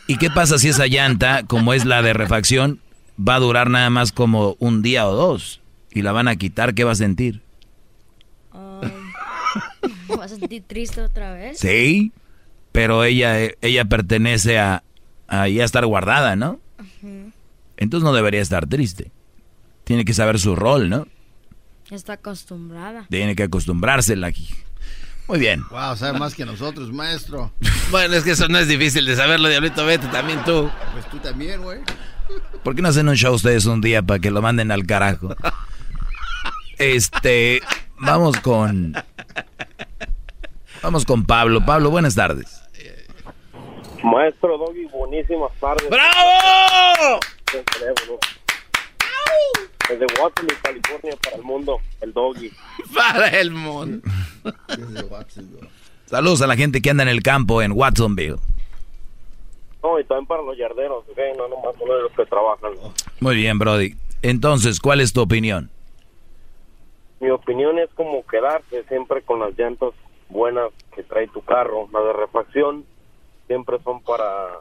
[0.07, 2.81] ¿y qué pasa si esa llanta, como es la de refacción,
[3.17, 5.61] va a durar nada más como un día o dos?
[5.93, 7.43] Y la van a quitar, ¿qué va a sentir?
[8.53, 11.59] Um, ¿Va a sentir triste otra vez?
[11.59, 12.13] Sí,
[12.75, 14.83] pero ella, ella pertenece a,
[15.29, 16.59] a ya estar guardada, ¿no?
[17.77, 19.13] Entonces no debería estar triste.
[19.85, 21.07] Tiene que saber su rol, ¿no?
[21.93, 23.07] Está acostumbrada.
[23.11, 24.49] Tiene que acostumbrársela aquí.
[25.29, 25.63] Muy bien.
[25.71, 27.53] Wow, sabe más que nosotros, maestro.
[27.93, 29.87] bueno, es que eso no es difícil de saberlo, Diablito.
[29.87, 30.69] Vete también tú.
[30.93, 31.79] Pues tú también, güey.
[32.65, 35.37] ¿Por qué no hacen un show ustedes un día para que lo manden al carajo?
[36.77, 37.63] Este,
[38.01, 38.97] vamos con...
[40.83, 41.65] Vamos con Pablo.
[41.65, 42.54] Pablo, buenas tardes.
[44.05, 45.89] Maestro Doggy, buenísimas tardes.
[45.89, 47.21] ¡Bravo!
[49.89, 52.53] Desde Watsonville, California, para el mundo, el doggy.
[52.95, 54.07] Para el mundo.
[56.05, 58.37] Saludos a la gente que anda en el campo en Watsonville.
[59.83, 61.19] No, y también para los yarderos, ¿ok?
[61.39, 62.73] No nomás solo los que trabajan.
[63.21, 63.95] Muy bien, Brody.
[64.23, 65.71] Entonces, ¿cuál es tu opinión?
[67.21, 69.91] Mi opinión es como quedarse siempre con las llantas
[70.29, 71.89] buenas que trae tu carro.
[71.93, 72.85] Las de refacción
[73.47, 74.61] siempre son para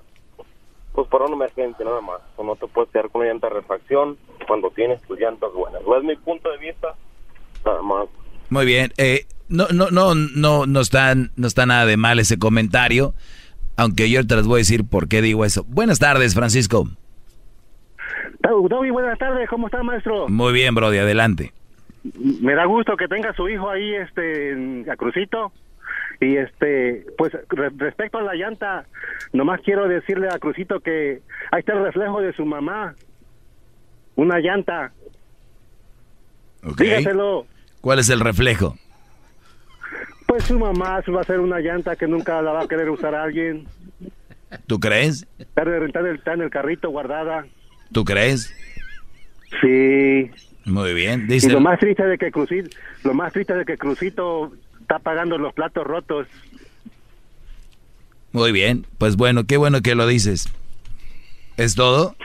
[0.93, 2.19] pues para una emergencia nada más.
[2.38, 5.81] O no te puedes quedar con una llanta de refacción cuando tienes tus llantas buenas.
[5.88, 6.95] No es mi punto de vista,
[7.65, 8.07] nada más.
[8.49, 8.91] Muy bien.
[8.97, 13.14] Eh, no, no, no, no, no está, no está nada de mal ese comentario.
[13.76, 15.64] Aunque yo te les voy a decir por qué digo eso.
[15.68, 16.88] Buenas tardes, Francisco.
[18.43, 19.49] Dobby, buenas tardes.
[19.49, 20.27] ¿Cómo está, maestro?
[20.27, 20.97] Muy bien, Brody.
[20.97, 21.53] Adelante.
[22.41, 25.51] Me da gusto que tenga su hijo ahí, este, a Crucito.
[26.19, 28.85] Y este, pues respecto a la llanta,
[29.34, 31.22] nomás quiero decirle a Crucito que
[31.52, 32.95] ahí está el reflejo de su mamá.
[34.15, 34.91] Una llanta.
[36.77, 37.45] Dígaselo.
[37.81, 38.77] ¿Cuál es el reflejo?
[40.27, 43.14] Pues su mamá va a ser una llanta que nunca la va a querer usar
[43.15, 43.68] alguien.
[44.68, 45.27] ¿Tú crees?
[45.38, 45.64] Está,
[46.14, 47.45] está en el carrito guardada.
[47.91, 48.53] ¿Tú crees?
[49.61, 50.31] Sí.
[50.65, 51.27] Muy bien.
[51.27, 52.69] Dice y lo más triste de que Crucito,
[53.03, 54.53] lo más triste de que Crucito
[54.84, 56.27] está pagando los platos rotos.
[58.31, 60.47] Muy bien, pues bueno, qué bueno que lo dices.
[61.57, 62.15] ¿Es todo?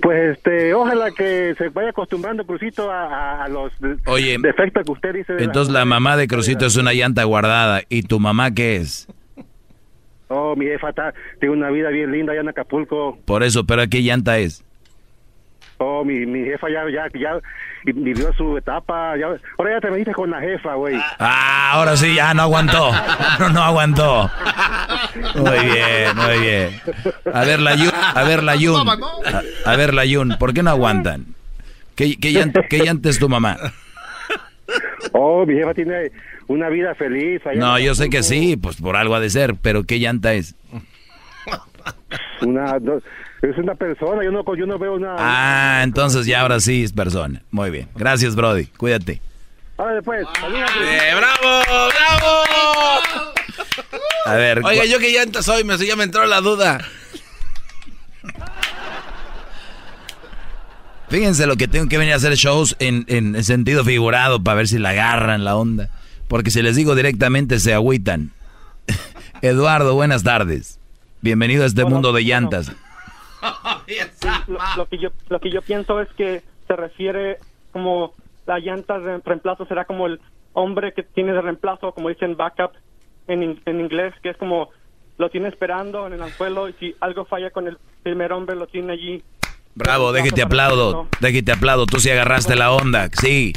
[0.00, 5.34] Pues este, ojalá que se vaya acostumbrando Crucito a, los defectos que usted dice.
[5.38, 7.82] entonces la, mamá de Crucito es una llanta guardada.
[7.88, 9.06] ¿Y tu mamá qué es?
[10.28, 13.18] Oh, mi jefa está, tiene una vida bien linda allá en Acapulco.
[13.26, 14.64] Por eso, pero ¿qué llanta es?
[16.04, 17.40] Mi, mi jefa ya, ya, ya
[17.84, 19.16] vivió su etapa.
[19.16, 19.26] Ya,
[19.58, 20.96] ahora ya te metiste con la jefa, güey.
[21.18, 22.90] Ah, ahora sí, ya no aguantó.
[23.38, 24.30] No, no aguantó.
[25.36, 26.80] Muy bien, muy bien.
[27.32, 28.88] A ver, la Yun, a ver, la Yun.
[29.64, 31.26] A, ver, la Yun, ¿por qué no aguantan?
[31.94, 33.56] ¿Qué, qué, llanta, qué llanta es tu mamá?
[35.12, 36.10] Oh, mi jefa tiene
[36.46, 37.40] una vida feliz.
[37.56, 40.54] no, yo sé que sí, pues por algo ha de ser, pero ¿qué llanta es?
[42.40, 42.78] Una,
[43.42, 45.16] es una persona, yo no, yo no veo nada.
[45.18, 47.42] Ah, entonces ya ahora sí es persona.
[47.50, 47.88] Muy bien.
[47.96, 48.66] Gracias, Brody.
[48.66, 49.20] Cuídate.
[49.76, 50.24] Ahora después.
[50.24, 51.62] Eh, ¡Bravo!
[51.66, 52.44] ¡Bravo!
[54.26, 54.64] A ver.
[54.64, 56.78] Oiga, yo qué llanta soy, me, ya me entró la duda.
[61.08, 64.68] Fíjense lo que tengo que venir a hacer shows en, en sentido figurado para ver
[64.68, 65.90] si la agarran la onda.
[66.28, 68.30] Porque si les digo directamente se agüitan.
[69.42, 70.78] Eduardo, buenas tardes.
[71.20, 72.72] Bienvenido a este mundo de llantas.
[74.76, 77.38] lo, que yo, lo que yo pienso es que se refiere
[77.72, 78.12] como
[78.46, 80.20] la llanta de reemplazo será como el
[80.52, 82.72] hombre que tiene de reemplazo, como dicen backup
[83.26, 84.70] en, en inglés, que es como
[85.18, 88.66] lo tiene esperando en el anzuelo y si algo falla con el primer hombre lo
[88.66, 89.22] tiene allí.
[89.74, 93.52] Bravo, déjate aplaudo, déjate aplaudo, tú sí agarraste la onda, sí.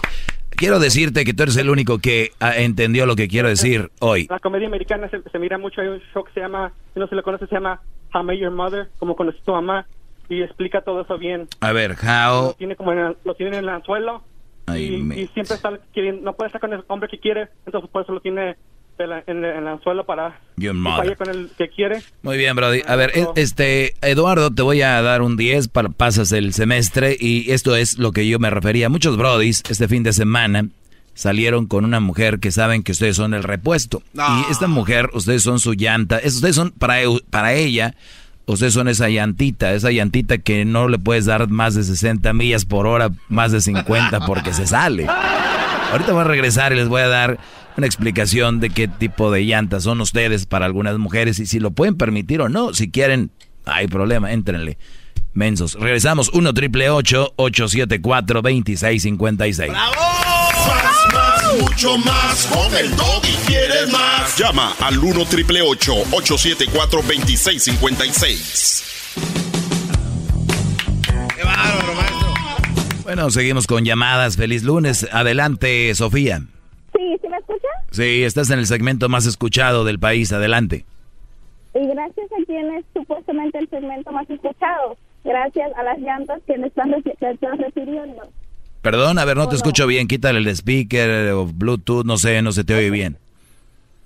[0.51, 4.27] Quiero decirte que tú eres el único que ah, entendió lo que quiero decir hoy.
[4.29, 7.15] La comedia americana se, mira mucho, hay un show que se llama, si no se
[7.15, 7.81] lo conoce, se llama
[8.15, 9.85] How I Your Mother, como conocí tu mamá,
[10.29, 11.47] y explica todo eso bien.
[11.59, 12.47] A ver, how...
[12.47, 14.23] Lo tiene, como en lo tiene en el anzuelo,
[14.69, 18.01] y, y, siempre está queriendo, no puede estar con el hombre que quiere, entonces por
[18.01, 18.55] eso lo tiene
[19.27, 22.01] en, el anzuelo para que con el que quiere.
[22.21, 22.81] Muy bien, Brody.
[22.87, 27.51] A ver, este, Eduardo, te voy a dar un 10 para pasas el semestre y
[27.51, 28.89] esto es lo que yo me refería.
[28.89, 30.69] Muchos Brodis este fin de semana
[31.15, 34.03] salieron con una mujer que saben que ustedes son el repuesto.
[34.13, 36.97] Y esta mujer, ustedes son su llanta, ustedes son para,
[37.31, 37.95] para ella,
[38.45, 42.65] ustedes son esa llantita, esa llantita que no le puedes dar más de 60 millas
[42.65, 45.07] por hora, más de 50 porque se sale.
[45.07, 47.39] Ahorita voy a regresar y les voy a dar
[47.77, 51.71] una explicación de qué tipo de llantas son ustedes para algunas mujeres y si lo
[51.71, 52.73] pueden permitir o no.
[52.73, 53.31] Si quieren,
[53.65, 54.77] hay problema, éntrenle.
[55.33, 55.75] Mensos.
[55.75, 59.69] Regresamos 1 triple 874 2656.
[59.71, 60.34] ¡Bravo!
[60.67, 62.47] Más, más, mucho más.
[62.47, 64.35] Con el y quieres más.
[64.37, 68.83] Llama al 1 triple 874 2656.
[71.35, 72.33] ¡Qué bárbaro, maestro!
[73.03, 74.37] Bueno, seguimos con llamadas.
[74.37, 75.07] Feliz lunes.
[75.11, 76.41] Adelante, Sofía.
[76.95, 77.67] Sí, ¿sí me escucha?
[77.91, 80.31] Sí, estás en el segmento más escuchado del país.
[80.31, 80.85] Adelante.
[81.75, 84.97] Y gracias a quien es supuestamente el segmento más escuchado.
[85.25, 86.93] Gracias a las llantas que me están,
[87.57, 88.29] refiriendo.
[88.85, 90.07] Perdón, a ver, no te escucho bien.
[90.07, 93.17] Quítale el speaker o Bluetooth, no sé, no se te oye bien.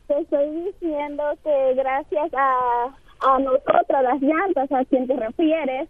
[0.08, 2.86] Te estoy diciendo que gracias a,
[3.30, 5.90] a nosotros, las llantas, a quien te refieres,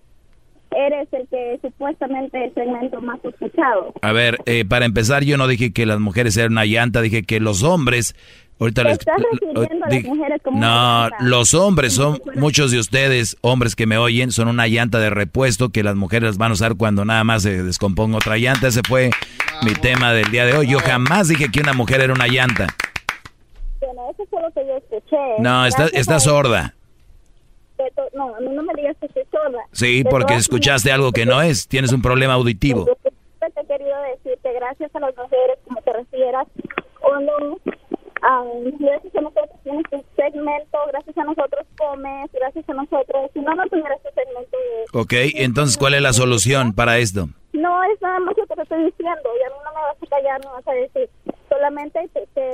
[0.72, 3.94] eres el que supuestamente es el segmento más escuchado.
[4.02, 7.22] A ver, eh, para empezar, yo no dije que las mujeres eran una llanta, dije
[7.22, 8.16] que los hombres...
[8.60, 13.38] Ahorita les, estás refiriendo a las mujeres como No, los hombres son, muchos de ustedes,
[13.40, 16.76] hombres que me oyen, son una llanta de repuesto que las mujeres van a usar
[16.76, 18.68] cuando nada más se descomponga otra llanta.
[18.68, 19.12] Ese fue
[19.64, 20.68] mi tema del día de hoy.
[20.68, 22.68] Yo jamás dije que una mujer era una llanta.
[23.80, 25.42] Bueno, eso fue lo que yo escuché.
[25.42, 26.76] No, está, está sorda.
[28.14, 29.60] No, a mí no me digas que soy sorda.
[29.72, 31.66] Sí, porque escuchaste algo que no es.
[31.70, 32.86] Tienes un problema auditivo.
[32.86, 36.46] Te he querido decirte, gracias a las mujeres, como te refieras,
[37.02, 37.20] o
[38.80, 43.32] gracias a nosotros tienes tu segmento, gracias a nosotros comes, gracias a nosotros.
[43.34, 44.58] Si no, no tuvieras tu segmento.
[44.94, 47.28] ok, entonces, ¿cuál es la solución para esto?
[47.54, 49.30] No, es nada más lo que te estoy diciendo.
[49.40, 51.10] Y a mí no me vas a callar, no vas a decir
[51.50, 52.10] solamente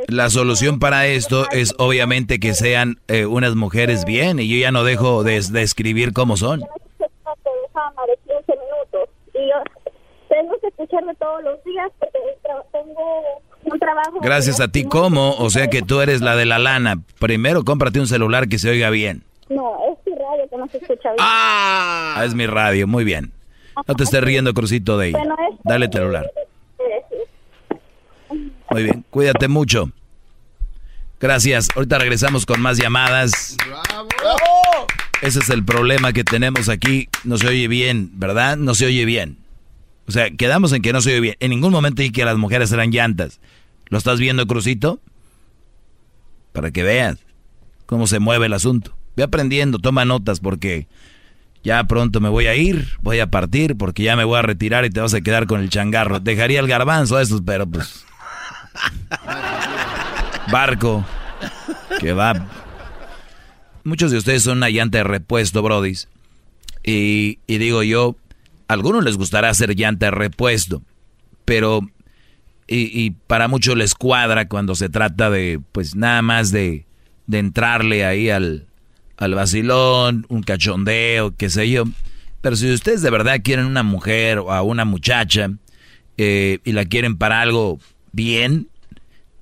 [0.08, 4.72] La solución para esto es obviamente que sean eh, unas mujeres bien y yo ya
[4.72, 6.62] no dejo de, escribir cómo son.
[9.34, 9.56] Y yo
[10.30, 12.20] tengo que escucharme todos los días porque
[12.72, 13.22] tengo
[13.72, 14.20] un trabajo.
[14.22, 15.36] Gracias a ti, ¿cómo?
[15.38, 17.02] O sea que tú eres la de la lana.
[17.20, 19.24] Primero cómprate un celular que se oiga bien.
[19.50, 21.18] No, es mi radio que no se escucha bien.
[21.20, 23.32] Ah, es mi radio, muy bien.
[23.88, 25.14] No te estés riendo, Crucito de ahí.
[25.64, 26.32] Dale celular.
[28.72, 29.92] Muy bien, cuídate mucho.
[31.20, 31.70] Gracias.
[31.76, 33.56] Ahorita regresamos con más llamadas.
[33.66, 34.08] ¡Bravo!
[35.22, 37.10] Ese es el problema que tenemos aquí.
[37.24, 38.58] No se oye bien, ¿verdad?
[38.58, 39.38] No se oye bien.
[40.08, 41.36] O sea, quedamos en que no se oye bien.
[41.40, 43.40] En ningún momento dije que las mujeres eran llantas.
[43.90, 45.00] ¿Lo estás viendo, Crucito?
[46.52, 47.18] Para que veas
[47.86, 48.96] cómo se mueve el asunto.
[49.16, 50.88] Ve aprendiendo, toma notas porque
[51.64, 54.86] ya pronto me voy a ir, voy a partir porque ya me voy a retirar
[54.86, 56.20] y te vas a quedar con el changarro.
[56.20, 58.06] Dejaría el garbanzo a estos, pero pues
[60.52, 61.06] Barco.
[62.00, 62.48] Que va.
[63.84, 66.08] Muchos de ustedes son una llanta de repuesto, brodis.
[66.84, 68.16] Y, digo yo,
[68.68, 70.82] a algunos les gustará hacer llanta de repuesto.
[71.46, 71.82] Pero,
[72.68, 76.86] y, para muchos les cuadra cuando se trata de, pues nada más de,
[77.28, 78.66] de entrarle ahí al,
[79.18, 81.86] al vacilón, un cachondeo, qué sé yo.
[82.42, 85.52] Pero si ustedes de verdad quieren una mujer o a una muchacha
[86.18, 87.80] eh, y la quieren para algo
[88.12, 88.68] bien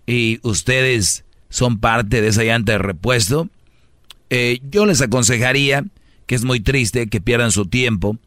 [0.06, 3.50] y ustedes son parte de esa llanta de repuesto,
[4.30, 5.86] eh, yo les aconsejaría
[6.26, 8.18] que es muy triste que pierdan su tiempo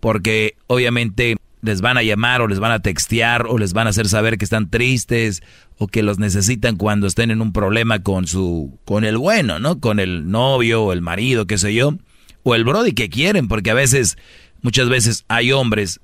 [0.00, 3.90] porque obviamente les van a llamar o les van a textear o les van a
[3.90, 5.42] hacer saber que están tristes
[5.78, 9.80] o que los necesitan cuando estén en un problema con su con el bueno, ¿no?
[9.80, 11.94] Con el novio o el marido, qué sé yo,
[12.42, 14.16] o el brody que quieren, porque a veces
[14.62, 16.00] muchas veces hay hombres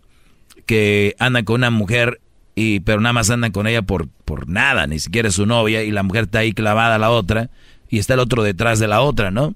[0.67, 2.21] que andan con una mujer
[2.55, 5.83] y pero nada más andan con ella por, por nada, ni siquiera es su novia
[5.83, 7.51] y la mujer está ahí clavada a la otra
[7.89, 9.55] y está el otro detrás de la otra, ¿no?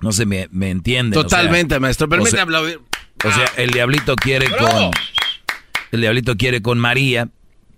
[0.00, 1.14] No se me, me entiende.
[1.14, 2.08] Totalmente, maestro.
[2.08, 2.80] Permítame aplaudir.
[3.24, 4.90] O sea, el diablito quiere con
[5.92, 7.28] el diablito quiere con María,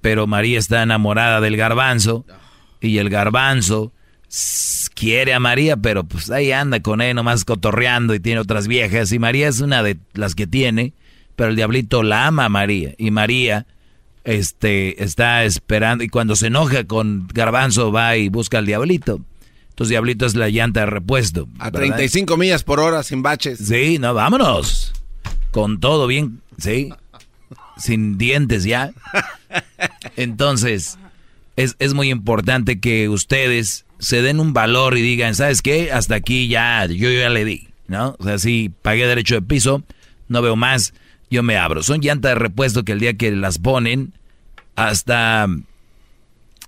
[0.01, 2.25] pero María está enamorada del garbanzo
[2.81, 3.93] y el garbanzo
[4.95, 9.13] quiere a María, pero pues ahí anda con él nomás cotorreando y tiene otras viejas
[9.13, 10.93] y María es una de las que tiene,
[11.37, 13.67] pero el diablito la ama a María y María
[14.23, 19.21] este está esperando y cuando se enoja con garbanzo va y busca al diablito.
[19.71, 21.49] Entonces diablito es la llanta de repuesto.
[21.59, 23.59] A 35 millas por hora sin baches.
[23.59, 24.94] Sí, no, vámonos.
[25.55, 26.91] Con todo bien, sí.
[27.77, 28.91] Sin dientes ya.
[30.17, 30.99] Entonces,
[31.55, 35.93] es, es muy importante que ustedes se den un valor y digan, ¿sabes qué?
[35.93, 38.17] Hasta aquí ya, yo ya le di, ¿no?
[38.19, 39.85] O sea, si pagué derecho de piso,
[40.27, 40.93] no veo más,
[41.31, 41.85] yo me abro.
[41.85, 44.13] Son llantas de repuesto que el día que las ponen,
[44.75, 45.47] hasta,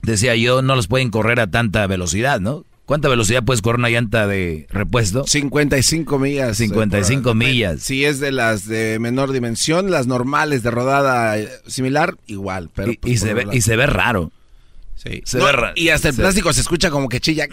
[0.03, 2.65] decía yo, no los pueden correr a tanta velocidad, ¿no?
[2.87, 5.25] ¿Cuánta velocidad puedes correr una llanta de repuesto?
[5.27, 6.57] 55 millas.
[6.57, 7.83] 55 millas.
[7.83, 12.71] Si es de las de menor dimensión, las normales de rodada eh, similar, igual.
[12.73, 14.31] Pero y, pues, se ve, y se ve raro.
[14.95, 15.21] Sí.
[15.25, 15.73] Se ve raro.
[15.75, 17.49] Y hasta el plástico se escucha como que chilla.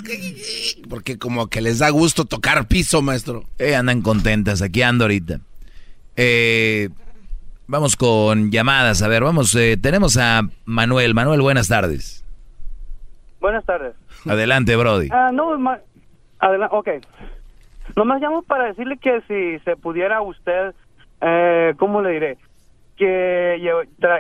[0.87, 3.43] Porque como que les da gusto tocar piso, maestro.
[3.57, 4.61] Eh, andan contentas.
[4.61, 5.39] Aquí ando ahorita.
[6.15, 6.89] Eh,
[7.65, 9.01] vamos con llamadas.
[9.01, 9.55] A ver, vamos.
[9.55, 11.15] Eh, tenemos a Manuel.
[11.15, 12.23] Manuel, buenas tardes.
[13.41, 13.95] Buenas tardes.
[14.25, 15.09] Adelante, Brody.
[15.11, 15.53] Ah, no,
[16.39, 16.89] adelante, ok.
[17.95, 20.73] Nomás llamo para decirle que si se pudiera usted,
[21.21, 22.37] eh, ¿cómo le diré?
[22.97, 23.59] Que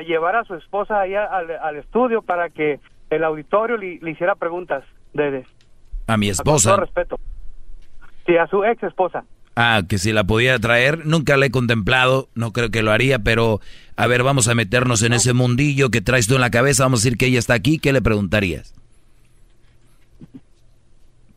[0.07, 5.45] llevara a su esposa allá al, estudio para que el auditorio le, hiciera preguntas de,
[6.07, 6.71] a mi esposa.
[6.71, 7.19] Con todo respeto.
[8.25, 9.23] Sí, a su ex esposa.
[9.55, 13.19] Ah, que si la pudiera traer, nunca la he contemplado, no creo que lo haría,
[13.19, 13.59] pero
[13.95, 17.01] a ver, vamos a meternos en ese mundillo que traes tú en la cabeza, vamos
[17.01, 18.73] a decir que ella está aquí, ¿qué le preguntarías?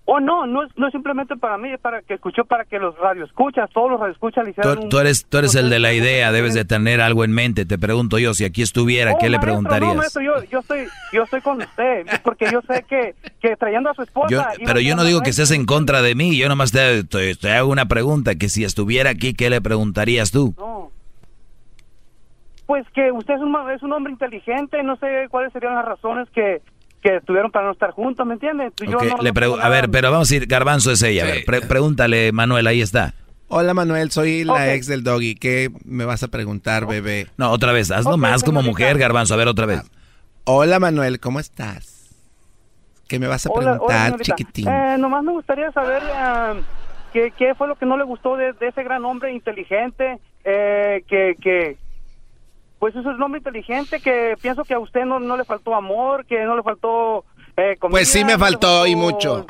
[0.09, 2.97] Oh, no, no es, no simplemente para mí, es para que escuchó, para que los
[2.97, 6.55] radioescuchas, todos los radioescuchas le hicieran tú, eres, tú eres el de la idea, debes
[6.55, 7.66] de tener algo en mente.
[7.66, 9.91] Te pregunto yo, si aquí estuviera, ¿qué le preguntarías?
[9.91, 13.91] No, maestro, yo, yo, estoy, yo estoy con usted, porque yo sé que, que trayendo
[13.91, 14.51] a su esposa...
[14.65, 17.73] pero yo no digo que estés en contra de mí, yo nomás te, te, hago
[17.73, 20.55] una pregunta, que si estuviera aquí, ¿qué le preguntarías tú?
[20.57, 20.93] No.
[22.66, 26.28] Pues que usted es un, es un hombre inteligente, no sé cuáles serían las razones
[26.31, 26.62] que
[27.07, 28.73] que tuvieron para no estar juntos, ¿me entiendes?
[29.61, 31.23] a ver, pero vamos a ir, Garbanzo es ella.
[31.23, 33.15] A ver, pregúntale, Manuel, ahí está.
[33.49, 35.37] Hola Manuel, soy la ex del doggy.
[35.37, 37.28] ¿Qué me vas a preguntar, bebé?
[37.37, 39.35] No, otra vez, hazlo más como mujer, Garbanzo.
[39.35, 39.83] A ver, otra vez.
[40.45, 42.11] Hola Manuel, ¿cómo estás?
[43.09, 44.66] ¿Qué me vas a preguntar, chiquitín?
[44.66, 46.62] Eh, nomás me gustaría saber eh,
[47.12, 51.37] qué, qué, fue lo que no le gustó de, ese gran hombre inteligente eh, que,
[51.41, 51.77] que,
[52.78, 55.74] pues eso es un hombre inteligente que pienso que a usted no, no le faltó
[55.74, 57.24] amor, que no le faltó
[57.57, 59.47] eh, comida, Pues sí me faltó, y mucho.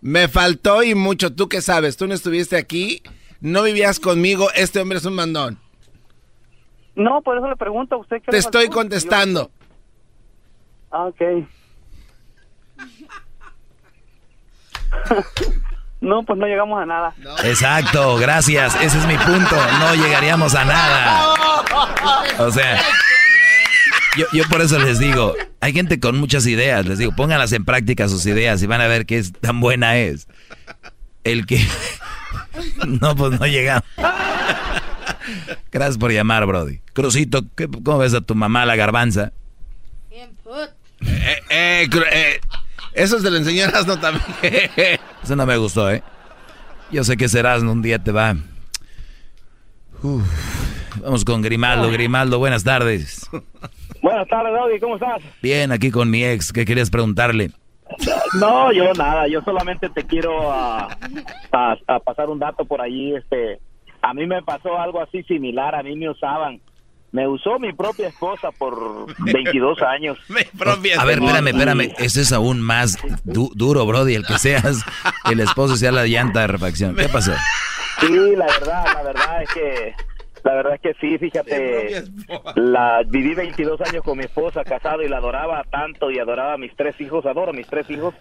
[0.00, 1.34] Me faltó y mucho.
[1.34, 1.96] ¿Tú qué sabes?
[1.96, 3.02] Tú no estuviste aquí,
[3.40, 5.58] no vivías conmigo, este hombre es un mandón.
[6.94, 9.50] No, por eso le pregunto a usted qué Te estoy contestando.
[10.90, 11.20] Ah, ok.
[16.04, 17.14] No, pues no llegamos a nada.
[17.44, 18.74] Exacto, gracias.
[18.82, 19.56] Ese es mi punto.
[19.78, 21.34] No llegaríamos a nada.
[22.38, 22.82] O sea,
[24.18, 26.84] yo, yo por eso les digo, hay gente con muchas ideas.
[26.84, 29.96] Les digo, pónganlas en práctica sus ideas y van a ver qué es, tan buena
[29.96, 30.28] es.
[31.24, 31.66] El que...
[32.86, 33.82] No, pues no llegamos.
[35.72, 36.78] Gracias por llamar, Brody.
[36.92, 37.44] Crucito,
[37.82, 39.32] ¿cómo ves a tu mamá la garbanza?
[40.08, 40.70] Bien, put.
[41.00, 42.40] Eh, eh, eh,
[42.92, 44.22] eso es de la enseñaras, no también.
[45.24, 46.02] Eso no me gustó, ¿eh?
[46.90, 48.36] Yo sé que serás un día te va.
[51.02, 51.90] Vamos con Grimaldo.
[51.90, 53.26] Grimaldo, buenas tardes.
[54.02, 55.22] Buenas tardes, Doggy, ¿cómo estás?
[55.40, 56.52] Bien, aquí con mi ex.
[56.52, 57.52] ¿Qué querías preguntarle?
[58.38, 59.26] No, yo nada.
[59.26, 60.94] Yo solamente te quiero a,
[61.52, 63.16] a pasar un dato por allí.
[63.16, 63.60] Este,
[64.02, 65.74] a mí me pasó algo así similar.
[65.74, 66.60] A mí me usaban
[67.14, 70.18] me usó mi propia esposa por 22 años.
[70.98, 71.94] a ver, espérame, espérame.
[71.98, 74.84] Eso es aún más duro, Brody, el que seas
[75.30, 76.96] el esposo sea la llanta de refacción.
[76.96, 77.30] ¿Qué pasó?
[78.00, 79.94] Sí, la verdad, la verdad es que...
[80.42, 82.02] La verdad es que sí, fíjate,
[82.56, 86.58] la viví 22 años con mi esposa, casado, y la adoraba tanto y adoraba a
[86.58, 88.12] mis tres hijos, adoro a mis tres hijos,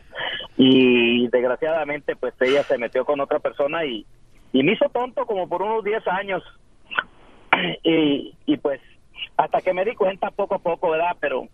[0.55, 4.05] y desgraciadamente pues ella se metió con otra persona y,
[4.53, 6.43] y me hizo tonto como por unos 10 años,
[7.83, 8.81] y, y pues
[9.37, 11.15] hasta que me di cuenta poco a poco, ¿verdad?
[11.19, 11.47] Pero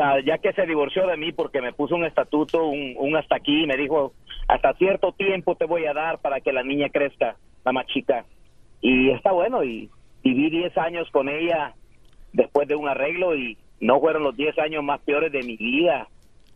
[0.00, 3.66] ah, ya que se divorció de mí porque me puso un estatuto, un, hasta aquí,
[3.66, 4.12] me dijo,
[4.48, 8.24] hasta cierto tiempo te voy a dar para que la niña crezca, la más chica.
[8.80, 9.90] Y está bueno y,
[10.22, 11.74] viví 10 años con ella
[12.32, 16.08] después de un arreglo y no fueron los 10 años más peores de mi vida,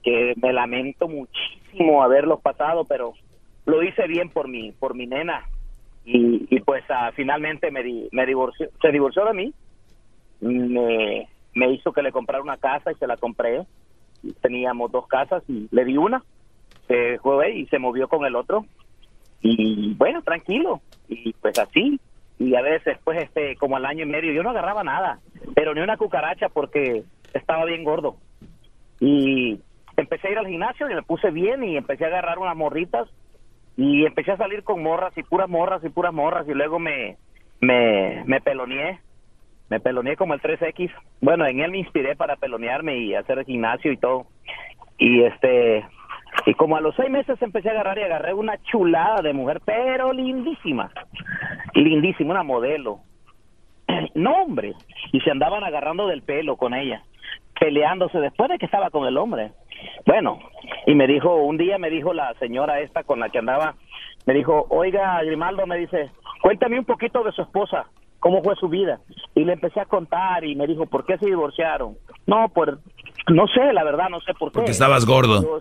[0.02, 3.14] que me lamento muchísimo haberlos pasado, pero
[3.64, 5.46] lo hice bien por mi, por mi nena.
[6.06, 9.54] Y, pues ah, finalmente me, di- me divorció, se divorció de mí,
[10.40, 13.62] me, me hizo que le comprara una casa y se la compré.
[14.42, 16.22] Teníamos dos casas y le di una,
[16.88, 18.66] se fue y se movió con el otro.
[19.42, 22.00] Y bueno, tranquilo, y pues así.
[22.38, 25.20] Y a veces, pues, este, como al año y medio, yo no agarraba nada,
[25.54, 28.16] pero ni una cucaracha porque estaba bien gordo.
[29.00, 29.60] Y
[29.96, 33.08] empecé a ir al gimnasio y me puse bien y empecé a agarrar unas morritas
[33.76, 37.16] y empecé a salir con morras y puras morras y puras morras y luego me,
[37.60, 39.00] me, me peloneé.
[39.70, 40.90] Me peloneé como el 3X.
[41.20, 44.26] Bueno, en él me inspiré para pelonearme y hacer el gimnasio y todo.
[44.98, 45.84] Y este,
[46.46, 49.60] y como a los seis meses empecé a agarrar y agarré una chulada de mujer,
[49.64, 50.90] pero lindísima.
[51.74, 53.00] Lindísima, una modelo.
[54.14, 54.74] No, hombre.
[55.12, 57.02] Y se andaban agarrando del pelo con ella,
[57.58, 59.52] peleándose después de que estaba con el hombre.
[60.06, 60.38] Bueno,
[60.86, 63.74] y me dijo, un día me dijo la señora esta con la que andaba,
[64.26, 66.10] me dijo, oiga, Grimaldo, me dice,
[66.42, 67.86] cuéntame un poquito de su esposa,
[68.20, 69.00] cómo fue su vida.
[69.34, 71.96] Y le empecé a contar y me dijo, ¿por qué se divorciaron?
[72.26, 72.70] No, pues,
[73.28, 74.54] no sé, la verdad, no sé por qué.
[74.54, 75.60] Porque estabas gordo.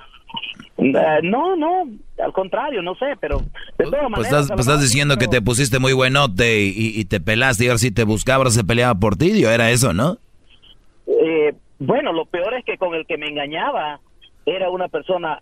[0.77, 0.93] Eh,
[1.23, 1.83] no, no,
[2.23, 3.39] al contrario, no sé, pero
[3.77, 4.25] de todas Pues maneras...
[4.25, 7.67] estás, pues estás diciendo que te pusiste muy buenote y, y- y te pelaste y
[7.67, 10.17] ahora si te buscaba, ahora se peleaba por ti, yo era eso, ¿no?
[11.07, 13.99] Eh, bueno, lo peor es que con el que me engañaba
[14.45, 15.41] era una persona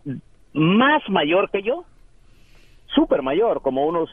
[0.53, 1.85] más mayor que yo,
[2.93, 4.09] súper mayor, como unos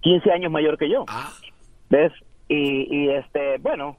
[0.00, 1.04] 15 años mayor que yo.
[1.88, 2.12] ¿Ves?
[2.48, 3.96] Y, y este, bueno,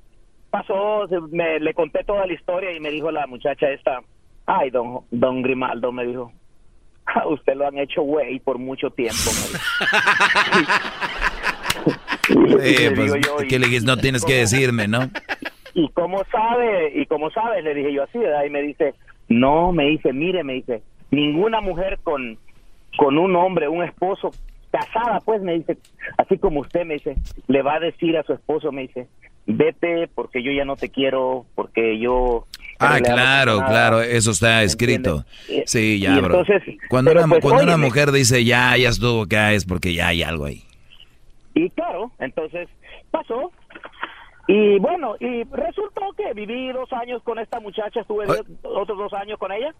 [0.50, 4.02] pasó, me, le conté toda la historia y me dijo la muchacha esta,
[4.46, 6.32] ay, don, don Grimaldo, me dijo,
[7.06, 9.16] "a usted lo han hecho güey por mucho tiempo.
[12.28, 13.88] Sí, le pues, digo yo, ¿qué le dijiste?
[13.88, 15.10] No tienes que decirme, ¿no?
[15.73, 16.91] ¿Y cómo sabe?
[16.95, 17.64] ¿Y cómo sabes?
[17.64, 18.43] Le dije yo así, ¿verdad?
[18.45, 18.93] Y me dice,
[19.30, 20.81] no, me dice, mire, me dice,
[21.11, 22.38] ninguna mujer con,
[22.98, 24.31] con un hombre, un esposo,
[24.72, 25.77] casada, pues, me dice,
[26.18, 27.15] así como usted me dice,
[27.48, 29.07] le va a decir a su esposo, me dice,
[29.45, 32.45] vete porque yo ya no te quiero, porque yo...
[32.80, 33.69] Ah, claro, quiero nada".
[33.69, 35.23] claro, eso está escrito.
[35.41, 35.72] entiendes?
[35.72, 36.39] Sí, ya, Y bro.
[36.39, 40.07] entonces, Cuando, una, pues, cuando una mujer dice ya, ya estuvo acá, es porque ya
[40.07, 40.64] hay algo ahí.
[41.53, 42.68] Y claro, entonces
[43.11, 43.52] pasó.
[44.48, 48.26] Y bueno, y resultó que viví dos años con esta muchacha, estuve
[48.64, 49.74] otros dos años con ella.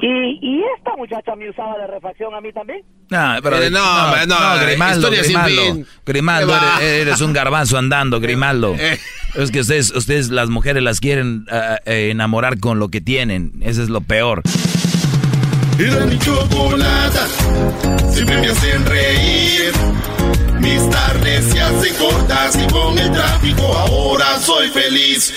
[0.00, 2.82] Y, y esta muchacha me usaba de refacción a mí también.
[3.10, 3.80] No, pero Eh, no,
[4.26, 5.86] no, Grimaldo, historia sin Grimaldo, fin.
[6.06, 6.76] Grimaldo, ¿Qué va?
[6.82, 8.74] eres, eres un garbanzo andando, Grimaldo.
[8.78, 8.98] Eh.
[9.34, 13.52] Es que ustedes, ustedes las mujeres las quieren ah, eh, enamorar con lo que tienen,
[13.62, 14.42] eso es lo peor.
[15.78, 17.26] Era mi chocolata,
[18.10, 19.72] siempre me hacen reír.
[20.62, 25.34] Mis tardes se hacen cortas y con el tráfico ahora soy feliz.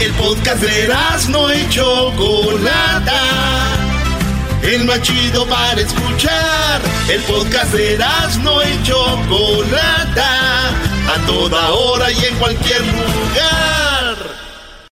[0.00, 0.92] El podcast de
[1.28, 3.22] no y Chocolata,
[4.62, 6.80] el más chido para escuchar.
[7.08, 7.98] El podcast de
[8.42, 14.41] no y Chocolata, a toda hora y en cualquier lugar.